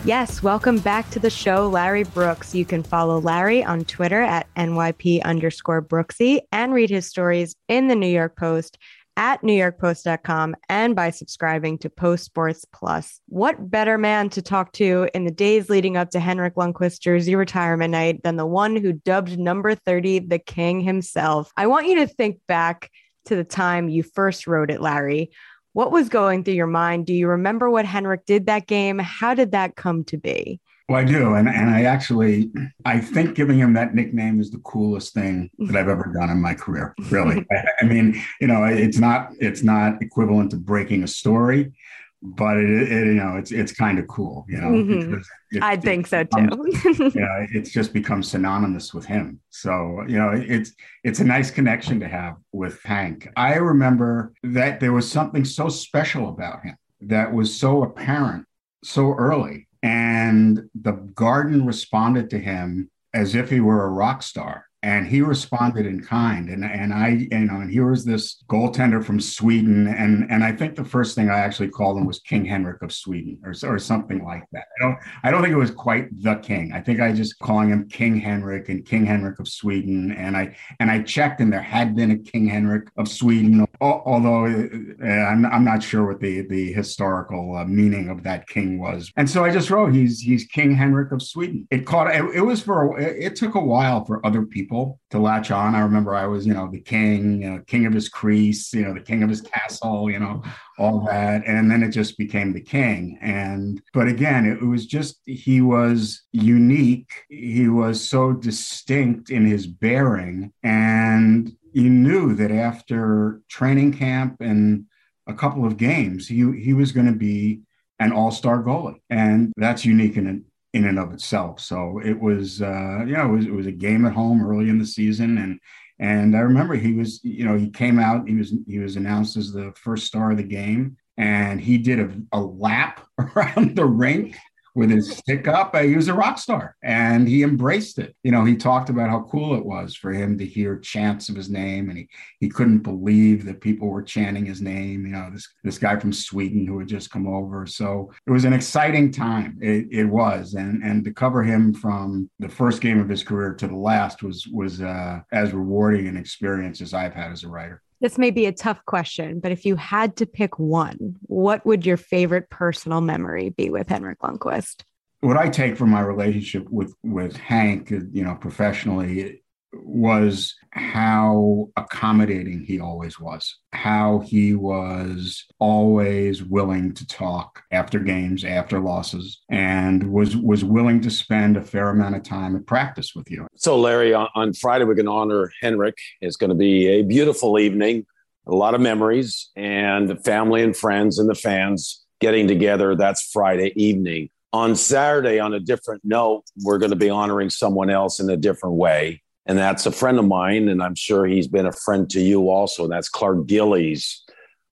Yes, 0.05 0.43
welcome 0.43 0.77
back 0.77 1.09
to 1.09 1.19
the 1.19 1.31
show, 1.31 1.67
Larry 1.67 2.03
Brooks. 2.03 2.53
You 2.53 2.63
can 2.63 2.83
follow 2.83 3.19
Larry 3.19 3.63
on 3.63 3.85
Twitter 3.85 4.21
at 4.21 4.45
NYP 4.55 5.23
underscore 5.23 5.81
Brooksy 5.81 6.41
and 6.51 6.75
read 6.75 6.91
his 6.91 7.07
stories 7.07 7.55
in 7.67 7.87
the 7.87 7.95
New 7.95 8.05
York 8.05 8.37
Post 8.37 8.77
at 9.17 9.41
newyorkpost.com 9.41 10.55
and 10.69 10.95
by 10.95 11.09
subscribing 11.09 11.77
to 11.79 11.89
Post 11.89 12.25
Sports 12.25 12.65
Plus. 12.73 13.19
What 13.27 13.69
better 13.69 13.97
man 13.97 14.29
to 14.31 14.41
talk 14.41 14.73
to 14.73 15.09
in 15.13 15.25
the 15.25 15.31
days 15.31 15.69
leading 15.69 15.97
up 15.97 16.09
to 16.11 16.19
Henrik 16.19 16.55
Lundqvist's 16.55 16.99
jersey 16.99 17.35
retirement 17.35 17.91
night 17.91 18.23
than 18.23 18.35
the 18.35 18.45
one 18.45 18.75
who 18.75 18.93
dubbed 18.93 19.37
number 19.39 19.75
30 19.75 20.19
the 20.19 20.39
king 20.39 20.81
himself? 20.81 21.51
I 21.55 21.67
want 21.67 21.87
you 21.87 21.95
to 21.95 22.07
think 22.07 22.39
back 22.47 22.91
to 23.25 23.35
the 23.35 23.43
time 23.43 23.89
you 23.89 24.03
first 24.03 24.47
wrote 24.47 24.71
it, 24.71 24.81
Larry. 24.81 25.31
What 25.73 25.91
was 25.91 26.09
going 26.09 26.43
through 26.43 26.53
your 26.53 26.67
mind? 26.67 27.05
Do 27.05 27.13
you 27.13 27.27
remember 27.27 27.69
what 27.69 27.85
Henrik 27.85 28.25
did 28.25 28.45
that 28.45 28.67
game? 28.67 28.99
How 28.99 29.33
did 29.33 29.51
that 29.51 29.75
come 29.75 30.03
to 30.05 30.17
be? 30.17 30.61
Well, 30.87 30.99
I 30.99 31.03
do, 31.03 31.33
and 31.33 31.49
and 31.49 31.69
I 31.71 31.83
actually 31.83 32.51
I 32.85 32.99
think 32.99 33.35
giving 33.35 33.57
him 33.57 33.73
that 33.73 33.95
nickname 33.95 34.39
is 34.39 34.51
the 34.51 34.59
coolest 34.59 35.15
thing 35.15 35.49
that 35.57 35.75
I've 35.75 35.87
ever 35.87 36.11
done 36.13 36.29
in 36.29 36.39
my 36.39 36.53
career. 36.53 36.93
Really, 37.09 37.43
I, 37.51 37.65
I, 37.81 37.85
mean, 37.85 38.21
you 38.39 38.47
know, 38.47 38.63
it's 38.65 38.99
not 38.99 39.31
it's 39.39 39.63
not 39.63 39.99
equivalent 40.03 40.51
to 40.51 40.57
breaking 40.57 41.01
a 41.01 41.07
story, 41.07 41.73
but 42.21 42.57
it, 42.57 42.91
it 42.91 43.07
you 43.07 43.13
know 43.15 43.35
it's 43.35 43.51
it's 43.51 43.71
kind 43.71 43.97
of 43.97 44.07
cool, 44.07 44.45
you 44.47 44.61
know. 44.61 44.67
Mm-hmm. 44.67 45.21
It, 45.53 45.63
I 45.63 45.75
think 45.75 46.05
so 46.05 46.23
too. 46.23 46.71
yeah, 47.15 47.47
it's 47.51 47.71
just 47.71 47.91
become 47.91 48.21
synonymous 48.21 48.93
with 48.93 49.05
him. 49.05 49.39
So 49.49 50.03
you 50.07 50.19
know, 50.19 50.33
it's 50.35 50.73
it's 51.03 51.19
a 51.19 51.25
nice 51.25 51.49
connection 51.49 51.99
to 52.01 52.07
have 52.07 52.35
with 52.51 52.79
Hank. 52.83 53.27
I 53.35 53.55
remember 53.55 54.33
that 54.43 54.79
there 54.79 54.93
was 54.93 55.09
something 55.11 55.45
so 55.45 55.67
special 55.67 56.29
about 56.29 56.61
him 56.61 56.77
that 57.01 57.33
was 57.33 57.57
so 57.57 57.81
apparent 57.81 58.45
so 58.83 59.15
early 59.15 59.67
and 59.85 60.67
the 60.73 60.93
garden 60.93 61.63
responded 61.63 62.31
to 62.31 62.39
him 62.39 62.89
as 63.13 63.35
if 63.35 63.51
he 63.51 63.59
were 63.59 63.85
a 63.85 63.89
rock 63.89 64.23
star 64.23 64.65
and 64.85 65.07
he 65.07 65.21
responded 65.21 65.87
in 65.87 65.99
kind. 65.99 66.47
And 66.47 66.63
and 66.63 66.93
I, 66.93 67.07
you 67.09 67.39
know, 67.39 67.61
and 67.61 67.71
here 67.71 67.89
was 67.89 68.05
this 68.05 68.43
goaltender 68.47 69.03
from 69.03 69.19
Sweden, 69.19 69.87
and 69.87 70.29
and 70.29 70.43
I 70.43 70.51
think 70.51 70.75
the 70.75 70.85
first 70.85 71.15
thing 71.15 71.27
I 71.27 71.39
actually 71.39 71.69
called 71.69 71.97
him 71.97 72.05
was 72.05 72.19
King 72.19 72.45
Henrik 72.45 72.83
of 72.83 72.93
Sweden, 72.93 73.39
or 73.43 73.53
or 73.63 73.79
something 73.79 74.23
like 74.23 74.43
that. 74.51 74.65
I 74.77 74.83
don't 74.83 74.97
I 75.23 75.31
don't 75.31 75.41
think 75.41 75.53
it 75.53 75.57
was 75.57 75.71
quite 75.71 76.05
the 76.21 76.35
king. 76.35 76.71
I 76.71 76.81
think 76.81 77.01
I 77.01 77.11
just 77.13 77.39
calling 77.39 77.69
him 77.69 77.89
King 77.89 78.17
Henrik 78.17 78.69
and 78.69 78.85
King 78.85 79.07
Henrik 79.07 79.39
of 79.39 79.47
Sweden, 79.47 80.11
and 80.11 80.37
I 80.37 80.55
and 80.79 80.91
I 80.91 81.01
checked, 81.01 81.41
and 81.41 81.51
there 81.51 81.61
had 81.61 81.95
been 81.95 82.11
a 82.11 82.17
King 82.19 82.47
Henrik 82.47 82.87
of 82.95 83.07
Sweden, 83.07 83.65
although 83.81 84.45
uh, 84.45 85.07
I'm 85.07 85.47
I'm 85.47 85.65
not 85.65 85.81
sure 85.81 86.05
what 86.05 86.19
the 86.19 86.41
the 86.47 86.71
historical 86.73 87.55
uh, 87.55 87.65
meaning 87.65 88.09
of 88.09 88.21
that 88.21 88.47
king 88.47 88.79
was. 88.79 89.11
And 89.17 89.27
so 89.27 89.43
I 89.43 89.51
just 89.51 89.71
wrote 89.71 89.95
he's 89.95 90.19
he's 90.19 90.45
King 90.45 90.75
Henrik 90.75 91.11
of 91.11 91.23
Sweden. 91.23 91.67
It 91.71 91.87
caught 91.87 92.13
it, 92.13 92.23
it 92.35 92.41
was 92.41 92.61
for 92.61 92.99
it 92.99 93.35
took 93.35 93.55
a 93.55 93.59
while 93.59 94.05
for 94.05 94.23
other 94.23 94.43
people 94.45 94.74
people 94.75 94.99
to 95.09 95.19
latch 95.19 95.51
on. 95.51 95.75
I 95.75 95.81
remember 95.81 96.15
I 96.15 96.27
was, 96.27 96.45
you 96.45 96.53
know, 96.53 96.69
the 96.69 96.81
king, 96.81 97.41
you 97.41 97.49
know, 97.49 97.61
king 97.65 97.85
of 97.85 97.93
his 97.93 98.09
crease, 98.09 98.73
you 98.73 98.83
know, 98.83 98.93
the 98.93 98.99
king 98.99 99.23
of 99.23 99.29
his 99.29 99.41
castle, 99.41 100.09
you 100.09 100.19
know, 100.19 100.43
all 100.77 101.05
that. 101.05 101.43
And 101.47 101.71
then 101.71 101.81
it 101.83 101.89
just 101.89 102.17
became 102.17 102.53
the 102.53 102.61
king. 102.61 103.17
And, 103.21 103.81
but 103.93 104.07
again, 104.07 104.45
it 104.45 104.61
was 104.61 104.85
just, 104.85 105.21
he 105.25 105.61
was 105.61 106.23
unique. 106.31 107.11
He 107.29 107.69
was 107.69 108.07
so 108.07 108.33
distinct 108.33 109.29
in 109.29 109.45
his 109.45 109.65
bearing. 109.65 110.51
And 110.63 111.51
you 111.71 111.89
knew 111.89 112.35
that 112.35 112.51
after 112.51 113.41
training 113.49 113.93
camp 113.97 114.37
and 114.41 114.85
a 115.27 115.33
couple 115.33 115.65
of 115.65 115.77
games, 115.77 116.27
he, 116.27 116.51
he 116.61 116.73
was 116.73 116.91
going 116.91 117.07
to 117.07 117.17
be 117.17 117.61
an 117.99 118.11
all-star 118.11 118.61
goalie. 118.61 118.99
And 119.09 119.53
that's 119.55 119.85
unique 119.85 120.17
in 120.17 120.27
in 120.75 120.85
and 120.85 120.99
of 120.99 121.13
itself. 121.13 121.61
So 121.61 122.01
it 122.03 122.19
was, 122.19 122.61
uh, 122.61 123.05
you 123.07 123.13
know, 123.13 123.33
it 123.33 123.37
was, 123.37 123.45
it 123.45 123.53
was 123.53 123.65
a 123.65 123.71
game 123.71 124.05
at 124.05 124.11
home 124.11 124.45
early 124.45 124.69
in 124.69 124.77
the 124.77 124.85
season, 124.85 125.37
and 125.37 125.59
and 125.97 126.35
I 126.35 126.39
remember 126.39 126.75
he 126.75 126.91
was, 126.91 127.21
you 127.23 127.45
know, 127.45 127.57
he 127.57 127.69
came 127.69 127.97
out, 127.97 128.27
he 128.27 128.35
was 128.35 128.53
he 128.67 128.79
was 128.79 128.97
announced 128.97 129.37
as 129.37 129.53
the 129.53 129.71
first 129.77 130.05
star 130.05 130.31
of 130.31 130.37
the 130.37 130.43
game, 130.43 130.97
and 131.17 131.61
he 131.61 131.77
did 131.77 131.99
a, 132.01 132.11
a 132.33 132.41
lap 132.41 133.07
around 133.17 133.77
the 133.77 133.85
rink 133.85 134.35
with 134.75 134.91
his 134.91 135.09
stick 135.17 135.47
up. 135.47 135.73
Uh, 135.73 135.81
he 135.81 135.95
was 135.95 136.09
a 136.09 136.13
rock 136.13 136.37
star 136.37 136.75
and 136.83 137.27
he 137.27 137.43
embraced 137.43 137.97
it. 137.97 138.15
You 138.23 138.31
know, 138.31 138.43
he 138.43 138.55
talked 138.55 138.89
about 138.89 139.09
how 139.09 139.21
cool 139.31 139.55
it 139.55 139.65
was 139.65 139.95
for 139.95 140.11
him 140.11 140.37
to 140.37 140.45
hear 140.45 140.77
chants 140.77 141.29
of 141.29 141.35
his 141.35 141.49
name 141.49 141.89
and 141.89 141.97
he, 141.97 142.09
he 142.41 142.49
couldn't 142.49 142.79
believe 142.79 143.45
that 143.45 143.61
people 143.61 143.87
were 143.87 144.03
chanting 144.03 144.45
his 144.45 144.61
name. 144.61 145.05
You 145.05 145.13
know, 145.13 145.29
this, 145.31 145.47
this 145.63 145.77
guy 145.77 145.97
from 145.97 146.13
Sweden 146.13 146.67
who 146.67 146.77
had 146.77 146.89
just 146.89 147.09
come 147.09 147.27
over. 147.27 147.65
So 147.65 148.11
it 148.27 148.31
was 148.31 148.43
an 148.43 148.53
exciting 148.53 149.11
time. 149.11 149.57
It, 149.61 149.87
it 149.91 150.05
was. 150.05 150.53
And, 150.53 150.83
and 150.83 151.03
to 151.05 151.13
cover 151.13 151.41
him 151.41 151.73
from 151.73 152.29
the 152.39 152.49
first 152.49 152.81
game 152.81 152.99
of 152.99 153.09
his 153.09 153.23
career 153.23 153.53
to 153.53 153.67
the 153.67 153.75
last 153.75 154.23
was, 154.23 154.45
was 154.47 154.81
uh, 154.81 155.19
as 155.31 155.53
rewarding 155.53 156.07
an 156.07 156.17
experience 156.17 156.81
as 156.81 156.93
I've 156.93 157.13
had 157.13 157.31
as 157.31 157.43
a 157.43 157.47
writer. 157.47 157.81
This 158.01 158.17
may 158.17 158.31
be 158.31 158.45
a 158.45 158.51
tough 158.51 158.83
question, 158.85 159.39
but 159.39 159.51
if 159.51 159.65
you 159.65 159.75
had 159.75 160.17
to 160.17 160.25
pick 160.25 160.59
one, 160.59 161.15
what 161.21 161.65
would 161.65 161.85
your 161.85 161.97
favorite 161.97 162.49
personal 162.49 163.01
memory 163.01 163.49
be 163.49 163.69
with 163.69 163.89
Henrik 163.89 164.19
Lundqvist? 164.19 164.83
What 165.21 165.37
I 165.37 165.49
take 165.49 165.77
from 165.77 165.89
my 165.89 166.01
relationship 166.01 166.69
with 166.69 166.93
with 167.03 167.37
Hank, 167.37 167.89
you 167.89 168.23
know, 168.23 168.35
professionally, 168.35 169.41
was 169.83 170.55
how 170.71 171.69
accommodating 171.77 172.63
he 172.63 172.79
always 172.79 173.19
was, 173.19 173.57
how 173.73 174.19
he 174.19 174.53
was 174.55 175.45
always 175.59 176.43
willing 176.43 176.93
to 176.93 177.07
talk 177.07 177.63
after 177.71 177.99
games, 177.99 178.43
after 178.43 178.79
losses, 178.79 179.41
and 179.49 180.11
was 180.11 180.35
was 180.35 180.63
willing 180.63 181.01
to 181.01 181.09
spend 181.09 181.57
a 181.57 181.61
fair 181.61 181.89
amount 181.89 182.15
of 182.15 182.23
time 182.23 182.55
at 182.55 182.65
practice 182.65 183.13
with 183.15 183.29
you. 183.29 183.47
So, 183.55 183.79
Larry, 183.79 184.13
on 184.13 184.53
Friday 184.53 184.85
we're 184.85 184.95
going 184.95 185.05
to 185.05 185.11
honor 185.11 185.51
Henrik. 185.61 185.97
It's 186.21 186.37
going 186.37 186.49
to 186.49 186.55
be 186.55 186.87
a 186.87 187.01
beautiful 187.03 187.59
evening, 187.59 188.05
a 188.47 188.55
lot 188.55 188.75
of 188.75 188.81
memories, 188.81 189.51
and 189.55 190.23
family 190.23 190.63
and 190.63 190.75
friends 190.75 191.19
and 191.19 191.29
the 191.29 191.35
fans 191.35 192.05
getting 192.19 192.47
together. 192.47 192.95
That's 192.95 193.29
Friday 193.31 193.71
evening. 193.75 194.29
On 194.53 194.73
Saturday, 194.75 195.37
on 195.39 195.53
a 195.53 195.59
different 195.59 196.01
note, 196.05 196.43
we're 196.63 196.77
going 196.77 196.91
to 196.91 196.95
be 196.95 197.09
honoring 197.09 197.49
someone 197.49 197.89
else 197.89 198.21
in 198.21 198.29
a 198.29 198.37
different 198.37 198.75
way 198.75 199.21
and 199.45 199.57
that's 199.57 199.85
a 199.85 199.91
friend 199.91 200.17
of 200.17 200.25
mine, 200.25 200.69
and 200.69 200.81
I'm 200.81 200.95
sure 200.95 201.25
he's 201.25 201.47
been 201.47 201.65
a 201.65 201.71
friend 201.71 202.09
to 202.11 202.21
you 202.21 202.49
also. 202.49 202.83
And 202.83 202.91
that's 202.91 203.09
Clark 203.09 203.45
Gillies. 203.47 204.23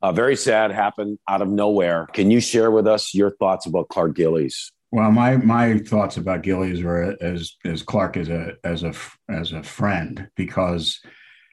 Uh, 0.01 0.11
very 0.11 0.35
sad, 0.35 0.71
happened 0.71 1.17
out 1.29 1.41
of 1.41 1.47
nowhere. 1.47 2.07
Can 2.13 2.29
you 2.29 2.41
share 2.41 2.71
with 2.71 2.87
us 2.87 3.13
your 3.13 3.31
thoughts 3.37 3.65
about 3.65 3.89
Clark 3.89 4.15
Gillies? 4.15 4.71
Well, 4.91 5.11
my 5.11 5.37
my 5.37 5.79
thoughts 5.79 6.17
about 6.17 6.43
Gillies 6.43 6.81
are 6.81 7.15
as 7.21 7.53
as 7.65 7.81
Clark 7.81 8.17
as 8.17 8.29
a 8.29 8.53
as 8.63 8.83
a 8.83 8.93
as 9.29 9.51
a 9.51 9.63
friend 9.63 10.27
because 10.35 10.99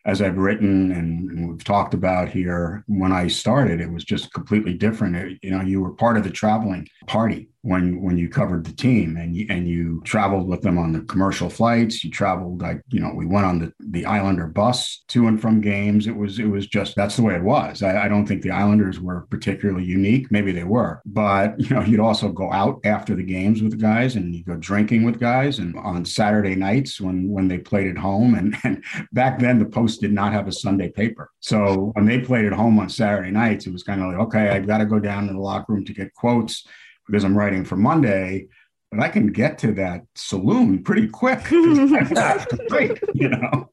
as 0.07 0.23
I've 0.23 0.39
written 0.39 0.93
and 0.93 1.49
we've 1.49 1.65
talked 1.65 1.95
about 1.95 2.29
here, 2.29 2.85
when 2.87 3.13
I 3.13 3.29
started, 3.29 3.81
it 3.81 3.91
was 3.91 4.05
just 4.05 4.33
completely 4.33 4.75
different. 4.75 5.17
It, 5.17 5.39
you 5.43 5.51
know, 5.51 5.61
you 5.61 5.81
were 5.81 5.93
part 5.93 6.17
of 6.17 6.25
the 6.25 6.31
traveling 6.31 6.89
party 7.07 7.49
when 7.63 8.01
when 8.03 8.17
you 8.17 8.29
covered 8.29 8.65
the 8.65 8.73
team 8.73 9.17
and 9.17 9.37
you 9.37 9.47
and 9.51 9.69
you 9.69 10.01
traveled 10.05 10.49
with 10.49 10.63
them 10.63 10.79
on 10.79 10.93
the 10.93 11.01
commercial 11.01 11.51
flights 11.51 12.03
you 12.03 12.11
traveled 12.11 12.61
like 12.63 12.81
you 12.89 13.01
know 13.01 13.13
we 13.15 13.27
went 13.27 13.47
on 13.47 13.59
the 13.59 13.73
the 13.91 14.07
islander 14.07 14.47
bus 14.47 15.05
to 15.09 15.27
and 15.27 15.41
from 15.41 15.61
games. 15.61 16.07
It 16.07 16.17
was 16.17 16.39
it 16.39 16.47
was 16.47 16.67
just 16.67 16.97
that's 16.97 17.17
the 17.17 17.23
way 17.23 17.35
it 17.35 17.43
was. 17.43 17.83
I, 17.83 18.05
I, 18.05 18.09
don't 18.09 18.27
think 18.27 18.43
the 18.43 18.51
islanders 18.51 19.01
were 19.01 19.27
particularly 19.31 19.85
unique. 19.85 20.31
Maybe 20.31 20.53
they 20.53 20.65
were 20.65 21.01
but 21.07 21.59
you 21.61 21.71
know 21.71 21.83
you'd 21.83 22.01
also 22.01 22.31
go 22.31 22.53
out 22.53 22.81
after 22.85 23.15
the 23.15 23.23
games 23.23 23.63
with 23.63 23.73
the 23.73 23.77
guys 23.77 24.17
and 24.17 24.35
you 24.35 24.45
go 24.45 24.57
drinking 24.57 25.05
with 25.05 25.21
guys 25.21 25.59
and 25.59 25.77
on 25.77 26.05
saturday 26.05 26.55
nights 26.55 27.01
when 27.01 27.29
when 27.29 27.49
they 27.49 27.59
played 27.59 27.89
at 27.89 27.99
home 27.99 28.35
and, 28.35 28.57
and 28.65 28.85
back 29.13 29.39
then 29.39 29.59
the 29.59 29.65
post 29.65 30.01
did 30.01 30.13
not 30.13 30.33
have 30.33 30.49
a 30.49 30.53
sunday 30.53 30.91
paper. 30.91 31.31
So 31.41 31.93
when 31.95 32.07
they 32.07 32.21
played 32.21 32.45
at 32.45 32.53
home 32.53 32.79
on 32.79 32.89
saturday 32.89 33.31
nights 33.31 33.67
it 33.67 33.73
was 33.73 33.83
kind 33.83 34.03
of 34.03 34.09
like 34.09 34.21
okay 34.27 34.49
i've 34.51 34.67
got 34.67 34.79
to 34.79 34.87
go 34.87 34.99
down 34.99 35.27
to 35.27 35.33
the 35.33 35.39
locker 35.39 35.73
room 35.73 35.85
to 35.85 35.93
get 35.93 36.15
quotes 36.15 36.67
because 37.11 37.25
I'm 37.25 37.37
writing 37.37 37.65
for 37.65 37.77
Monday, 37.77 38.49
but 38.91 39.01
I 39.01 39.09
can 39.09 39.33
get 39.33 39.59
to 39.59 39.73
that 39.75 40.03
saloon 40.15 40.83
pretty 40.83 41.09
quick. 41.09 41.43
great, 42.69 42.99
you 43.15 43.29
know. 43.29 43.71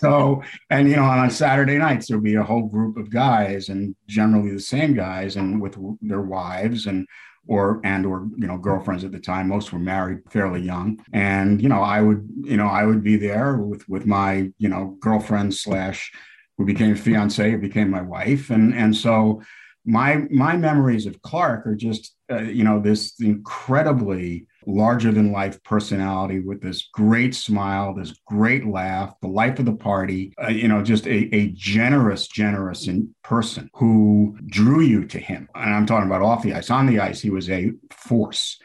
So, 0.00 0.42
and 0.70 0.88
you 0.88 0.96
know, 0.96 1.04
on 1.04 1.30
Saturday 1.30 1.78
nights 1.78 2.08
there'll 2.08 2.22
be 2.22 2.34
a 2.34 2.42
whole 2.42 2.68
group 2.68 2.96
of 2.96 3.10
guys, 3.10 3.68
and 3.68 3.94
generally 4.06 4.52
the 4.52 4.60
same 4.60 4.94
guys, 4.94 5.36
and 5.36 5.60
with 5.60 5.76
their 6.00 6.22
wives 6.22 6.86
and 6.86 7.06
or 7.46 7.80
and 7.82 8.04
or 8.04 8.28
you 8.36 8.46
know 8.46 8.58
girlfriends 8.58 9.04
at 9.04 9.12
the 9.12 9.18
time 9.18 9.48
most 9.48 9.72
were 9.72 9.78
married 9.78 10.18
fairly 10.30 10.60
young 10.60 11.02
and 11.14 11.62
you 11.62 11.68
know 11.70 11.80
i 11.80 11.98
would 11.98 12.28
you 12.42 12.58
know 12.58 12.66
i 12.66 12.84
would 12.84 13.02
be 13.02 13.16
there 13.16 13.56
with 13.56 13.88
with 13.88 14.04
my 14.04 14.50
you 14.58 14.68
know 14.68 14.98
girlfriend 15.00 15.54
slash 15.54 16.12
who 16.58 16.66
became 16.66 16.94
fiance 16.94 17.56
became 17.56 17.88
my 17.88 18.02
wife 18.02 18.50
and 18.50 18.74
and 18.74 18.94
so 18.94 19.40
my 19.88 20.26
my 20.30 20.56
memories 20.56 21.06
of 21.06 21.22
Clark 21.22 21.66
are 21.66 21.74
just 21.74 22.14
uh, 22.30 22.42
you 22.42 22.64
know 22.64 22.80
this 22.80 23.14
incredibly 23.20 24.46
larger 24.66 25.10
than 25.10 25.32
life 25.32 25.62
personality 25.62 26.40
with 26.40 26.60
this 26.60 26.88
great 26.92 27.34
smile, 27.34 27.94
this 27.94 28.20
great 28.26 28.66
laugh, 28.66 29.14
the 29.22 29.28
life 29.28 29.58
of 29.58 29.64
the 29.64 29.72
party. 29.72 30.34
Uh, 30.42 30.48
you 30.48 30.68
know, 30.68 30.82
just 30.82 31.06
a, 31.06 31.34
a 31.34 31.48
generous, 31.52 32.28
generous 32.28 32.86
person 33.24 33.70
who 33.74 34.36
drew 34.46 34.80
you 34.80 35.06
to 35.06 35.18
him. 35.18 35.48
And 35.54 35.74
I'm 35.74 35.86
talking 35.86 36.06
about 36.06 36.22
off 36.22 36.42
the 36.42 36.54
ice. 36.54 36.70
On 36.70 36.86
the 36.86 37.00
ice, 37.00 37.20
he 37.20 37.30
was 37.30 37.48
a 37.48 37.72
force. 37.90 38.58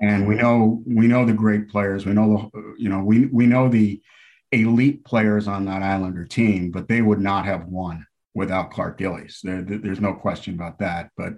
And 0.00 0.28
we 0.28 0.36
know 0.36 0.80
we 0.86 1.08
know 1.08 1.24
the 1.24 1.32
great 1.32 1.68
players. 1.68 2.06
We 2.06 2.12
know 2.12 2.50
the 2.52 2.74
you 2.78 2.88
know 2.88 3.02
we 3.02 3.26
we 3.26 3.46
know 3.46 3.68
the 3.68 4.00
elite 4.52 5.04
players 5.04 5.48
on 5.48 5.64
that 5.64 5.82
Islander 5.82 6.24
team, 6.24 6.70
but 6.70 6.88
they 6.88 7.02
would 7.02 7.20
not 7.20 7.46
have 7.46 7.66
won 7.66 8.06
without 8.34 8.70
Clark 8.70 8.98
Gillies. 8.98 9.40
There, 9.42 9.60
there's 9.62 10.00
no 10.00 10.14
question 10.14 10.54
about 10.54 10.78
that. 10.78 11.10
But 11.16 11.34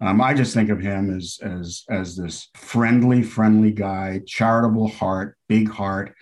um, 0.00 0.20
I 0.20 0.34
just 0.34 0.54
think 0.54 0.70
of 0.70 0.80
him 0.80 1.16
as 1.16 1.38
as 1.42 1.84
as 1.88 2.16
this 2.16 2.48
friendly, 2.54 3.22
friendly 3.22 3.70
guy, 3.70 4.20
charitable 4.26 4.88
heart, 4.88 5.36
big 5.48 5.68
heart, 5.68 6.14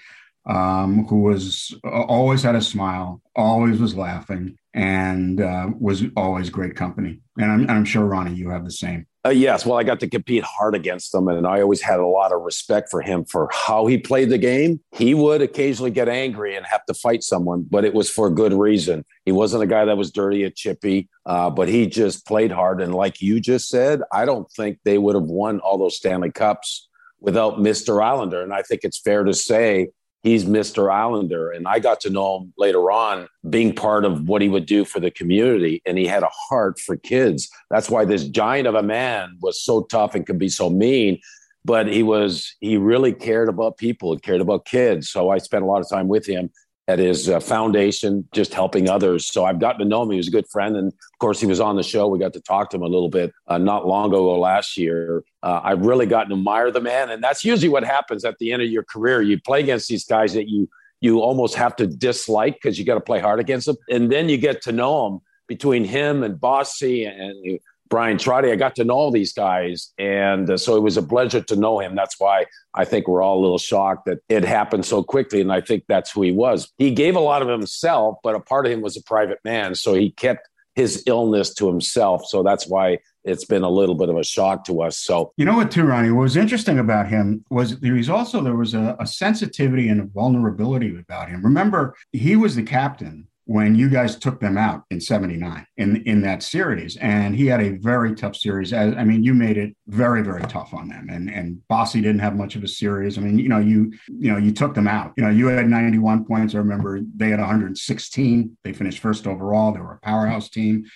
um, 0.47 1.07
who 1.07 1.21
was 1.21 1.75
uh, 1.85 2.03
always 2.03 2.43
had 2.43 2.55
a 2.55 2.61
smile, 2.61 3.23
always 3.37 3.81
was 3.81 3.95
laughing, 3.95 4.57
and 4.75 5.41
uh, 5.41 5.69
was 5.79 6.05
always 6.17 6.51
great 6.51 6.77
company. 6.77 7.21
And 7.39 7.51
I'm, 7.51 7.71
I'm 7.71 7.85
sure 7.85 8.05
Ronnie, 8.05 8.35
you 8.35 8.51
have 8.51 8.65
the 8.65 8.71
same. 8.71 9.07
Uh, 9.25 9.31
yes, 9.31 9.65
well, 9.65 9.79
I 9.79 9.85
got 9.85 10.01
to 10.01 10.09
compete 10.09 10.43
hard 10.43 10.75
against 10.75 11.15
him, 11.15 11.29
and 11.29 11.47
I 11.47 11.61
always 11.61 11.81
had 11.81 12.01
a 12.01 12.07
lot 12.07 12.33
of 12.33 12.43
respect 12.43 12.91
for 12.91 13.03
him 13.03 13.25
for 13.25 13.49
how 13.53 13.87
he 13.87 13.97
played 13.97 14.31
the 14.31 14.39
game. 14.39 14.81
He 14.91 15.15
would 15.15 15.41
occasionally 15.43 15.93
get 15.93 16.09
angry 16.09 16.57
and 16.57 16.67
have 16.67 16.85
to 16.87 16.95
fight 16.95 17.23
someone, 17.23 17.65
but 17.71 17.85
it 17.85 17.95
was 17.95 18.11
for 18.11 18.29
good 18.31 18.53
reason. 18.53 19.05
He 19.25 19.31
wasn't 19.31 19.63
a 19.63 19.67
guy 19.69 19.85
that 19.85 19.97
was 19.97 20.11
dirty 20.11 20.43
or 20.45 20.51
chippy, 20.51 21.09
uh, 21.25 21.51
but 21.51 21.69
he 21.69 21.87
just 21.87 22.27
played 22.27 22.51
hard. 22.51 22.81
And 22.81 22.95
like 22.95 23.21
you 23.21 23.41
just 23.41 23.69
said, 23.69 24.03
I 24.13 24.25
don't 24.25 24.51
think 24.53 24.79
they 24.85 24.99
would 24.99 25.15
have 25.15 25.25
won 25.25 25.61
all 25.61 25.79
those 25.79 25.97
Stanley 25.97 26.31
Cups 26.31 26.89
without 27.21 27.59
Mr. 27.59 28.03
Islander. 28.03 28.43
And 28.43 28.53
I 28.53 28.63
think 28.63 28.81
it's 28.83 29.01
fair 29.01 29.23
to 29.25 29.35
say 29.35 29.89
he's 30.23 30.45
Mr. 30.45 30.93
Islander. 30.93 31.51
And 31.51 31.67
I 31.69 31.79
got 31.79 32.01
to 32.01 32.11
know 32.11 32.39
him 32.39 32.53
later 32.59 32.91
on 32.91 33.29
being 33.49 33.75
part 33.75 34.05
of 34.05 34.29
what 34.29 34.43
he 34.43 34.49
would 34.49 34.67
do 34.67 34.85
for 34.85 34.99
the 34.99 35.11
community. 35.11 35.81
And 35.87 35.97
he 35.97 36.07
had 36.07 36.25
a 36.25 36.31
heart 36.33 36.81
for 36.81 36.97
kids. 36.97 37.49
That's 37.71 37.89
why 37.89 38.05
this 38.05 38.25
giant 38.25 38.67
of 38.67 38.75
a 38.75 38.83
man 38.83 39.37
was 39.41 39.63
so 39.63 39.83
tough 39.85 40.15
and 40.15 40.27
could 40.27 40.39
be 40.39 40.49
so 40.49 40.71
mean. 40.71 41.21
But 41.65 41.87
he 41.87 42.03
was, 42.03 42.57
he 42.61 42.77
really 42.77 43.13
cared 43.13 43.49
about 43.49 43.77
people 43.77 44.19
cared 44.19 44.41
about 44.41 44.65
kids. 44.65 45.09
So 45.09 45.31
I 45.31 45.39
spent 45.39 45.63
a 45.63 45.67
lot 45.67 45.81
of 45.81 45.89
time 45.89 46.09
with 46.09 46.27
him 46.27 46.51
at 46.89 46.99
his 46.99 47.29
uh, 47.29 47.39
foundation, 47.39 48.29
just 48.33 48.53
helping 48.53 48.89
others. 48.89 49.27
So 49.27 49.45
I've 49.45 49.61
gotten 49.61 49.79
to 49.81 49.85
know 49.85 50.03
him. 50.03 50.11
He 50.11 50.17
was 50.17 50.29
a 50.29 50.33
good 50.33 50.49
friend. 50.49 50.77
And 50.77 50.89
of 50.89 51.19
course, 51.21 51.41
he 51.41 51.47
was 51.47 51.61
on 51.61 51.77
the 51.77 51.83
show. 51.83 52.09
We 52.09 52.19
got 52.19 52.33
to 52.33 52.41
talk 52.41 52.71
to 52.71 52.77
him 52.77 52.83
a 52.83 52.89
little 52.89 53.09
bit 53.09 53.33
uh, 53.47 53.59
not 53.59 53.87
long 53.87 54.09
ago 54.09 54.39
last 54.39 54.77
year. 54.77 55.23
Uh, 55.43 55.61
I've 55.63 55.83
really 55.83 56.07
gotten 56.07 56.31
to 56.31 56.37
admire 56.37 56.71
the 56.71 56.81
man. 56.81 57.11
And 57.11 57.23
that's 57.23 57.45
usually 57.45 57.69
what 57.69 57.85
happens 57.85 58.25
at 58.25 58.39
the 58.39 58.53
end 58.53 58.63
of 58.63 58.69
your 58.69 58.83
career. 58.83 59.23
You 59.23 59.41
play 59.41 59.61
against 59.61 59.89
these 59.89 60.05
guys 60.05 60.35
that 60.35 60.49
you, 60.49 60.69
you 61.01 61.21
almost 61.21 61.55
have 61.55 61.77
to 61.77 61.87
dislike 61.87 62.55
because 62.55 62.79
you 62.79 62.85
got 62.85 62.95
to 62.95 63.01
play 63.01 63.21
hard 63.21 63.39
against 63.39 63.67
them. 63.67 63.77
And 63.89 64.11
then 64.11 64.29
you 64.29 64.37
get 64.37 64.61
to 64.63 64.73
know 64.73 65.05
them 65.05 65.21
between 65.47 65.85
him 65.85 66.25
and 66.25 66.41
Bossy 66.41 67.05
and 67.05 67.61
Bryan 67.93 68.17
Trottier. 68.17 68.53
I 68.53 68.57
got 68.57 68.75
to 68.77 68.85
know 68.85 68.95
all 68.95 69.11
these 69.11 69.35
guys. 69.35 69.93
And 69.99 70.49
uh, 70.49 70.57
so 70.57 70.77
it 70.77 70.81
was 70.81 70.97
a 70.97 71.03
pleasure 71.03 71.43
to 71.43 71.57
know 71.57 71.79
him. 71.79 71.95
That's 71.95 72.19
why 72.19 72.47
I 72.73 72.87
think 72.87 73.07
we're 73.07 73.21
all 73.21 73.39
a 73.39 73.43
little 73.43 73.59
shocked 73.59 74.07
that 74.07 74.21
it 74.31 74.45
happened 74.45 74.87
so 74.87 75.03
quickly. 75.03 75.43
And 75.43 75.53
I 75.53 75.61
think 75.61 75.85
that's 75.89 76.11
who 76.11 76.23
he 76.23 76.33
was. 76.33 76.73
He 76.79 76.91
gave 76.91 77.17
a 77.17 77.21
lot 77.21 77.43
of 77.43 77.49
himself, 77.49 78.17
but 78.23 78.35
a 78.35 78.41
part 78.41 78.65
of 78.65 78.73
him 78.73 78.81
was 78.81 78.97
a 78.97 79.03
private 79.03 79.41
man. 79.45 79.75
So 79.75 79.93
he 79.93 80.11
kept 80.11 80.49
his 80.75 81.03
illness 81.07 81.53
to 81.57 81.69
himself. 81.69 82.25
So 82.27 82.43
that's 82.43 82.67
why 82.67 82.97
it's 83.25 83.45
been 83.45 83.63
a 83.63 83.69
little 83.69 83.95
bit 83.95 84.09
of 84.09 84.17
a 84.17 84.25
shock 84.25 84.65
to 84.65 84.81
us. 84.81 84.99
So 84.99 85.35
you 85.37 85.45
know 85.45 85.57
what, 85.57 85.71
too, 85.71 85.85
Ronnie. 85.85 86.13
What 86.13 86.23
was 86.23 86.39
interesting 86.39 86.79
about 86.79 87.09
him 87.09 87.45
was 87.51 87.79
there 87.81 87.93
was 87.93 88.09
also 88.09 88.43
there 88.43 88.57
was 88.57 88.73
a, 88.73 88.97
a 89.01 89.07
sensitivity 89.07 89.89
and 89.89 90.01
a 90.01 90.05
vulnerability 90.05 90.99
about 90.99 91.29
him. 91.29 91.45
Remember, 91.45 91.95
he 92.13 92.37
was 92.37 92.57
the 92.57 92.63
captain 92.63 93.29
when 93.53 93.75
you 93.75 93.91
guys 93.91 94.17
took 94.17 94.41
them 94.41 94.57
out 94.57 94.83
in 94.91 94.99
79 94.99 95.67
in, 95.77 95.97
in 96.05 96.23
that 96.23 96.43
series. 96.43 96.97
And 96.97 97.37
he 97.37 97.45
had 97.47 97.61
a 97.61 97.73
very 97.73 98.15
tough 98.15 98.35
series. 98.35 98.73
As, 98.73 98.95
I 98.97 99.05
mean, 99.05 99.23
you 99.23 99.35
made 99.35 99.59
it 99.59 99.77
very, 99.89 100.23
very 100.23 100.41
tough 100.45 100.73
on 100.73 100.89
them. 100.89 101.09
And 101.11 101.29
and 101.29 101.61
Bossy 101.69 102.01
didn't 102.01 102.21
have 102.21 102.35
much 102.35 102.57
of 102.57 102.65
a 102.65 102.69
series. 102.69 103.19
I 103.19 103.21
mean, 103.21 103.39
you 103.39 103.51
know, 103.51 103.59
you 103.59 103.93
you 104.09 104.33
know, 104.33 104.39
you 104.39 104.53
took 104.53 104.73
them 104.73 104.89
out. 104.89 105.13
You 105.19 105.25
know, 105.25 105.31
you 105.31 105.49
had 105.49 105.69
91 105.69 106.25
points. 106.25 106.55
I 106.55 106.59
remember 106.59 107.01
they 107.15 107.29
had 107.29 107.41
116. 107.41 108.57
They 108.65 108.73
finished 108.73 109.01
first 109.01 109.27
overall. 109.27 109.73
They 109.73 109.81
were 109.81 109.95
a 109.95 110.07
powerhouse 110.07 110.49
team 110.49 110.87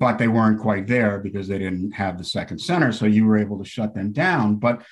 but 0.00 0.16
they 0.16 0.28
weren't 0.28 0.60
quite 0.60 0.86
there 0.86 1.18
because 1.18 1.48
they 1.48 1.58
didn't 1.58 1.90
have 1.90 2.18
the 2.18 2.22
second 2.22 2.60
center. 2.60 2.92
So 2.92 3.04
you 3.04 3.26
were 3.26 3.36
able 3.36 3.58
to 3.58 3.64
shut 3.64 3.96
them 3.96 4.12
down. 4.12 4.54
But 4.54 4.82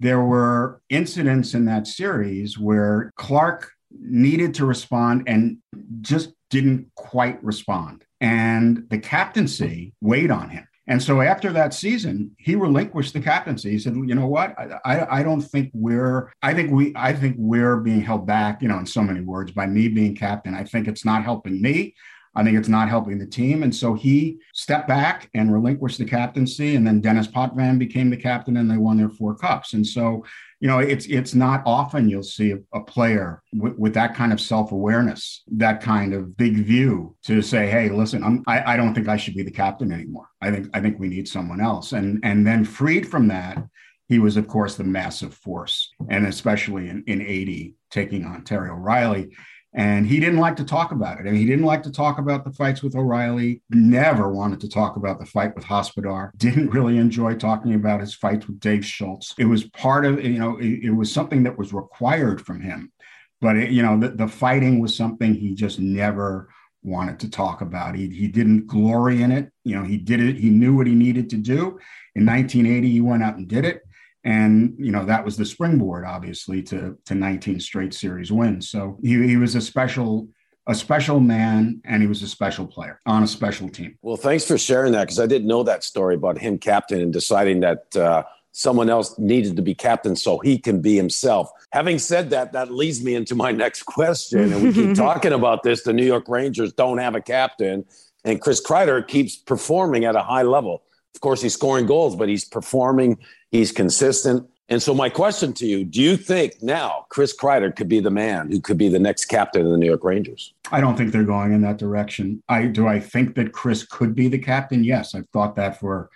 there 0.00 0.22
were 0.22 0.80
incidents 0.88 1.52
in 1.52 1.66
that 1.66 1.86
series 1.86 2.58
where 2.58 3.12
Clark 3.16 3.70
needed 4.00 4.54
to 4.54 4.66
respond 4.66 5.24
and 5.26 5.58
just 6.00 6.33
didn't 6.50 6.90
quite 6.94 7.42
respond. 7.42 8.04
And 8.20 8.86
the 8.90 8.98
captaincy 8.98 9.94
weighed 10.00 10.30
on 10.30 10.50
him. 10.50 10.66
And 10.86 11.02
so 11.02 11.22
after 11.22 11.50
that 11.52 11.72
season, 11.72 12.32
he 12.38 12.56
relinquished 12.56 13.14
the 13.14 13.20
captaincy. 13.20 13.70
He 13.70 13.78
said, 13.78 13.94
"You 13.94 14.14
know 14.14 14.26
what? 14.26 14.54
I, 14.58 14.78
I, 14.84 15.20
I, 15.20 15.22
don't 15.22 15.40
think 15.40 15.70
we're. 15.72 16.30
I 16.42 16.52
think 16.52 16.70
we. 16.72 16.92
I 16.94 17.14
think 17.14 17.36
we're 17.38 17.78
being 17.78 18.02
held 18.02 18.26
back. 18.26 18.60
You 18.60 18.68
know, 18.68 18.78
in 18.78 18.84
so 18.84 19.02
many 19.02 19.20
words, 19.20 19.50
by 19.52 19.66
me 19.66 19.88
being 19.88 20.14
captain. 20.14 20.54
I 20.54 20.64
think 20.64 20.86
it's 20.86 21.04
not 21.04 21.24
helping 21.24 21.62
me. 21.62 21.94
I 22.36 22.42
think 22.42 22.58
it's 22.58 22.68
not 22.68 22.88
helping 22.88 23.18
the 23.18 23.26
team. 23.26 23.62
And 23.62 23.74
so 23.74 23.94
he 23.94 24.40
stepped 24.52 24.88
back 24.88 25.30
and 25.34 25.52
relinquished 25.52 25.98
the 25.98 26.04
captaincy. 26.04 26.74
And 26.74 26.86
then 26.86 27.00
Denis 27.00 27.28
Potvin 27.28 27.78
became 27.78 28.10
the 28.10 28.16
captain 28.16 28.56
and 28.56 28.70
they 28.70 28.76
won 28.76 28.96
their 28.96 29.08
four 29.08 29.36
cups. 29.36 29.72
And 29.72 29.86
so, 29.86 30.24
you 30.60 30.68
know, 30.68 30.78
it's 30.78 31.06
it's 31.06 31.34
not 31.34 31.62
often 31.66 32.08
you'll 32.08 32.22
see 32.22 32.52
a, 32.52 32.58
a 32.72 32.80
player 32.80 33.42
w- 33.54 33.74
with 33.78 33.94
that 33.94 34.14
kind 34.14 34.32
of 34.32 34.40
self-awareness, 34.40 35.42
that 35.52 35.80
kind 35.80 36.14
of 36.14 36.36
big 36.36 36.56
view 36.56 37.16
to 37.24 37.42
say, 37.42 37.68
hey, 37.68 37.88
listen, 37.90 38.22
I'm, 38.24 38.42
I, 38.46 38.74
I 38.74 38.76
don't 38.76 38.94
think 38.94 39.08
I 39.08 39.16
should 39.16 39.34
be 39.34 39.42
the 39.42 39.50
captain 39.50 39.92
anymore. 39.92 40.28
I 40.40 40.50
think 40.50 40.68
I 40.74 40.80
think 40.80 40.98
we 40.98 41.08
need 41.08 41.28
someone 41.28 41.60
else. 41.60 41.92
And 41.92 42.20
and 42.24 42.46
then 42.46 42.64
freed 42.64 43.08
from 43.08 43.28
that, 43.28 43.62
he 44.08 44.18
was, 44.18 44.36
of 44.36 44.48
course, 44.48 44.76
the 44.76 44.84
massive 44.84 45.34
force, 45.34 45.90
and 46.08 46.26
especially 46.26 46.88
in, 46.88 47.04
in 47.06 47.22
80, 47.22 47.74
taking 47.90 48.24
on 48.24 48.44
Terry 48.44 48.70
O'Reilly 48.70 49.34
and 49.74 50.06
he 50.06 50.20
didn't 50.20 50.38
like 50.38 50.54
to 50.56 50.64
talk 50.64 50.92
about 50.92 51.18
it. 51.18 51.22
I 51.22 51.24
mean, 51.24 51.40
he 51.40 51.46
didn't 51.46 51.64
like 51.64 51.82
to 51.82 51.90
talk 51.90 52.18
about 52.18 52.44
the 52.44 52.52
fights 52.52 52.82
with 52.82 52.94
O'Reilly, 52.94 53.60
never 53.70 54.30
wanted 54.30 54.60
to 54.60 54.68
talk 54.68 54.94
about 54.94 55.18
the 55.18 55.26
fight 55.26 55.54
with 55.56 55.64
Hospodar, 55.64 56.32
didn't 56.36 56.70
really 56.70 56.96
enjoy 56.96 57.34
talking 57.34 57.74
about 57.74 58.00
his 58.00 58.14
fights 58.14 58.46
with 58.46 58.60
Dave 58.60 58.86
Schultz. 58.86 59.34
It 59.36 59.46
was 59.46 59.64
part 59.70 60.04
of, 60.04 60.24
you 60.24 60.38
know, 60.38 60.58
it, 60.58 60.84
it 60.84 60.90
was 60.90 61.12
something 61.12 61.42
that 61.42 61.58
was 61.58 61.72
required 61.72 62.40
from 62.40 62.60
him. 62.60 62.92
But, 63.40 63.56
it, 63.56 63.70
you 63.70 63.82
know, 63.82 63.98
the, 63.98 64.10
the 64.10 64.28
fighting 64.28 64.78
was 64.78 64.96
something 64.96 65.34
he 65.34 65.54
just 65.54 65.80
never 65.80 66.48
wanted 66.84 67.18
to 67.20 67.30
talk 67.30 67.60
about. 67.60 67.96
He, 67.96 68.08
he 68.08 68.28
didn't 68.28 68.68
glory 68.68 69.22
in 69.22 69.32
it. 69.32 69.50
You 69.64 69.74
know, 69.74 69.82
he 69.82 69.96
did 69.96 70.20
it. 70.20 70.36
He 70.36 70.50
knew 70.50 70.76
what 70.76 70.86
he 70.86 70.94
needed 70.94 71.30
to 71.30 71.36
do. 71.36 71.78
In 72.14 72.24
1980, 72.24 72.88
he 72.88 73.00
went 73.00 73.24
out 73.24 73.36
and 73.36 73.48
did 73.48 73.64
it 73.64 73.82
and 74.24 74.74
you 74.78 74.90
know 74.90 75.04
that 75.04 75.24
was 75.24 75.36
the 75.36 75.44
springboard 75.44 76.04
obviously 76.04 76.62
to 76.62 76.98
to 77.04 77.14
19 77.14 77.60
straight 77.60 77.94
series 77.94 78.32
wins. 78.32 78.70
So 78.70 78.98
he, 79.02 79.26
he 79.26 79.36
was 79.36 79.54
a 79.54 79.60
special 79.60 80.28
a 80.66 80.74
special 80.74 81.20
man 81.20 81.82
and 81.84 82.00
he 82.00 82.08
was 82.08 82.22
a 82.22 82.28
special 82.28 82.66
player 82.66 82.98
on 83.04 83.22
a 83.22 83.26
special 83.26 83.68
team. 83.68 83.98
Well 84.02 84.16
thanks 84.16 84.46
for 84.46 84.56
sharing 84.56 84.92
that 84.92 85.04
because 85.04 85.20
i 85.20 85.26
didn't 85.26 85.46
know 85.46 85.62
that 85.62 85.84
story 85.84 86.14
about 86.14 86.38
him 86.38 86.58
captain 86.58 87.00
and 87.00 87.12
deciding 87.12 87.60
that 87.60 87.96
uh, 87.96 88.22
someone 88.52 88.88
else 88.88 89.18
needed 89.18 89.56
to 89.56 89.62
be 89.62 89.74
captain 89.74 90.16
so 90.16 90.38
he 90.38 90.56
can 90.58 90.80
be 90.80 90.96
himself. 90.96 91.50
Having 91.72 91.98
said 91.98 92.30
that 92.30 92.52
that 92.52 92.72
leads 92.72 93.02
me 93.02 93.14
into 93.14 93.34
my 93.34 93.52
next 93.52 93.82
question 93.82 94.52
and 94.52 94.62
we 94.62 94.72
keep 94.72 94.94
talking 94.96 95.32
about 95.32 95.62
this. 95.62 95.82
The 95.82 95.92
new 95.92 96.06
york 96.06 96.28
rangers 96.28 96.72
don't 96.72 96.98
have 96.98 97.14
a 97.14 97.20
captain 97.20 97.84
and 98.24 98.40
chris 98.40 98.64
kreider 98.64 99.06
keeps 99.06 99.36
performing 99.36 100.06
at 100.06 100.16
a 100.16 100.22
high 100.22 100.42
level. 100.42 100.82
Of 101.14 101.20
course 101.20 101.42
he's 101.42 101.52
scoring 101.52 101.84
goals 101.84 102.16
but 102.16 102.30
he's 102.30 102.46
performing 102.46 103.18
He's 103.54 103.70
consistent. 103.70 104.50
And 104.68 104.82
so, 104.82 104.92
my 104.92 105.08
question 105.08 105.52
to 105.52 105.64
you 105.64 105.84
do 105.84 106.02
you 106.02 106.16
think 106.16 106.60
now 106.60 107.06
Chris 107.08 107.36
Kreider 107.36 107.74
could 107.74 107.88
be 107.88 108.00
the 108.00 108.10
man 108.10 108.50
who 108.50 108.60
could 108.60 108.76
be 108.76 108.88
the 108.88 108.98
next 108.98 109.26
captain 109.26 109.64
of 109.64 109.70
the 109.70 109.78
New 109.78 109.86
York 109.86 110.02
Rangers? 110.02 110.52
I 110.72 110.80
don't 110.80 110.96
think 110.96 111.12
they're 111.12 111.22
going 111.22 111.52
in 111.52 111.60
that 111.60 111.76
direction. 111.76 112.42
I 112.48 112.66
do. 112.66 112.88
I 112.88 112.98
think 112.98 113.36
that 113.36 113.52
Chris 113.52 113.86
could 113.86 114.16
be 114.16 114.26
the 114.26 114.40
captain. 114.40 114.82
Yes, 114.82 115.14
I've 115.14 115.28
thought 115.28 115.54
that 115.54 115.78
for 115.78 116.10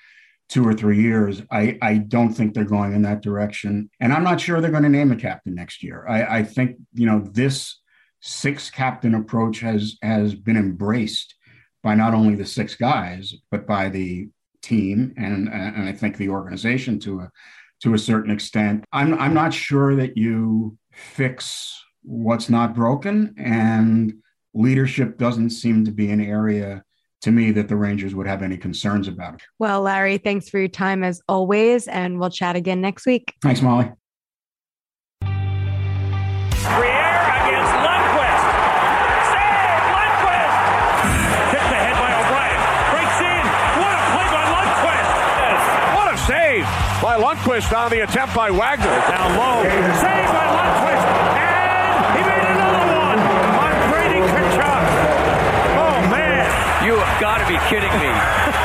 two 0.48 0.66
or 0.66 0.74
three 0.74 1.00
years. 1.00 1.40
I, 1.48 1.78
I 1.80 1.98
don't 1.98 2.32
think 2.32 2.54
they're 2.54 2.64
going 2.64 2.92
in 2.92 3.02
that 3.02 3.22
direction. 3.22 3.88
And 4.00 4.12
I'm 4.12 4.24
not 4.24 4.40
sure 4.40 4.60
they're 4.60 4.72
going 4.72 4.82
to 4.82 4.88
name 4.88 5.12
a 5.12 5.16
captain 5.16 5.54
next 5.54 5.84
year. 5.84 6.04
I, 6.08 6.38
I 6.38 6.42
think, 6.42 6.76
you 6.92 7.06
know, 7.06 7.20
this 7.20 7.78
six 8.18 8.68
captain 8.68 9.14
approach 9.14 9.60
has 9.60 9.96
has 10.02 10.34
been 10.34 10.56
embraced 10.56 11.36
by 11.84 11.94
not 11.94 12.14
only 12.14 12.34
the 12.34 12.46
six 12.46 12.74
guys, 12.74 13.32
but 13.52 13.64
by 13.64 13.90
the 13.90 14.28
team 14.62 15.14
and 15.16 15.48
and 15.48 15.88
I 15.88 15.92
think 15.92 16.16
the 16.16 16.28
organization 16.28 16.98
to 17.00 17.20
a 17.20 17.30
to 17.82 17.94
a 17.94 17.98
certain 17.98 18.30
extent. 18.30 18.84
I'm 18.92 19.14
I'm 19.14 19.34
not 19.34 19.54
sure 19.54 19.96
that 19.96 20.16
you 20.16 20.76
fix 20.92 21.74
what's 22.02 22.48
not 22.48 22.74
broken 22.74 23.34
and 23.38 24.14
leadership 24.54 25.18
doesn't 25.18 25.50
seem 25.50 25.84
to 25.84 25.92
be 25.92 26.10
an 26.10 26.20
area 26.20 26.82
to 27.20 27.30
me 27.30 27.50
that 27.52 27.68
the 27.68 27.76
Rangers 27.76 28.14
would 28.14 28.26
have 28.26 28.42
any 28.42 28.56
concerns 28.56 29.08
about. 29.08 29.42
Well, 29.58 29.82
Larry, 29.82 30.18
thanks 30.18 30.48
for 30.48 30.58
your 30.58 30.68
time 30.68 31.02
as 31.02 31.20
always 31.28 31.88
and 31.88 32.18
we'll 32.18 32.30
chat 32.30 32.56
again 32.56 32.80
next 32.80 33.06
week. 33.06 33.34
Thanks, 33.42 33.60
Molly. 33.60 33.92
By 47.58 47.64
Lundqvist 47.64 47.76
on 47.76 47.90
the 47.90 48.00
attempt 48.00 48.34
by 48.34 48.50
Wagner. 48.50 48.86
Down 48.86 49.34
low. 49.34 49.62
Saved 49.66 50.30
by 50.30 50.46
Lundqvist. 50.46 51.06
And 51.34 52.06
he 52.14 52.22
made 52.22 52.44
another 52.54 52.86
one 52.86 53.18
on 53.18 53.74
Brady 53.90 54.22
Tkachuk. 54.22 54.86
Oh, 55.74 55.98
man. 56.06 56.46
You 56.86 56.94
have 56.94 57.20
got 57.20 57.38
to 57.42 57.46
be 57.50 57.58
kidding 57.66 57.90
me. 57.98 58.12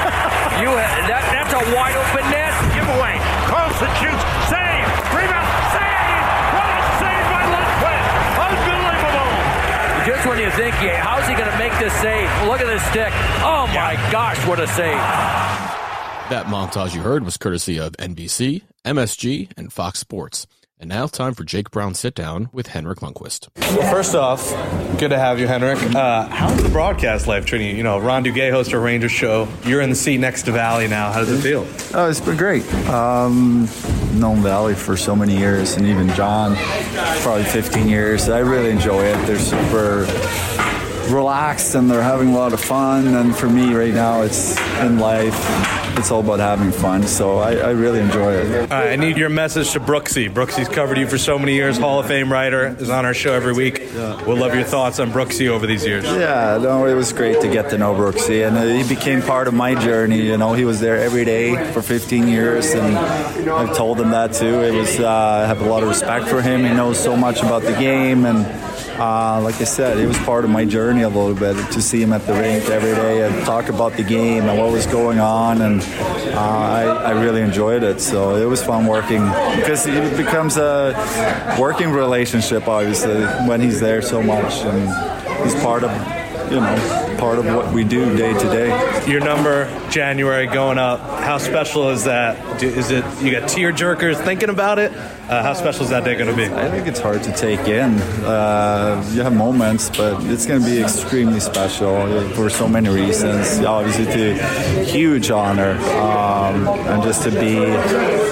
you 0.62 0.70
that, 1.10 1.26
That's 1.34 1.54
a 1.58 1.64
wide 1.74 1.98
open 1.98 2.26
net. 2.30 2.54
Giveaway. 2.78 3.18
Carlson 3.50 3.90
shoots. 3.98 4.24
Save. 4.46 4.86
Rebound. 5.10 5.50
Save. 5.74 6.22
What 6.54 6.70
a 6.70 6.80
save 7.02 7.26
by 7.34 7.44
Lundqvist. 7.50 8.10
Unbelievable. 8.46 9.34
Just 10.06 10.24
when 10.30 10.38
you 10.38 10.52
think, 10.54 10.78
yeah, 10.86 11.02
how's 11.02 11.26
he 11.26 11.34
going 11.34 11.50
to 11.50 11.58
make 11.58 11.74
this 11.82 11.94
save? 11.98 12.30
Look 12.46 12.62
at 12.62 12.70
this 12.70 12.84
stick. 12.94 13.10
Oh, 13.42 13.66
my 13.74 13.98
yeah. 13.98 14.12
gosh, 14.12 14.38
what 14.46 14.60
a 14.60 14.68
save. 14.68 15.63
That 16.34 16.48
montage 16.48 16.96
you 16.96 17.02
heard 17.02 17.24
was 17.26 17.38
courtesy 17.38 17.78
of 17.78 17.92
NBC, 17.98 18.64
MSG, 18.84 19.52
and 19.56 19.72
Fox 19.72 20.00
Sports. 20.00 20.48
And 20.80 20.90
now, 20.90 21.06
time 21.06 21.36
for 21.36 21.44
Jake 21.44 21.70
Brown 21.70 21.94
sit 21.94 22.16
down 22.16 22.50
with 22.52 22.66
Henrik 22.66 23.02
Lundqvist. 23.02 23.50
Well, 23.78 23.92
first 23.92 24.16
off, 24.16 24.50
good 24.98 25.10
to 25.10 25.20
have 25.20 25.40
you, 25.40 25.46
Henrik. 25.46 25.80
Uh, 25.94 26.28
how's 26.30 26.64
the 26.64 26.70
broadcast 26.70 27.28
life 27.28 27.46
treating 27.46 27.70
you? 27.70 27.76
You 27.76 27.84
know, 27.84 28.00
Ron 28.00 28.24
Duguay 28.24 28.50
hosts 28.50 28.74
a 28.74 28.80
Rangers 28.80 29.12
show. 29.12 29.48
You're 29.64 29.82
in 29.82 29.92
the 29.92 29.96
seat 29.96 30.18
next 30.18 30.42
to 30.46 30.52
Valley 30.54 30.88
now. 30.88 31.12
How 31.12 31.20
does 31.20 31.30
it 31.30 31.40
feel? 31.40 31.68
Oh, 31.94 32.10
it's 32.10 32.20
been 32.20 32.36
great. 32.36 32.66
Um, 32.90 33.70
known 34.14 34.42
Valley 34.42 34.74
for 34.74 34.98
so 34.98 35.16
many 35.16 35.38
years, 35.38 35.76
and 35.78 35.86
even 35.86 36.10
John, 36.16 36.56
probably 37.22 37.44
15 37.44 37.88
years. 37.88 38.28
I 38.28 38.40
really 38.40 38.72
enjoy 38.72 39.04
it. 39.04 39.28
They're 39.28 39.38
super 39.38 40.08
relaxed 41.14 41.76
and 41.76 41.92
they're 41.92 42.02
having 42.02 42.30
a 42.30 42.34
lot 42.36 42.54
of 42.54 42.60
fun. 42.60 43.06
And 43.06 43.36
for 43.36 43.48
me, 43.48 43.76
right 43.76 43.94
now, 43.94 44.24
it's 44.24 44.60
in 44.80 44.98
life 44.98 45.83
it's 45.98 46.12
all 46.12 46.20
about 46.20 46.40
having 46.40 46.72
fun. 46.72 47.04
So 47.04 47.38
I, 47.38 47.56
I 47.56 47.70
really 47.72 48.00
enjoy 48.00 48.34
it. 48.34 48.72
All 48.72 48.80
right, 48.80 48.92
I 48.92 48.96
need 48.96 49.18
your 49.18 49.30
message 49.30 49.72
to 49.72 49.80
Brooksy. 49.80 50.30
Brooksy's 50.30 50.68
covered 50.68 50.98
you 50.98 51.08
for 51.08 51.18
so 51.18 51.38
many 51.38 51.54
years, 51.54 51.78
Hall 51.78 52.00
of 52.00 52.08
Fame 52.08 52.32
writer, 52.32 52.76
is 52.80 52.90
on 52.90 53.06
our 53.06 53.14
show 53.14 53.34
every 53.34 53.54
week. 53.54 53.80
Yeah. 53.94 54.24
We'll 54.26 54.38
love 54.38 54.56
your 54.56 54.64
thoughts 54.64 55.00
on 55.00 55.12
Brooksy 55.12 55.48
over 55.48 55.68
these 55.68 55.86
years. 55.86 56.04
Yeah, 56.06 56.60
no, 56.62 56.86
it 56.86 56.94
was 56.94 57.14
great 57.14 57.42
to 57.42 57.48
get 57.48 57.70
to 57.70 57.78
know 57.78 57.94
Brooksy, 57.94 58.48
and 58.48 58.58
he 58.82 58.88
became 58.88 59.22
part 59.22 59.48
of 59.48 59.54
my 59.54 59.76
journey. 59.76 60.22
You 60.22 60.38
know, 60.38 60.54
he 60.54 60.66
was 60.66 60.80
there 60.80 60.98
every 60.98 61.26
day 61.26 61.72
for 61.72 61.82
15 61.82 62.28
years, 62.28 62.72
and 62.74 62.98
I've 62.98 63.76
told 63.76 64.00
him 64.00 64.10
that 64.12 64.34
too. 64.34 64.62
It 64.62 64.72
was 64.72 65.00
uh, 65.00 65.10
I 65.10 65.46
have 65.46 65.62
a 65.62 65.66
lot 65.70 65.84
of 65.84 65.90
respect 65.90 66.28
for 66.28 66.42
him. 66.42 66.64
He 66.64 66.74
knows 66.74 67.00
so 67.00 67.16
much 67.16 67.40
about 67.40 67.62
the 67.64 67.74
game 67.74 68.26
and 68.26 68.46
uh, 69.04 69.42
like 69.42 69.60
I 69.60 69.66
said, 69.66 69.98
it 69.98 70.08
was 70.08 70.18
part 70.20 70.46
of 70.46 70.50
my 70.50 70.64
journey 70.64 71.02
a 71.02 71.10
little 71.10 71.36
bit 71.36 71.58
to 71.74 71.82
see 71.82 72.02
him 72.02 72.14
at 72.14 72.26
the 72.26 72.32
rink 72.32 72.70
every 72.70 72.94
day 72.94 73.28
and 73.28 73.46
talk 73.46 73.68
about 73.68 73.98
the 73.98 74.04
game 74.04 74.46
and 74.46 74.58
what 74.58 74.72
was 74.72 74.88
going 74.88 75.20
on, 75.20 75.62
and 75.62 75.82
uh, 75.82 76.40
I, 76.40 76.84
I, 76.84 77.12
really 77.22 77.42
enjoyed 77.42 77.84
it. 77.84 78.00
So 78.00 78.38
it 78.38 78.46
was 78.46 78.64
fun 78.64 78.88
working 78.88 79.26
because 79.58 79.86
it 79.88 80.16
becomes 80.16 80.56
a 80.56 80.96
working 81.60 81.90
relationship, 81.90 82.66
obviously, 82.70 83.26
when 83.46 83.60
he's 83.60 83.82
there 83.82 84.02
so 84.02 84.24
much 84.24 84.64
and 84.64 85.44
he's 85.44 85.62
part 85.62 85.84
of, 85.84 85.92
you 86.50 86.62
know, 86.62 87.18
part 87.20 87.40
of 87.40 87.46
what 87.46 87.74
we 87.74 87.84
do 87.84 88.16
day 88.16 88.32
to 88.32 88.46
day. 88.46 88.70
Your 89.06 89.20
number 89.20 89.66
January 89.94 90.48
going 90.48 90.80
up. 90.80 91.00
How 91.24 91.38
special 91.38 91.92
is 91.92 92.06
that? 92.06 92.60
Do- 92.60 92.68
Is 92.68 92.90
it 92.90 93.06
you 93.22 93.32
got 93.32 93.48
tear 93.48 93.72
jerkers 93.72 94.18
thinking 94.24 94.50
about 94.50 94.80
it? 94.80 94.92
Uh, 94.92 95.44
how 95.44 95.54
special 95.54 95.84
is 95.84 95.90
that 95.92 96.04
day 96.04 96.16
going 96.16 96.30
to 96.30 96.36
be? 96.36 96.46
I 96.52 96.68
think 96.70 96.88
it's 96.88 97.00
hard 97.00 97.22
to 97.24 97.32
take 97.32 97.68
in. 97.68 98.00
Uh, 98.26 99.08
you 99.14 99.22
have 99.22 99.34
moments, 99.34 99.90
but 99.92 100.22
it's 100.26 100.48
going 100.48 100.62
to 100.62 100.66
be 100.66 100.82
extremely 100.82 101.40
special 101.40 102.08
for 102.32 102.50
so 102.50 102.68
many 102.68 102.90
reasons. 102.90 103.60
Obviously, 103.60 104.06
to 104.06 104.84
huge 104.84 105.30
honor, 105.30 105.74
um, 106.02 106.68
and 106.68 107.04
just 107.04 107.22
to 107.24 107.32
be 107.32 107.58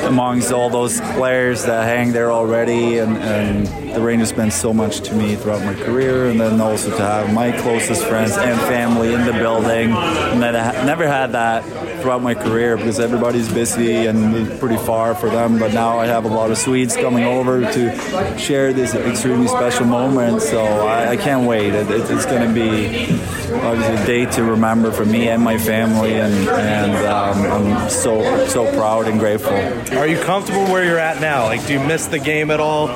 amongst 0.08 0.52
all 0.52 0.70
those 0.72 1.00
players 1.16 1.64
that 1.66 1.84
hang 1.84 2.12
there 2.12 2.32
already, 2.32 2.98
and, 2.98 3.18
and 3.20 3.68
the 3.96 4.02
Rangers 4.02 4.36
meant 4.36 4.52
so 4.54 4.74
much 4.74 5.02
to 5.02 5.14
me 5.16 5.36
throughout 5.36 5.64
my 5.64 5.76
career, 5.76 6.26
and 6.26 6.42
then 6.42 6.60
also 6.60 6.90
to 6.90 7.04
have 7.04 7.32
my 7.34 7.52
closest 7.62 8.04
friends 8.06 8.36
and 8.36 8.60
family 8.62 9.14
in 9.14 9.26
the 9.26 9.34
building, 9.34 9.92
and 9.92 10.44
I 10.44 10.86
never 10.86 11.08
had 11.08 11.32
that 11.34 11.51
throughout 11.60 12.22
my 12.22 12.34
career 12.34 12.78
because 12.78 13.00
everybody's 13.00 13.52
busy 13.52 14.06
and 14.06 14.60
pretty 14.60 14.78
far 14.78 15.14
for 15.16 15.30
them. 15.30 15.60
But 15.60 15.74
now 15.74 16.00
I 16.00 16.08
have 16.08 16.26
a 16.26 16.30
lot 16.30 16.52
of 16.52 16.58
Swedes 16.58 16.96
coming 16.96 17.26
over 17.26 17.62
to 17.62 18.38
share 18.38 18.74
this 18.74 18.96
extremely 18.96 19.48
special 19.48 19.86
moment. 19.86 20.42
So 20.42 20.64
I, 20.64 21.10
I 21.12 21.18
can't 21.18 21.48
wait. 21.48 21.74
It, 21.74 21.90
it, 21.90 22.10
it's 22.10 22.26
going 22.26 22.48
to 22.48 22.54
be 22.54 23.22
obviously 23.54 23.96
a 23.96 24.06
day 24.06 24.26
to 24.32 24.44
remember 24.44 24.92
for 24.92 25.06
me 25.06 25.28
and 25.28 25.44
my 25.44 25.58
family, 25.58 26.14
and, 26.14 26.34
and 26.50 27.06
um, 27.06 27.52
I'm 27.52 27.90
so 27.90 28.48
so 28.48 28.72
proud 28.74 29.08
and 29.08 29.20
grateful. 29.20 29.54
Are 29.98 30.08
you 30.08 30.20
comfortable 30.20 30.66
where 30.66 30.84
you're 30.84 31.00
at 31.00 31.22
now? 31.22 31.46
Like, 31.46 31.66
do 31.68 31.74
you 31.74 31.80
miss 31.80 32.08
the 32.08 32.20
game 32.20 32.52
at 32.52 32.60
all? 32.60 32.88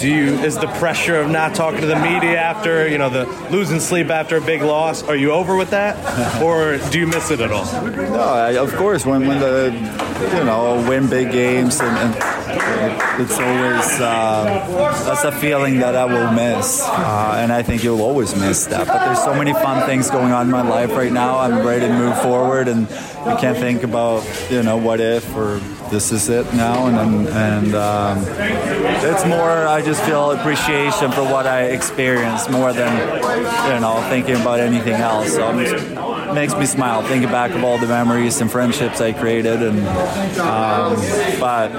Do 0.00 0.08
you 0.08 0.34
is 0.40 0.56
the 0.58 0.66
pressure 0.78 1.20
of 1.20 1.30
not 1.30 1.54
talking 1.54 1.80
to 1.80 1.86
the 1.86 1.96
media 1.96 2.36
after 2.38 2.88
you 2.88 2.98
know 2.98 3.08
the 3.08 3.26
losing 3.50 3.80
sleep 3.80 4.10
after 4.10 4.36
a 4.36 4.40
big 4.40 4.62
loss? 4.62 5.02
Are 5.02 5.16
you 5.16 5.32
over 5.32 5.56
with 5.56 5.70
that, 5.70 5.94
or 6.42 6.78
do 6.90 6.98
you 6.98 7.06
miss 7.06 7.30
it 7.30 7.40
at 7.40 7.50
all? 7.50 7.64
No, 7.86 8.20
I, 8.20 8.56
of 8.56 8.74
course. 8.74 9.06
When 9.06 9.26
when 9.26 9.40
the 9.40 9.72
you 10.36 10.44
know 10.44 10.84
win 10.88 11.08
big 11.08 11.32
games 11.32 11.80
and, 11.80 11.96
and 11.96 13.20
it's 13.20 13.38
always 13.38 14.00
uh, 14.00 15.04
that's 15.04 15.24
a 15.24 15.32
feeling 15.32 15.78
that 15.78 15.94
I 15.94 16.04
will 16.04 16.32
miss, 16.32 16.82
uh, 16.82 17.36
and 17.38 17.52
I 17.52 17.62
think 17.62 17.84
you'll 17.84 18.02
always 18.02 18.34
miss 18.34 18.66
that. 18.66 18.86
But 18.86 19.04
there's 19.04 19.22
so 19.22 19.34
many 19.34 19.52
fun 19.52 19.86
things 19.86 20.10
going 20.10 20.32
on 20.32 20.46
in 20.46 20.52
my 20.52 20.62
life 20.62 20.92
right 20.92 21.12
now. 21.12 21.38
I'm 21.38 21.66
ready 21.66 21.86
to 21.86 21.92
move 21.92 22.20
forward, 22.20 22.68
and 22.68 22.88
I 23.26 23.40
can't 23.40 23.56
think 23.56 23.82
about 23.82 24.24
you 24.50 24.62
know 24.62 24.76
what 24.76 25.00
if 25.00 25.34
or 25.36 25.60
this 25.90 26.12
is 26.12 26.28
it 26.28 26.52
now, 26.54 26.86
and 26.86 27.28
and, 27.28 27.74
um, 27.74 28.24
it's 29.04 29.24
more. 29.26 29.66
I 29.66 29.82
just 29.82 30.02
feel 30.04 30.32
appreciation 30.32 31.12
for 31.12 31.22
what 31.22 31.46
I 31.46 31.64
experienced 31.64 32.50
more 32.50 32.72
than 32.72 32.92
you 33.72 33.80
know 33.80 34.04
thinking 34.08 34.36
about 34.36 34.60
anything 34.60 34.94
else. 34.94 35.32
So 35.34 35.58
it 35.58 36.34
makes 36.34 36.54
me 36.54 36.66
smile 36.66 37.02
thinking 37.02 37.30
back 37.30 37.50
of 37.52 37.62
all 37.64 37.78
the 37.78 37.86
memories 37.86 38.40
and 38.40 38.50
friendships 38.50 39.00
I 39.00 39.12
created, 39.12 39.62
and 39.62 39.78
um, 40.38 40.96
but 41.38 41.70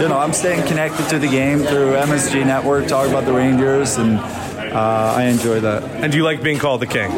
you 0.00 0.08
know 0.08 0.18
I'm 0.18 0.32
staying 0.32 0.66
connected 0.66 1.08
to 1.10 1.18
the 1.18 1.28
game 1.28 1.58
through 1.60 1.92
MSG 1.94 2.44
Network, 2.46 2.86
talk 2.86 3.08
about 3.08 3.24
the 3.24 3.32
Rangers, 3.32 3.96
and 3.96 4.18
uh, 4.18 5.14
I 5.16 5.24
enjoy 5.24 5.60
that. 5.60 5.82
And 5.84 6.10
do 6.12 6.18
you 6.18 6.24
like 6.24 6.42
being 6.42 6.58
called 6.58 6.80
the 6.80 6.86
king? 6.86 7.10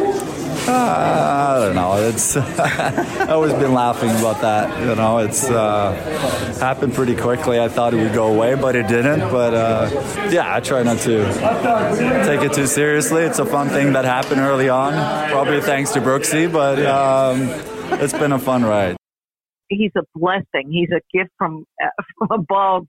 Uh, 0.69 0.73
I 1.59 1.65
don't 1.65 1.75
know. 1.75 2.09
It's 2.09 2.37
I've 2.37 3.31
always 3.31 3.53
been 3.53 3.73
laughing 3.73 4.11
about 4.11 4.41
that. 4.41 4.81
You 4.81 4.95
know, 4.95 5.19
it's 5.19 5.49
uh, 5.49 5.93
happened 6.61 6.95
pretty 6.95 7.15
quickly. 7.17 7.61
I 7.61 7.69
thought 7.69 7.95
it 7.95 7.99
would 7.99 8.15
go 8.15 8.27
away, 8.35 8.55
but 8.55 8.75
it 8.77 8.89
didn't. 8.89 9.21
But 9.31 9.55
uh, 9.55 10.29
yeah, 10.31 10.55
I 10.55 10.61
try 10.61 10.83
not 10.83 10.99
to 10.99 11.25
take 12.27 12.43
it 12.43 12.53
too 12.53 12.67
seriously. 12.67 13.23
It's 13.23 13.39
a 13.39 13.47
fun 13.47 13.69
thing 13.69 13.93
that 13.93 14.05
happened 14.05 14.41
early 14.41 14.69
on, 14.69 14.93
probably 15.31 15.61
thanks 15.61 15.93
to 15.93 16.01
Brooksy. 16.01 16.51
But 16.51 16.85
um, 16.85 17.43
it's 18.01 18.13
been 18.13 18.33
a 18.33 18.39
fun 18.39 18.65
ride. 18.65 18.97
He's 19.69 19.93
a 19.97 20.03
blessing. 20.15 20.71
He's 20.71 20.91
a 20.91 21.01
gift 21.17 21.31
from 21.39 21.65
from 22.19 22.29
above. 22.31 22.87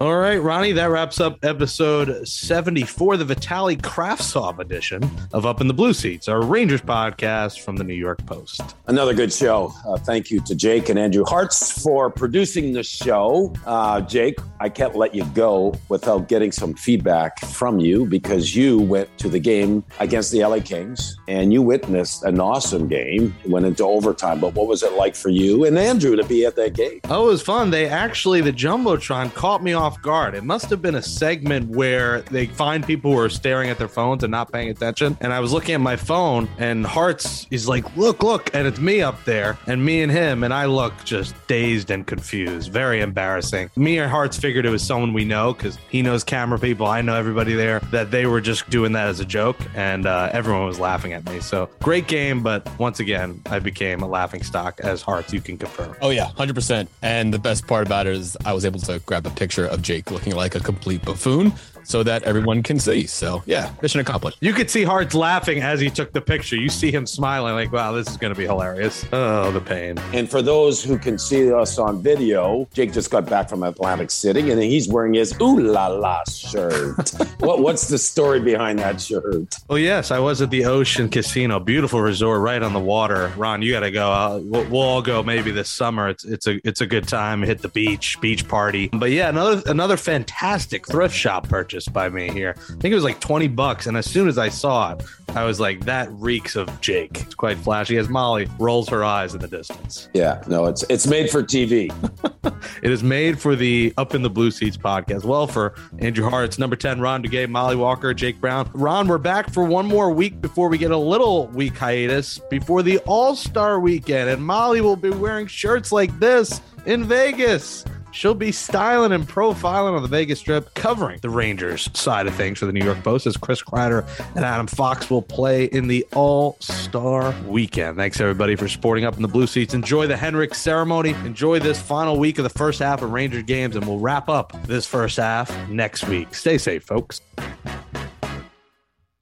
All 0.00 0.16
right, 0.16 0.42
Ronnie, 0.42 0.72
that 0.72 0.86
wraps 0.86 1.20
up 1.20 1.38
episode 1.44 2.26
74, 2.26 3.16
the 3.16 3.24
Vitali 3.24 3.76
Kravtsov 3.76 4.58
edition 4.58 5.08
of 5.32 5.46
Up 5.46 5.60
in 5.60 5.68
the 5.68 5.72
Blue 5.72 5.92
Seats, 5.94 6.26
our 6.26 6.42
Rangers 6.42 6.82
podcast 6.82 7.60
from 7.60 7.76
the 7.76 7.84
New 7.84 7.94
York 7.94 8.18
Post. 8.26 8.60
Another 8.88 9.14
good 9.14 9.32
show. 9.32 9.72
Uh, 9.86 9.96
thank 9.96 10.32
you 10.32 10.40
to 10.40 10.54
Jake 10.56 10.88
and 10.88 10.98
Andrew 10.98 11.24
Hartz 11.24 11.80
for 11.80 12.10
producing 12.10 12.72
the 12.72 12.82
show. 12.82 13.54
Uh, 13.64 14.00
Jake, 14.00 14.36
I 14.58 14.68
can't 14.68 14.96
let 14.96 15.14
you 15.14 15.24
go 15.26 15.74
without 15.88 16.26
getting 16.28 16.50
some 16.50 16.74
feedback 16.74 17.38
from 17.38 17.78
you 17.78 18.04
because 18.04 18.54
you 18.54 18.80
went 18.80 19.16
to 19.18 19.28
the 19.28 19.38
game 19.38 19.84
against 20.00 20.32
the 20.32 20.40
LA 20.44 20.58
Kings 20.58 21.16
and 21.28 21.52
you 21.52 21.62
witnessed 21.62 22.24
an 22.24 22.40
awesome 22.40 22.88
game. 22.88 23.34
It 23.44 23.50
went 23.50 23.64
into 23.64 23.84
overtime, 23.84 24.40
but 24.40 24.54
what 24.54 24.66
was 24.66 24.82
it 24.82 24.94
like 24.94 25.14
for 25.14 25.28
you 25.28 25.64
and 25.64 25.78
Andrew 25.78 26.16
to 26.16 26.24
be 26.24 26.44
at 26.46 26.56
that 26.56 26.74
game? 26.74 27.00
Oh, 27.04 27.26
it 27.28 27.30
was 27.30 27.42
fun. 27.42 27.70
They 27.70 27.86
actually, 27.88 28.40
the 28.40 28.52
Jumbotron 28.52 29.32
caught 29.34 29.62
me 29.62 29.72
off 29.84 30.00
guard. 30.00 30.34
It 30.34 30.44
must 30.44 30.70
have 30.70 30.80
been 30.80 30.94
a 30.94 31.02
segment 31.02 31.68
where 31.68 32.22
they 32.22 32.46
find 32.46 32.84
people 32.86 33.12
who 33.12 33.18
are 33.18 33.28
staring 33.28 33.68
at 33.68 33.76
their 33.76 33.88
phones 33.88 34.24
and 34.24 34.30
not 34.30 34.50
paying 34.50 34.70
attention. 34.70 35.18
And 35.20 35.30
I 35.30 35.40
was 35.40 35.52
looking 35.52 35.74
at 35.74 35.80
my 35.82 35.96
phone, 35.96 36.48
and 36.58 36.86
Hearts 36.86 37.46
is 37.50 37.68
like, 37.68 37.84
Look, 37.96 38.22
look. 38.22 38.54
And 38.54 38.66
it's 38.66 38.80
me 38.80 39.02
up 39.02 39.22
there, 39.24 39.58
and 39.66 39.84
me 39.84 40.00
and 40.02 40.10
him. 40.10 40.42
And 40.42 40.54
I 40.54 40.64
look 40.64 40.94
just 41.04 41.34
dazed 41.48 41.90
and 41.90 42.06
confused. 42.06 42.72
Very 42.72 43.02
embarrassing. 43.02 43.70
Me 43.76 43.98
and 43.98 44.10
Hearts 44.10 44.38
figured 44.38 44.64
it 44.64 44.70
was 44.70 44.82
someone 44.82 45.12
we 45.12 45.24
know 45.24 45.52
because 45.52 45.76
he 45.90 46.00
knows 46.00 46.24
camera 46.24 46.58
people. 46.58 46.86
I 46.86 47.02
know 47.02 47.14
everybody 47.14 47.52
there, 47.54 47.80
that 47.90 48.10
they 48.10 48.24
were 48.24 48.40
just 48.40 48.68
doing 48.70 48.92
that 48.92 49.08
as 49.08 49.20
a 49.20 49.24
joke. 49.26 49.58
And 49.74 50.06
uh, 50.06 50.30
everyone 50.32 50.64
was 50.66 50.80
laughing 50.80 51.12
at 51.12 51.26
me. 51.26 51.40
So 51.40 51.68
great 51.82 52.08
game. 52.08 52.42
But 52.42 52.66
once 52.78 53.00
again, 53.00 53.42
I 53.46 53.58
became 53.58 54.00
a 54.00 54.08
laughing 54.08 54.42
stock 54.42 54.80
as 54.80 55.02
Hearts, 55.02 55.30
you 55.34 55.42
can 55.42 55.58
confirm. 55.58 55.94
Oh 56.00 56.08
yeah, 56.08 56.30
hundred 56.36 56.54
percent. 56.54 56.88
And 57.02 57.34
the 57.34 57.38
best 57.38 57.66
part 57.66 57.86
about 57.86 58.06
it 58.06 58.16
is 58.16 58.34
I 58.46 58.54
was 58.54 58.64
able 58.64 58.80
to 58.80 58.98
grab 59.00 59.26
a 59.26 59.30
picture 59.30 59.66
of 59.74 59.82
Jake 59.82 60.10
looking 60.10 60.34
like 60.34 60.54
a 60.54 60.60
complete 60.60 61.04
buffoon, 61.04 61.52
so 61.84 62.02
that 62.02 62.22
everyone 62.24 62.62
can 62.62 62.78
see. 62.78 63.06
So 63.06 63.42
yeah, 63.46 63.72
mission 63.82 64.00
accomplished. 64.00 64.38
You 64.40 64.52
could 64.52 64.70
see 64.70 64.82
Hearts 64.82 65.14
laughing 65.14 65.62
as 65.62 65.80
he 65.80 65.90
took 65.90 66.12
the 66.12 66.20
picture. 66.20 66.56
You 66.56 66.68
see 66.68 66.90
him 66.90 67.06
smiling, 67.06 67.54
like, 67.54 67.72
wow, 67.72 67.92
this 67.92 68.08
is 68.08 68.16
going 68.16 68.32
to 68.32 68.38
be 68.38 68.46
hilarious. 68.46 69.04
Oh, 69.12 69.50
the 69.50 69.60
pain. 69.60 69.98
And 70.12 70.30
for 70.30 70.42
those 70.42 70.82
who 70.82 70.98
can 70.98 71.18
see 71.18 71.52
us 71.52 71.78
on 71.78 72.02
video, 72.02 72.68
Jake 72.72 72.92
just 72.92 73.10
got 73.10 73.26
back 73.26 73.48
from 73.48 73.62
Atlantic 73.62 74.10
City 74.10 74.50
and 74.50 74.62
he's 74.62 74.88
wearing 74.88 75.14
his 75.14 75.34
ooh 75.40 75.60
la 75.60 75.88
la 75.88 76.22
shirt. 76.24 77.10
what, 77.38 77.60
what's 77.60 77.88
the 77.88 77.98
story 77.98 78.40
behind 78.40 78.78
that 78.78 79.00
shirt? 79.00 79.56
Well, 79.68 79.78
yes, 79.78 80.10
I 80.10 80.18
was 80.18 80.42
at 80.42 80.50
the 80.50 80.64
Ocean 80.64 81.08
Casino, 81.08 81.60
beautiful 81.60 82.00
resort 82.00 82.40
right 82.40 82.62
on 82.62 82.72
the 82.72 82.80
water. 82.80 83.32
Ron, 83.36 83.62
you 83.62 83.72
got 83.72 83.80
to 83.80 83.90
go. 83.90 84.10
Uh, 84.10 84.40
we'll, 84.42 84.64
we'll 84.70 84.82
all 84.82 85.02
go 85.02 85.22
maybe 85.22 85.50
this 85.50 85.68
summer. 85.68 86.08
It's 86.08 86.24
it's 86.24 86.46
a 86.46 86.60
it's 86.66 86.80
a 86.80 86.86
good 86.86 87.06
time. 87.08 87.42
Hit 87.42 87.60
the 87.60 87.68
beach, 87.68 88.20
beach 88.20 88.46
party. 88.48 88.88
But 88.92 89.10
yeah, 89.10 89.28
another 89.28 89.62
another 89.66 89.96
fantastic 89.96 90.86
thrift 90.86 91.14
shop 91.14 91.48
purchase 91.48 91.73
by 91.92 92.08
me 92.08 92.30
here. 92.30 92.54
I 92.58 92.72
think 92.80 92.92
it 92.92 92.94
was 92.94 93.04
like 93.04 93.20
twenty 93.20 93.48
bucks, 93.48 93.86
and 93.86 93.96
as 93.96 94.10
soon 94.10 94.28
as 94.28 94.38
I 94.38 94.48
saw 94.48 94.92
it, 94.92 95.02
I 95.30 95.44
was 95.44 95.60
like, 95.60 95.84
that 95.84 96.08
reeks 96.12 96.56
of 96.56 96.80
Jake. 96.80 97.22
It's 97.22 97.34
quite 97.34 97.58
flashy. 97.58 97.96
As 97.96 98.08
Molly 98.08 98.48
rolls 98.58 98.88
her 98.88 99.04
eyes 99.04 99.34
in 99.34 99.40
the 99.40 99.48
distance. 99.48 100.08
Yeah, 100.14 100.42
no, 100.46 100.66
it's 100.66 100.84
it's 100.88 101.06
made 101.06 101.30
for 101.30 101.42
TV. 101.42 101.92
It 102.82 102.90
is 102.90 103.02
made 103.02 103.38
for 103.38 103.56
the 103.56 103.92
Up 103.96 104.14
in 104.14 104.22
the 104.22 104.30
Blue 104.30 104.50
Seats 104.50 104.76
podcast. 104.76 105.24
Well, 105.24 105.46
for 105.46 105.74
Andrew 105.98 106.28
Hart's 106.28 106.58
number 106.58 106.76
10, 106.76 107.00
Ron 107.00 107.22
Duguay, 107.22 107.48
Molly 107.48 107.76
Walker, 107.76 108.12
Jake 108.14 108.40
Brown. 108.40 108.70
Ron, 108.74 109.08
we're 109.08 109.18
back 109.18 109.50
for 109.50 109.64
one 109.64 109.86
more 109.86 110.10
week 110.10 110.40
before 110.40 110.68
we 110.68 110.78
get 110.78 110.90
a 110.90 110.96
little 110.96 111.46
week 111.48 111.76
hiatus 111.76 112.38
before 112.50 112.82
the 112.82 112.98
All 113.00 113.36
Star 113.36 113.80
weekend. 113.80 114.28
And 114.30 114.42
Molly 114.42 114.80
will 114.80 114.96
be 114.96 115.10
wearing 115.10 115.46
shirts 115.46 115.92
like 115.92 116.18
this 116.18 116.60
in 116.86 117.04
Vegas. 117.04 117.84
She'll 118.14 118.32
be 118.32 118.52
styling 118.52 119.10
and 119.10 119.28
profiling 119.28 119.96
on 119.96 120.02
the 120.02 120.08
Vegas 120.08 120.38
Strip, 120.38 120.72
covering 120.74 121.18
the 121.20 121.30
Rangers 121.30 121.90
side 121.94 122.28
of 122.28 122.34
things 122.36 122.60
for 122.60 122.66
the 122.66 122.72
New 122.72 122.84
York 122.84 123.02
Post 123.02 123.26
as 123.26 123.36
Chris 123.36 123.60
Kreider 123.60 124.06
and 124.36 124.44
Adam 124.44 124.68
Fox 124.68 125.10
will 125.10 125.20
play 125.20 125.64
in 125.64 125.88
the 125.88 126.06
All 126.14 126.56
Star 126.60 127.34
weekend. 127.44 127.96
Thanks, 127.96 128.20
everybody, 128.20 128.54
for 128.54 128.68
supporting 128.68 129.04
up 129.04 129.16
in 129.16 129.22
the 129.22 129.28
blue 129.28 129.48
seats. 129.48 129.74
Enjoy 129.74 130.06
the 130.06 130.16
Henrik 130.16 130.54
ceremony. 130.54 131.10
Enjoy 131.24 131.58
this 131.58 131.82
final 131.82 132.16
week 132.16 132.38
of 132.38 132.44
the 132.44 132.50
first 132.50 132.78
half 132.78 133.02
of 133.02 133.10
Ranger 133.10 133.42
games, 133.42 133.74
and 133.74 133.84
we'll 133.84 133.98
wrap 133.98 134.28
up 134.28 134.52
this 134.62 134.86
first 134.86 135.16
half 135.16 135.50
next 135.68 136.06
week. 136.06 136.36
Stay 136.36 136.56
safe, 136.56 136.84
folks. 136.84 137.20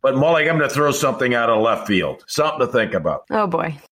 But 0.03 0.17
Molly, 0.17 0.51
I'm 0.51 0.59
going 0.59 0.69
to 0.69 0.75
throw 0.75 0.91
something 0.91 1.33
out 1.33 1.49
of 1.49 1.63
left 1.63 1.87
field. 1.87 2.25
Something 2.27 2.67
to 2.67 2.67
think 2.67 2.93
about. 2.93 3.25
Oh 3.31 3.47
boy. 3.47 3.79